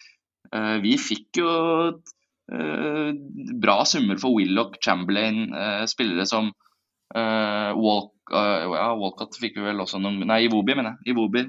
[0.49, 1.51] Uh, vi fikk jo
[1.93, 3.11] uh,
[3.63, 5.47] bra summer for Willoch, Chamberlain,
[5.91, 6.55] spillere som
[7.09, 11.15] Walk, ja, Walcott fikk vi vel også noen Nei, Iwobi, mener jeg.
[11.15, 11.47] Iwobi.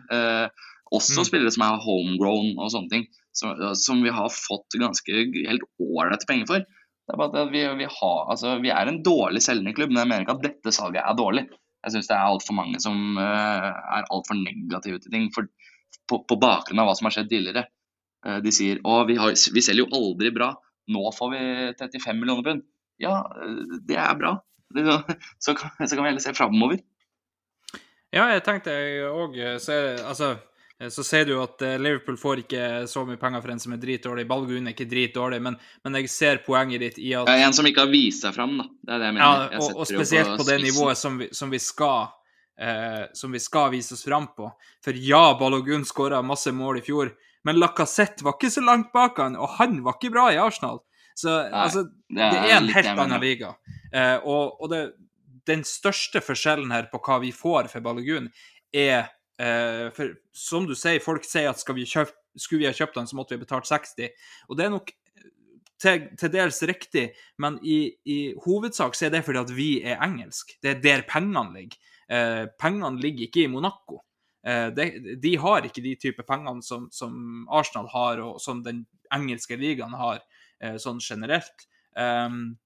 [0.95, 1.26] Også mm.
[1.27, 3.03] spillere som er homegrown og sånne ting,
[3.35, 6.63] som, som vi har fått ganske helt ålreite penger for.
[7.10, 10.03] Det er bare at vi, vi, har, altså, vi er en dårlig selgende klubb, men
[10.03, 11.48] jeg mener ikke at dette salget er dårlig.
[11.81, 15.48] Jeg syns det er altfor mange som uh, er altfor negative til ting for,
[16.06, 17.64] på, på, bakgrunn av hva som har skjedd tidligere.
[18.27, 20.52] Uh, de sier å, vi, vi selger jo aldri bra,
[20.94, 21.41] nå får vi
[21.81, 22.61] 35 millioner pund.
[23.02, 23.23] Ja,
[23.90, 24.36] det er bra.
[24.76, 24.86] Det,
[25.41, 26.77] så, kan, så, kan, vi heller se framover.
[28.14, 28.76] Ja, jeg tenkte
[29.10, 30.48] òg Altså Eh,
[30.88, 33.81] så sier du at eh, Liverpool får ikke så mye penger for en som er
[33.81, 34.23] dritdårlig.
[34.30, 37.68] Balgun er ikke dritdårlig, men, men, jeg ser poenget ditt i at ja, En som
[37.68, 38.69] ikke har vist seg fram, da.
[38.80, 39.26] Det er det jeg mener.
[39.27, 42.07] Ja, og, og spesielt på, på, det nivået som vi, som vi skal
[42.60, 44.51] eh, som vi skal vise oss fram på.
[44.85, 47.11] For ja, Balogun skåra masse mål i fjor,
[47.43, 50.81] men Lacassette var ikke så langt bak han, og han var ikke bra i Arsenal.
[51.15, 53.53] Så Nei, altså, det er, det er en helt annen liga.
[53.91, 54.84] Eh, og, og det,
[55.49, 58.30] den største forskjellen her på hva vi får for Balogun,
[58.76, 59.10] er
[59.40, 63.07] Eh, for som du sier, folk sier at vi kjøpt, skulle vi ha kjøpt den,
[63.07, 64.11] så måtte vi ha betalt 60.
[64.49, 64.91] Og det er nok
[65.80, 67.06] til, til dels riktig,
[67.40, 70.57] men i, i, hovedsak så er det fordi at vi er engelsk.
[70.61, 71.80] Det er der pengene ligger.
[72.10, 74.02] Eh, pengene ligger ikke i Monaco.
[74.44, 78.86] Eh, de, de, har ikke de type pengene som, som, Arsenal har, og som den
[79.14, 80.24] engelske ligaen har,
[80.60, 81.68] eh, sånn generelt.
[81.95, 82.57] Um,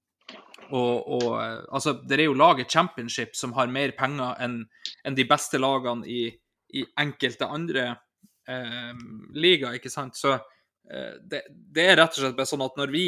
[0.70, 4.62] og, og, eh, altså, det er jo laget championship som har mer penger enn
[5.04, 6.22] en de beste lagene i,
[6.74, 7.86] i enkelte andre
[8.48, 8.92] eh,
[9.34, 10.18] ligaer, ikke sant.
[10.18, 13.06] Så eh, det, det, er rett og slett bare sånn at når vi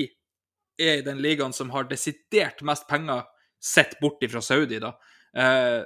[0.77, 3.25] er i den ligaen som har desidert mest penger
[3.63, 4.93] sett bort fra Saudi, da,
[5.37, 5.83] eh,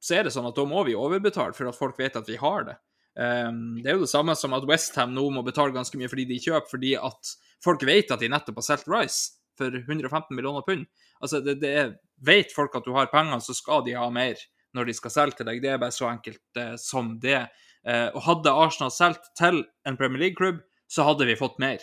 [0.00, 2.38] så er det sånn at da må vi overbetale for at folk vet at vi
[2.40, 2.78] har det.
[3.20, 6.24] Um, det er jo det samme som at Westham nå må betale ganske mye fordi
[6.30, 10.64] de kjøper, fordi at folk vet at de nettopp har solgt Rice for 115 millioner
[10.64, 10.86] pund.
[11.20, 14.40] Altså, det, det er, Vet folk at du har penger, så skal de ha mer
[14.76, 15.62] når de skal selge til deg.
[15.62, 17.42] Det er bare så enkelt eh, som det.
[17.86, 20.60] Eh, og hadde Arsenal solgt til en Premier League-klubb,
[20.90, 21.82] så hadde vi fått mer.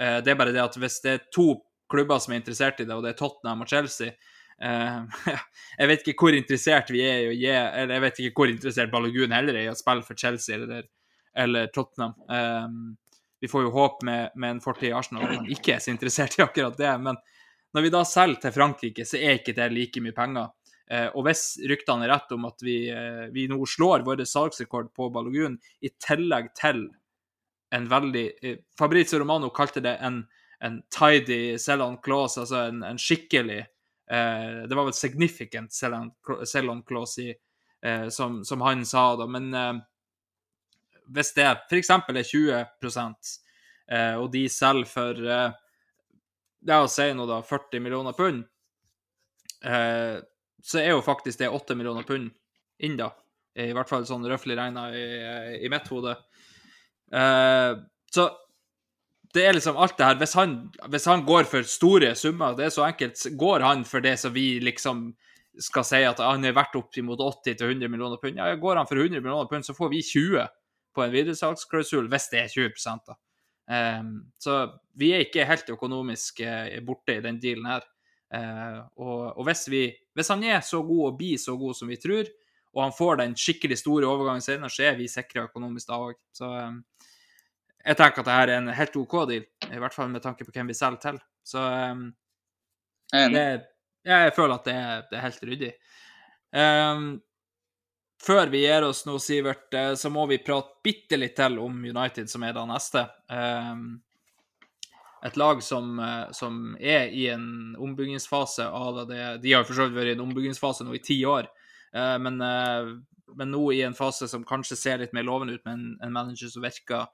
[0.00, 1.52] Eh, det er bare det at hvis det er to
[1.90, 5.22] klubber som er interessert i det, og det er Tottenham og Chelsea eh,
[5.80, 8.50] Jeg vet ikke hvor interessert vi er i å gi Eller jeg vet ikke hvor
[8.52, 10.88] interessert Balogun heller er i å spille for Chelsea eller,
[11.36, 12.16] eller Tottenham.
[12.26, 12.68] Eh,
[13.40, 15.92] vi får jo håp med, med en fortid i Arsenal at han ikke er så
[15.92, 16.92] interessert i akkurat det.
[17.04, 17.18] Men
[17.76, 20.48] når vi da selger til Frankrike, så er ikke det like mye penger.
[20.90, 24.92] Eh, og hvis ryktene er rett om at vi, eh, vi nå slår vår salgsrekord
[24.94, 26.86] på Balogun, i tillegg til
[27.74, 30.20] en veldig eh, Fabrizio Romano kalte det en,
[30.62, 37.26] en tidy sell-on clause, altså en, en skikkelig eh, Det var vel significant sell-on clause
[37.34, 39.26] eh, som, som, han sa, da.
[39.26, 39.74] Men eh,
[41.18, 41.90] hvis det f.eks.
[41.90, 45.48] er 20 eh, og de selger for eh,
[46.66, 48.40] La oss si noe, da, 40 millioner pund,
[50.66, 52.32] så er jo faktisk det 8 millioner pund
[52.82, 53.12] inn, da.
[53.56, 55.04] I hvert fall sånn røftlig regna i,
[55.62, 56.12] i, mitt hode.
[57.14, 57.78] Uh,
[58.12, 58.26] så
[59.36, 60.56] det er liksom alt det her hvis han,
[60.90, 64.34] hvis han, går for store summer, det er så enkelt, går han for det som
[64.34, 65.08] vi liksom
[65.62, 69.00] skal si at han er verdt opp mot 80-100 millioner pund, ja, går han for
[69.00, 70.44] 100 millioner pund, så får vi 20
[70.96, 73.16] på en videresalgsklausul, hvis det er 20 da.
[73.66, 74.60] Um, så
[74.94, 77.86] vi er ikke helt økonomisk uh, borte i den dealen her.
[78.32, 79.82] Uh, og, og hvis, vi,
[80.16, 82.28] hvis han er så god og blir så god som vi tror,
[82.76, 86.18] og han får den skikkelig store overgangen senere, så er vi sikra økonomisk da òg.
[86.36, 86.80] Så um,
[87.80, 90.44] jeg tenker at det her er en helt OK deal, i hvert fall med tanke
[90.44, 91.20] på hvem vi selger til.
[91.46, 91.62] Så
[93.12, 93.46] Jeg er det,
[94.06, 95.72] jeg føler at det er, det er helt ryddig.
[96.56, 97.06] Um,
[98.22, 101.78] før vi gir oss nå, Sivert, eh, så må vi prate bitte litt til om
[101.84, 103.04] United, som er da neste.
[103.30, 104.00] Um,
[105.24, 108.66] et lag som, eh, som er i en ombyggingsfase
[109.40, 111.48] De har jo for så vidt vært i en ombyggingsfase nå i ti år,
[111.94, 112.96] eh, men, eh,
[113.34, 116.48] men nå i en fase som kanskje ser litt mer lovende ut, med en, manager
[116.48, 117.06] som virker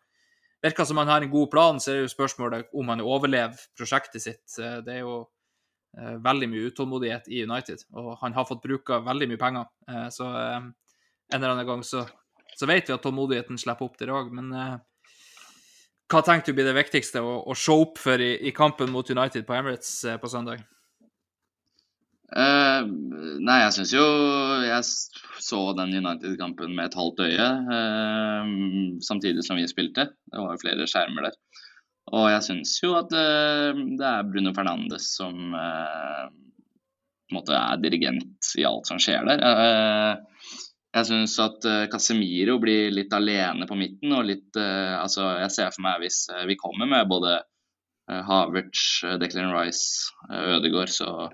[0.62, 3.58] virker som han har en god plan, så er det jo spørsmålet om han overlever
[3.76, 4.46] prosjektet sitt.
[4.56, 5.26] Det er jo
[6.22, 9.66] veldig mye utålmodighet i United, og han har fått bruka veldig mye penger.
[10.14, 10.72] Så en
[11.32, 12.06] eller annen gang så,
[12.54, 14.54] så vet vi at tålmodigheten slipper opp der òg, men
[16.10, 19.08] hva tenker du blir det viktigste å, å se opp for i, i kampen mot
[19.08, 20.64] United på Emirates eh, på søndag?
[22.32, 22.88] Uh,
[23.44, 24.04] nei, jeg syns jo
[24.64, 24.86] Jeg
[25.44, 28.52] så den United-kampen med et halvt øye uh,
[29.04, 30.08] samtidig som vi spilte.
[30.32, 31.36] Det var jo flere skjermer der.
[32.12, 37.80] Og jeg syns jo at uh, det er Bruno Fernandes som på en måte er
[37.84, 40.24] dirigent i alt som skjer der.
[40.92, 44.12] Jeg syns at eh, Casemiro blir litt alene på midten.
[44.12, 47.40] og litt, eh, altså Jeg ser for meg hvis eh, vi kommer med både
[48.12, 51.30] Havertz, Declan Rice, Ødegaard, så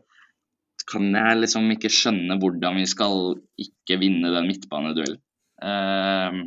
[0.92, 5.16] kan jeg liksom ikke skjønne hvordan vi skal ikke vinne den midtbaneduellen.
[5.64, 6.42] Ehm,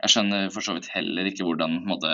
[0.00, 2.10] jeg skjønner for så vidt heller ikke hvordan måte,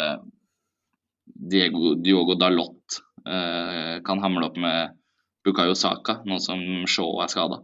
[1.55, 4.99] Diego, Diogo Dalot kan hamle opp med
[5.47, 6.61] Bukayo Saka, nå som
[6.91, 7.63] Shaw er skada.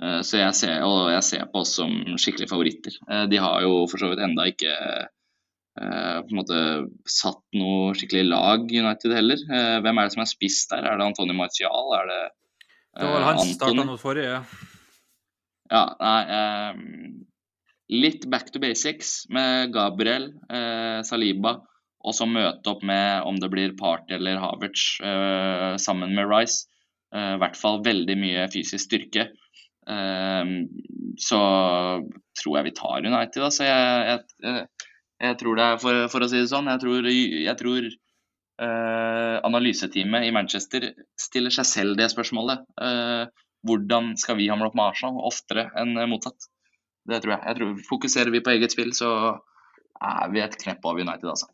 [0.00, 2.94] Så jeg ser, og jeg ser på oss som skikkelige favoritter.
[3.10, 6.60] Eh, de har jo for så vidt enda ikke eh, på en måte
[7.04, 9.42] satt noe skikkelig lag, United heller.
[9.52, 10.88] Eh, hvem er det som er spiss der?
[10.88, 11.92] Er det Antonio Martial?
[11.98, 12.22] Er det
[13.00, 14.40] Det var eh, han som starta mot forrige.
[15.72, 17.20] Ja, nei
[17.92, 21.58] Litt back to basics med Gabriel, eh, Saliba,
[22.02, 26.70] og så møte opp med om det blir Party eller Havertz eh, sammen med Rice.
[27.12, 29.26] Eh, I hvert fall veldig mye fysisk styrke.
[29.90, 30.68] Ehm,
[31.18, 31.40] så
[32.38, 33.42] tror jeg vi tar United.
[33.42, 34.66] Altså, jeg, jeg,
[35.20, 39.36] jeg, tror det er, for, for å si det sånn, jeg tror, jeg tror uh,
[39.48, 40.90] analyseteamet i Manchester
[41.20, 42.64] stiller seg selv det spørsmålet.
[42.80, 43.26] Uh,
[43.66, 46.48] hvordan skal vi hamle opp med Arsenal oftere enn motsatt?
[47.08, 47.42] Det tror jeg.
[47.48, 49.10] jeg tror, fokuserer vi på eget spill, så
[50.02, 51.50] er vi et knepp av United, altså.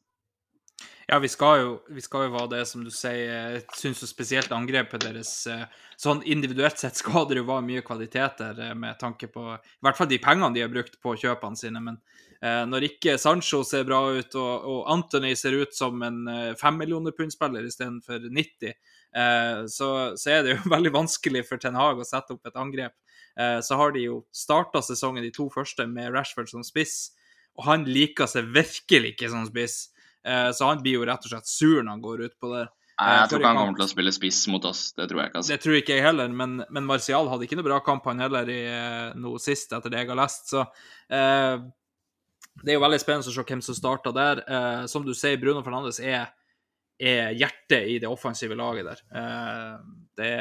[1.08, 3.62] Ja, vi skal jo, vi skal jo være det, som du sier.
[3.80, 5.64] Syns jo spesielt angrepet deres eh,
[5.96, 9.96] Sånn individuelt sett skal det jo være mye kvaliteter eh, med tanke på I hvert
[9.96, 11.80] fall de pengene de har brukt på kjøpene sine.
[11.80, 11.96] Men
[12.44, 16.52] eh, når ikke Sancho ser bra ut, og, og Anthony ser ut som en eh,
[16.60, 18.76] fem millioner pund-spiller istedenfor 90,
[19.16, 22.60] eh, så, så er det jo veldig vanskelig for Ten Hag å sette opp et
[22.60, 22.98] angrep.
[23.40, 27.14] Eh, så har de jo starta sesongen, de to første, med Rashford som spiss,
[27.56, 29.86] og han liker seg virkelig ikke som spiss.
[30.28, 32.66] Eh, Så han blir jo rett og slett sur når han går ut på det.
[32.98, 34.80] Nei, Eh, jeg tror ikke han kommer til å spille spiss mot oss.
[34.98, 35.38] Det tror jeg ikke.
[35.40, 35.52] altså.
[35.54, 38.48] Det tror ikke jeg heller, men, men Martial hadde ikke noe bra kamp han heller
[38.50, 40.50] i eh, noe sist, etter det jeg har lest.
[40.50, 40.64] Så
[41.14, 41.60] eh,
[42.64, 44.42] det er jo veldig spennende å se hvem som starter der.
[44.50, 46.26] Eh, som du sier, Bruno Fernandes er,
[46.98, 49.04] er hjertet i det offensive laget der.
[49.14, 49.78] Eh,
[50.18, 50.32] det,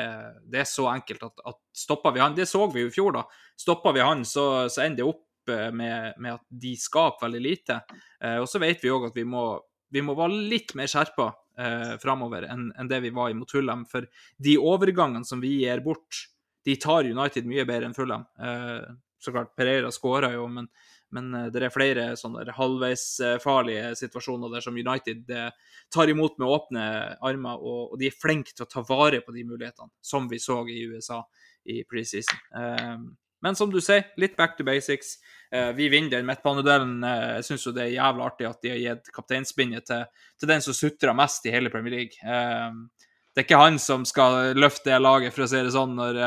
[0.50, 3.14] det er så enkelt at, at stopper vi han Det så vi jo i fjor,
[3.20, 3.28] da.
[3.54, 7.78] Stopper vi han, så, så ender det opp med, med at de skaper veldig lite.
[8.20, 9.46] Eh, og så vet vi òg at vi må,
[9.94, 11.28] vi må være litt mer skjerpa
[11.60, 13.86] eh, framover enn enn det vi var imot Fulham.
[13.90, 14.08] For
[14.44, 16.28] de overgangene som vi gir bort,
[16.68, 18.28] de tar United mye bedre enn Fulham.
[18.40, 18.88] Eh,
[19.20, 20.68] så klart, Pereira skåra jo, men,
[21.16, 26.12] men eh, det er flere sånne halvveisfarlige halvveis eh, situasjoner der som United eh, tar
[26.12, 26.88] imot med åpne
[27.26, 30.42] armer, og, og de er flinke til å ta vare på de mulighetene, som vi
[30.44, 31.24] så i USA
[31.68, 32.44] i preseason.
[32.60, 33.00] Eh,
[33.42, 35.18] men som du sier, litt back to basics.
[35.52, 37.04] Eh, vi vinner den midtbaneduellen.
[37.04, 40.04] Eh, jeg syns jo det er jævla artig at de har gitt kapteinspinnet til,
[40.40, 42.20] til den som sutrer mest i hele Premier League.
[42.20, 45.96] Eh, det er ikke han som skal løfte det laget, for å si det sånn,
[45.96, 46.22] når,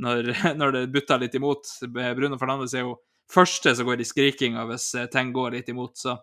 [0.00, 0.30] når,
[0.60, 1.68] når det butter litt imot.
[1.92, 2.96] Bruno Fernandes er jo
[3.30, 6.00] første som går i skrikinga hvis ting går litt imot.
[6.00, 6.16] Så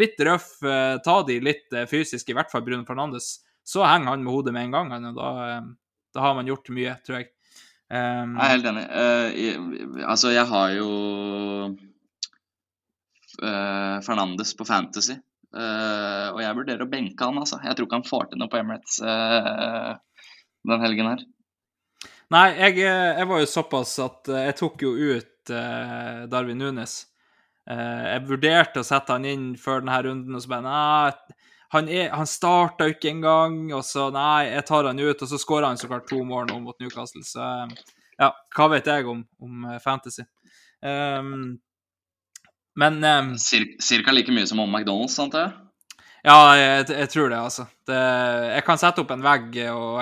[0.00, 0.50] litt røff,
[1.04, 3.36] ta de litt fysisk, i hvert fall Bruno Fernandes.
[3.62, 5.30] Så henger han med hodet med en gang, da,
[6.10, 7.30] da har man gjort mye, tror jeg.
[7.90, 8.84] Um, Jeg er helt enig.
[8.86, 9.54] Uh, jeg,
[10.06, 10.90] altså, jeg har jo
[13.42, 15.16] uh, Fernandes på Fantasy.
[15.50, 17.58] Uh, og jeg vurderer å benke han, altså.
[17.64, 19.00] Jeg tror ikke han får til noe på Emirates
[20.70, 21.26] den helgen her.
[22.30, 25.50] Nei, jeg, jeg var jo såpass at jeg tok jo ut
[26.30, 26.92] Darwin Nunes.
[27.66, 31.10] Jeg vurderte å sette han inn før denne runden, og så bare Nei,
[31.70, 35.38] han, er, han starta ikke engang, og så Nei, jeg tar han ut, og så
[35.38, 37.46] skåra han så klart to mål nå mot Newcastle, så
[38.20, 40.26] ja, hva vet jeg om, om fantasy?
[40.82, 41.60] Um,
[42.80, 45.46] men um, Cirka like mye som om McDonald's, sant det?
[46.24, 47.64] Ja, jeg, jeg, tror det, altså.
[47.88, 47.98] Det,
[48.54, 50.00] jeg kan sette opp en vegg og,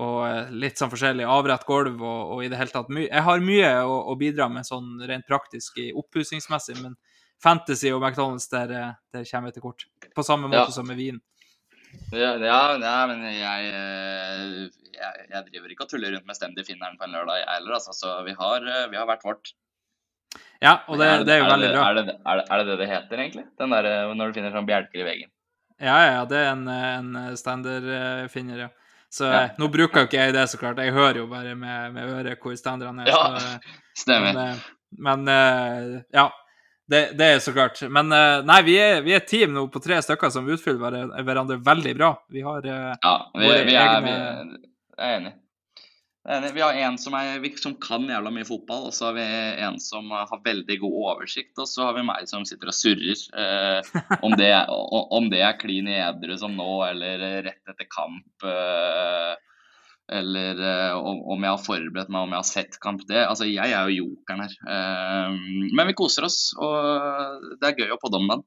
[0.00, 3.72] og litt sånn forskjellig, avrett gulv og, og, i det hele tatt Jeg har mye
[3.84, 6.96] å, å, bidra med sånn rent praktisk i oppussingsmessig, men
[7.44, 9.86] Fantasy og McDonald's, der, der kommer vi til kort.
[10.16, 10.74] På samme måte ja.
[10.74, 11.20] som med vin.
[12.10, 13.68] Ja, ja, ja men jeg,
[14.94, 17.76] jeg, jeg, driver ikke og tuller rundt med Stendy-finneren på en lørdag, jeg heller.
[17.78, 19.52] Altså, så vi har, vi har vært vårt.
[20.62, 21.88] Ja, og det, det er jo veldig bra.
[21.90, 23.44] Er det, er, det, er det det heter, egentlig?
[23.60, 25.30] Den der, når du finner sånn bjelker i veggen?
[25.82, 28.70] Ja, ja, det er en, en standardfinner, ja.
[29.14, 29.42] Så ja.
[29.60, 30.80] nå bruker jo ikke jeg det, så klart.
[30.82, 33.12] Jeg hører jo bare med, med øret hvor standardene er.
[33.12, 34.34] Ja, så, stemmer.
[34.34, 36.24] Men, men ja,
[36.90, 37.80] det, det, er så klart.
[37.88, 41.56] Men nei, vi er, vi er et team nå på tre stykker som utfyller hverandre
[41.64, 42.10] veldig bra.
[42.32, 44.12] Vi har Ja, vi, vi, er, egne...
[44.92, 45.34] vi er enig.
[46.54, 49.24] Vi har en som, er, som, kan jævla mye fotball, og så har vi
[49.66, 51.52] en som har veldig god oversikt.
[51.60, 53.24] Og så har vi meg som sitter og surrer.
[53.36, 53.90] Eh,
[54.24, 54.54] om, det,
[55.18, 58.48] om det er klin edru som nå, eller rett etter kamp.
[58.48, 59.34] Eh,
[60.12, 63.04] eller eh, om, jeg har forberedt meg, om jeg har sett kamp.
[63.08, 64.56] Det, altså, jeg er jo jokeren her.
[64.74, 65.38] Eh,
[65.72, 68.44] men vi koser oss, og det er gøy å podde om den.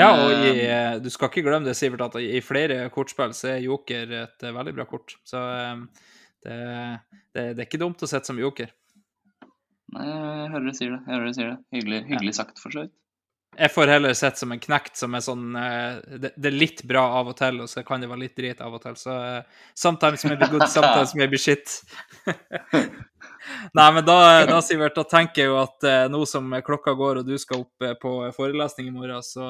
[0.00, 3.52] Ja, og i, eh, du skal ikke glemme det, Sivert, at i flere kortspill så
[3.54, 5.18] er joker et veldig bra kort.
[5.26, 5.42] Så
[6.42, 6.56] det,
[7.34, 8.72] det, det, er ikke dumt å sette som joker.
[9.94, 11.02] Nei, jeg hører du sier det.
[11.04, 11.58] Jeg hører du sier det.
[11.74, 12.38] Hyggelig, hyggelig ja.
[12.40, 12.94] sagt, for så vidt.
[13.56, 17.06] Jeg får heller sett som en knekt som er sånn det, det, er litt bra
[17.20, 18.96] av og til, og så kan det være litt drit av og til.
[19.00, 21.78] Så uh, sometimes maybe good, sometimes maybe shit.
[23.76, 24.18] Nei, men da,
[24.48, 27.64] da, Sivert, da tenker jeg jo at uh, nå som klokka går og du skal
[27.64, 29.48] opp uh, på forelesning i morgen, så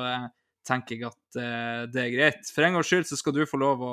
[0.67, 2.49] tenker jeg at det er greit.
[2.51, 3.93] For en gangs skyld så skal du få lov å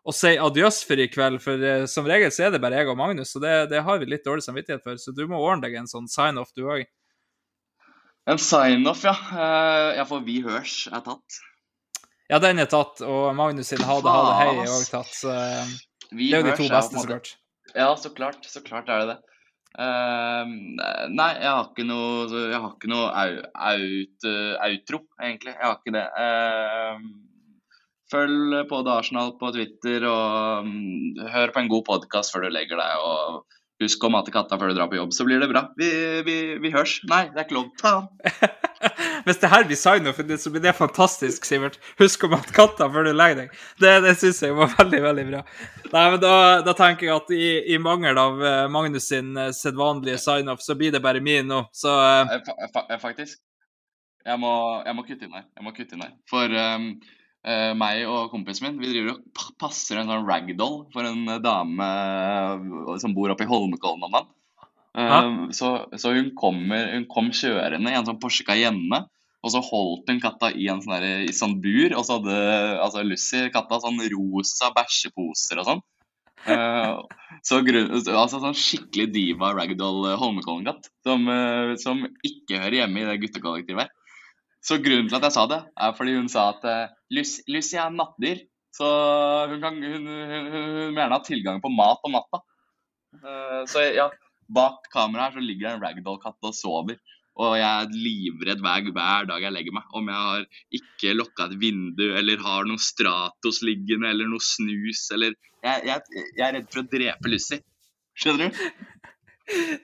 [0.00, 1.60] å si adjøs for i kveld, for
[1.90, 4.24] som regel så er det bare jeg og Magnus, og det, det, har vi litt
[4.24, 4.96] dårlig samvittighet for.
[4.96, 6.88] Så du må ordne deg en sånn sign-off, du òg.
[8.28, 9.14] En sign-off, ja.
[9.32, 11.40] Uh, ja, for Vi hørs er tatt.
[12.30, 15.14] Ja, den er tatt, og Magnus sin Ha det, ha det, hei er òg tatt.
[15.16, 15.32] Så
[16.10, 17.32] vi det er jo de to beste, så klart.
[17.74, 18.46] Ja, så klart.
[18.46, 19.18] Så klart er det det.
[19.78, 20.46] Uh,
[21.14, 24.30] nei, jeg har ikke noe, jeg har ikke noe out,
[24.66, 25.56] outro, egentlig.
[25.56, 26.06] Jeg har ikke det.
[26.14, 27.26] Uh,
[28.10, 32.80] Følg både Arsenal på Twitter, og um, hør på en god podkast før du legger
[32.80, 33.04] deg.
[33.06, 35.62] og Husk å mate katta før du drar på jobb, så blir det bra.
[35.80, 35.88] Vi,
[36.26, 36.98] vi, vi hørs.
[37.08, 37.70] Nei, det er ikke lov.
[37.80, 37.94] Ta
[39.26, 41.78] Hvis det her blir sign-off, så blir det fantastisk, Sivert.
[42.00, 43.54] Husk å mate katta før du legger deg.
[43.80, 45.42] Det, det syns jeg var veldig, veldig bra.
[45.92, 46.34] Nei, men Da,
[46.66, 50.76] da tenker jeg at i, i, mangel av uh, Magnus sin uh, sedvanlige sign-off, så
[50.76, 51.62] blir det bare min nå.
[51.76, 52.98] Så uh...
[53.00, 53.40] Faktisk.
[54.26, 54.52] Jeg må,
[54.84, 55.48] jeg må, kutte inn her.
[55.56, 56.12] Jeg må kutte inn her.
[56.28, 56.90] For um,
[57.40, 61.86] Uh, meg og kompisen min vi driver og passer en sånn ragdoll for en dame
[61.86, 64.34] uh, som bor oppe i Holmenkollen om dagen.
[64.92, 69.06] Uh, så, så hun, kommer, hun kom kjørende i en sånn Porsche Cayenne.
[69.40, 72.34] Og så holdt hun katta i en sånn, der, i sånn bur, og så hadde
[72.84, 75.80] altså Lucy, katta, sånn rosa bæsjeposer og sånn.
[77.48, 80.90] så grunn, altså sånn skikkelig diva ragdoll Holmenkollen-katt.
[81.08, 81.24] Som,
[81.80, 83.96] som, ikke hører hjemme i det guttekollektivet her.
[84.64, 87.92] Så grunnen til at jeg sa det, er fordi hun sa at uh, Lucy er
[87.94, 88.42] nattdyr.
[88.76, 88.86] Så
[89.50, 92.42] hun, kan, hun, hun, hun gjerne ha tilgang på mat om natta.
[93.20, 94.10] Uh, så ja,
[94.52, 97.00] bak kameraet her så ligger det en ragdoll-katt og sover.
[97.40, 99.88] Og jeg er livredd hver, hver, dag jeg legger meg.
[99.96, 100.46] Om jeg har
[100.80, 106.24] ikke lukka et vindu, eller har noe Stratos liggende, eller noe snus, eller Jeg, jeg,
[106.36, 107.60] jeg er redd for å drepe Lucy.
[108.20, 108.60] Skjønner du?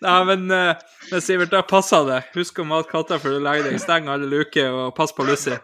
[0.00, 0.74] Nei, men, uh,
[1.10, 2.20] men Sivert, da passer det.
[2.36, 3.80] Husk å mate katter før du legger deg.
[3.82, 5.56] Steng alle luker og pass på Lucy.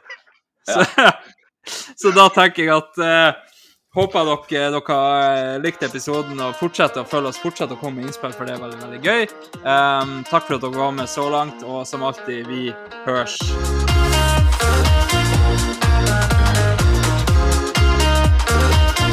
[0.66, 1.14] Så, ja.
[2.00, 3.48] så, da tenker jeg at uh,
[3.92, 7.40] Håper dere, dere har likt episoden og fortsetter å følge oss.
[7.42, 9.26] Fortsetter å komme med innspill, for det er veldig veldig gøy.
[9.66, 12.72] Um, takk for at dere var med så langt, og som alltid, vi
[13.04, 13.36] hørs.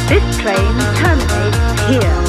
[0.08, 2.29] This train terminates here.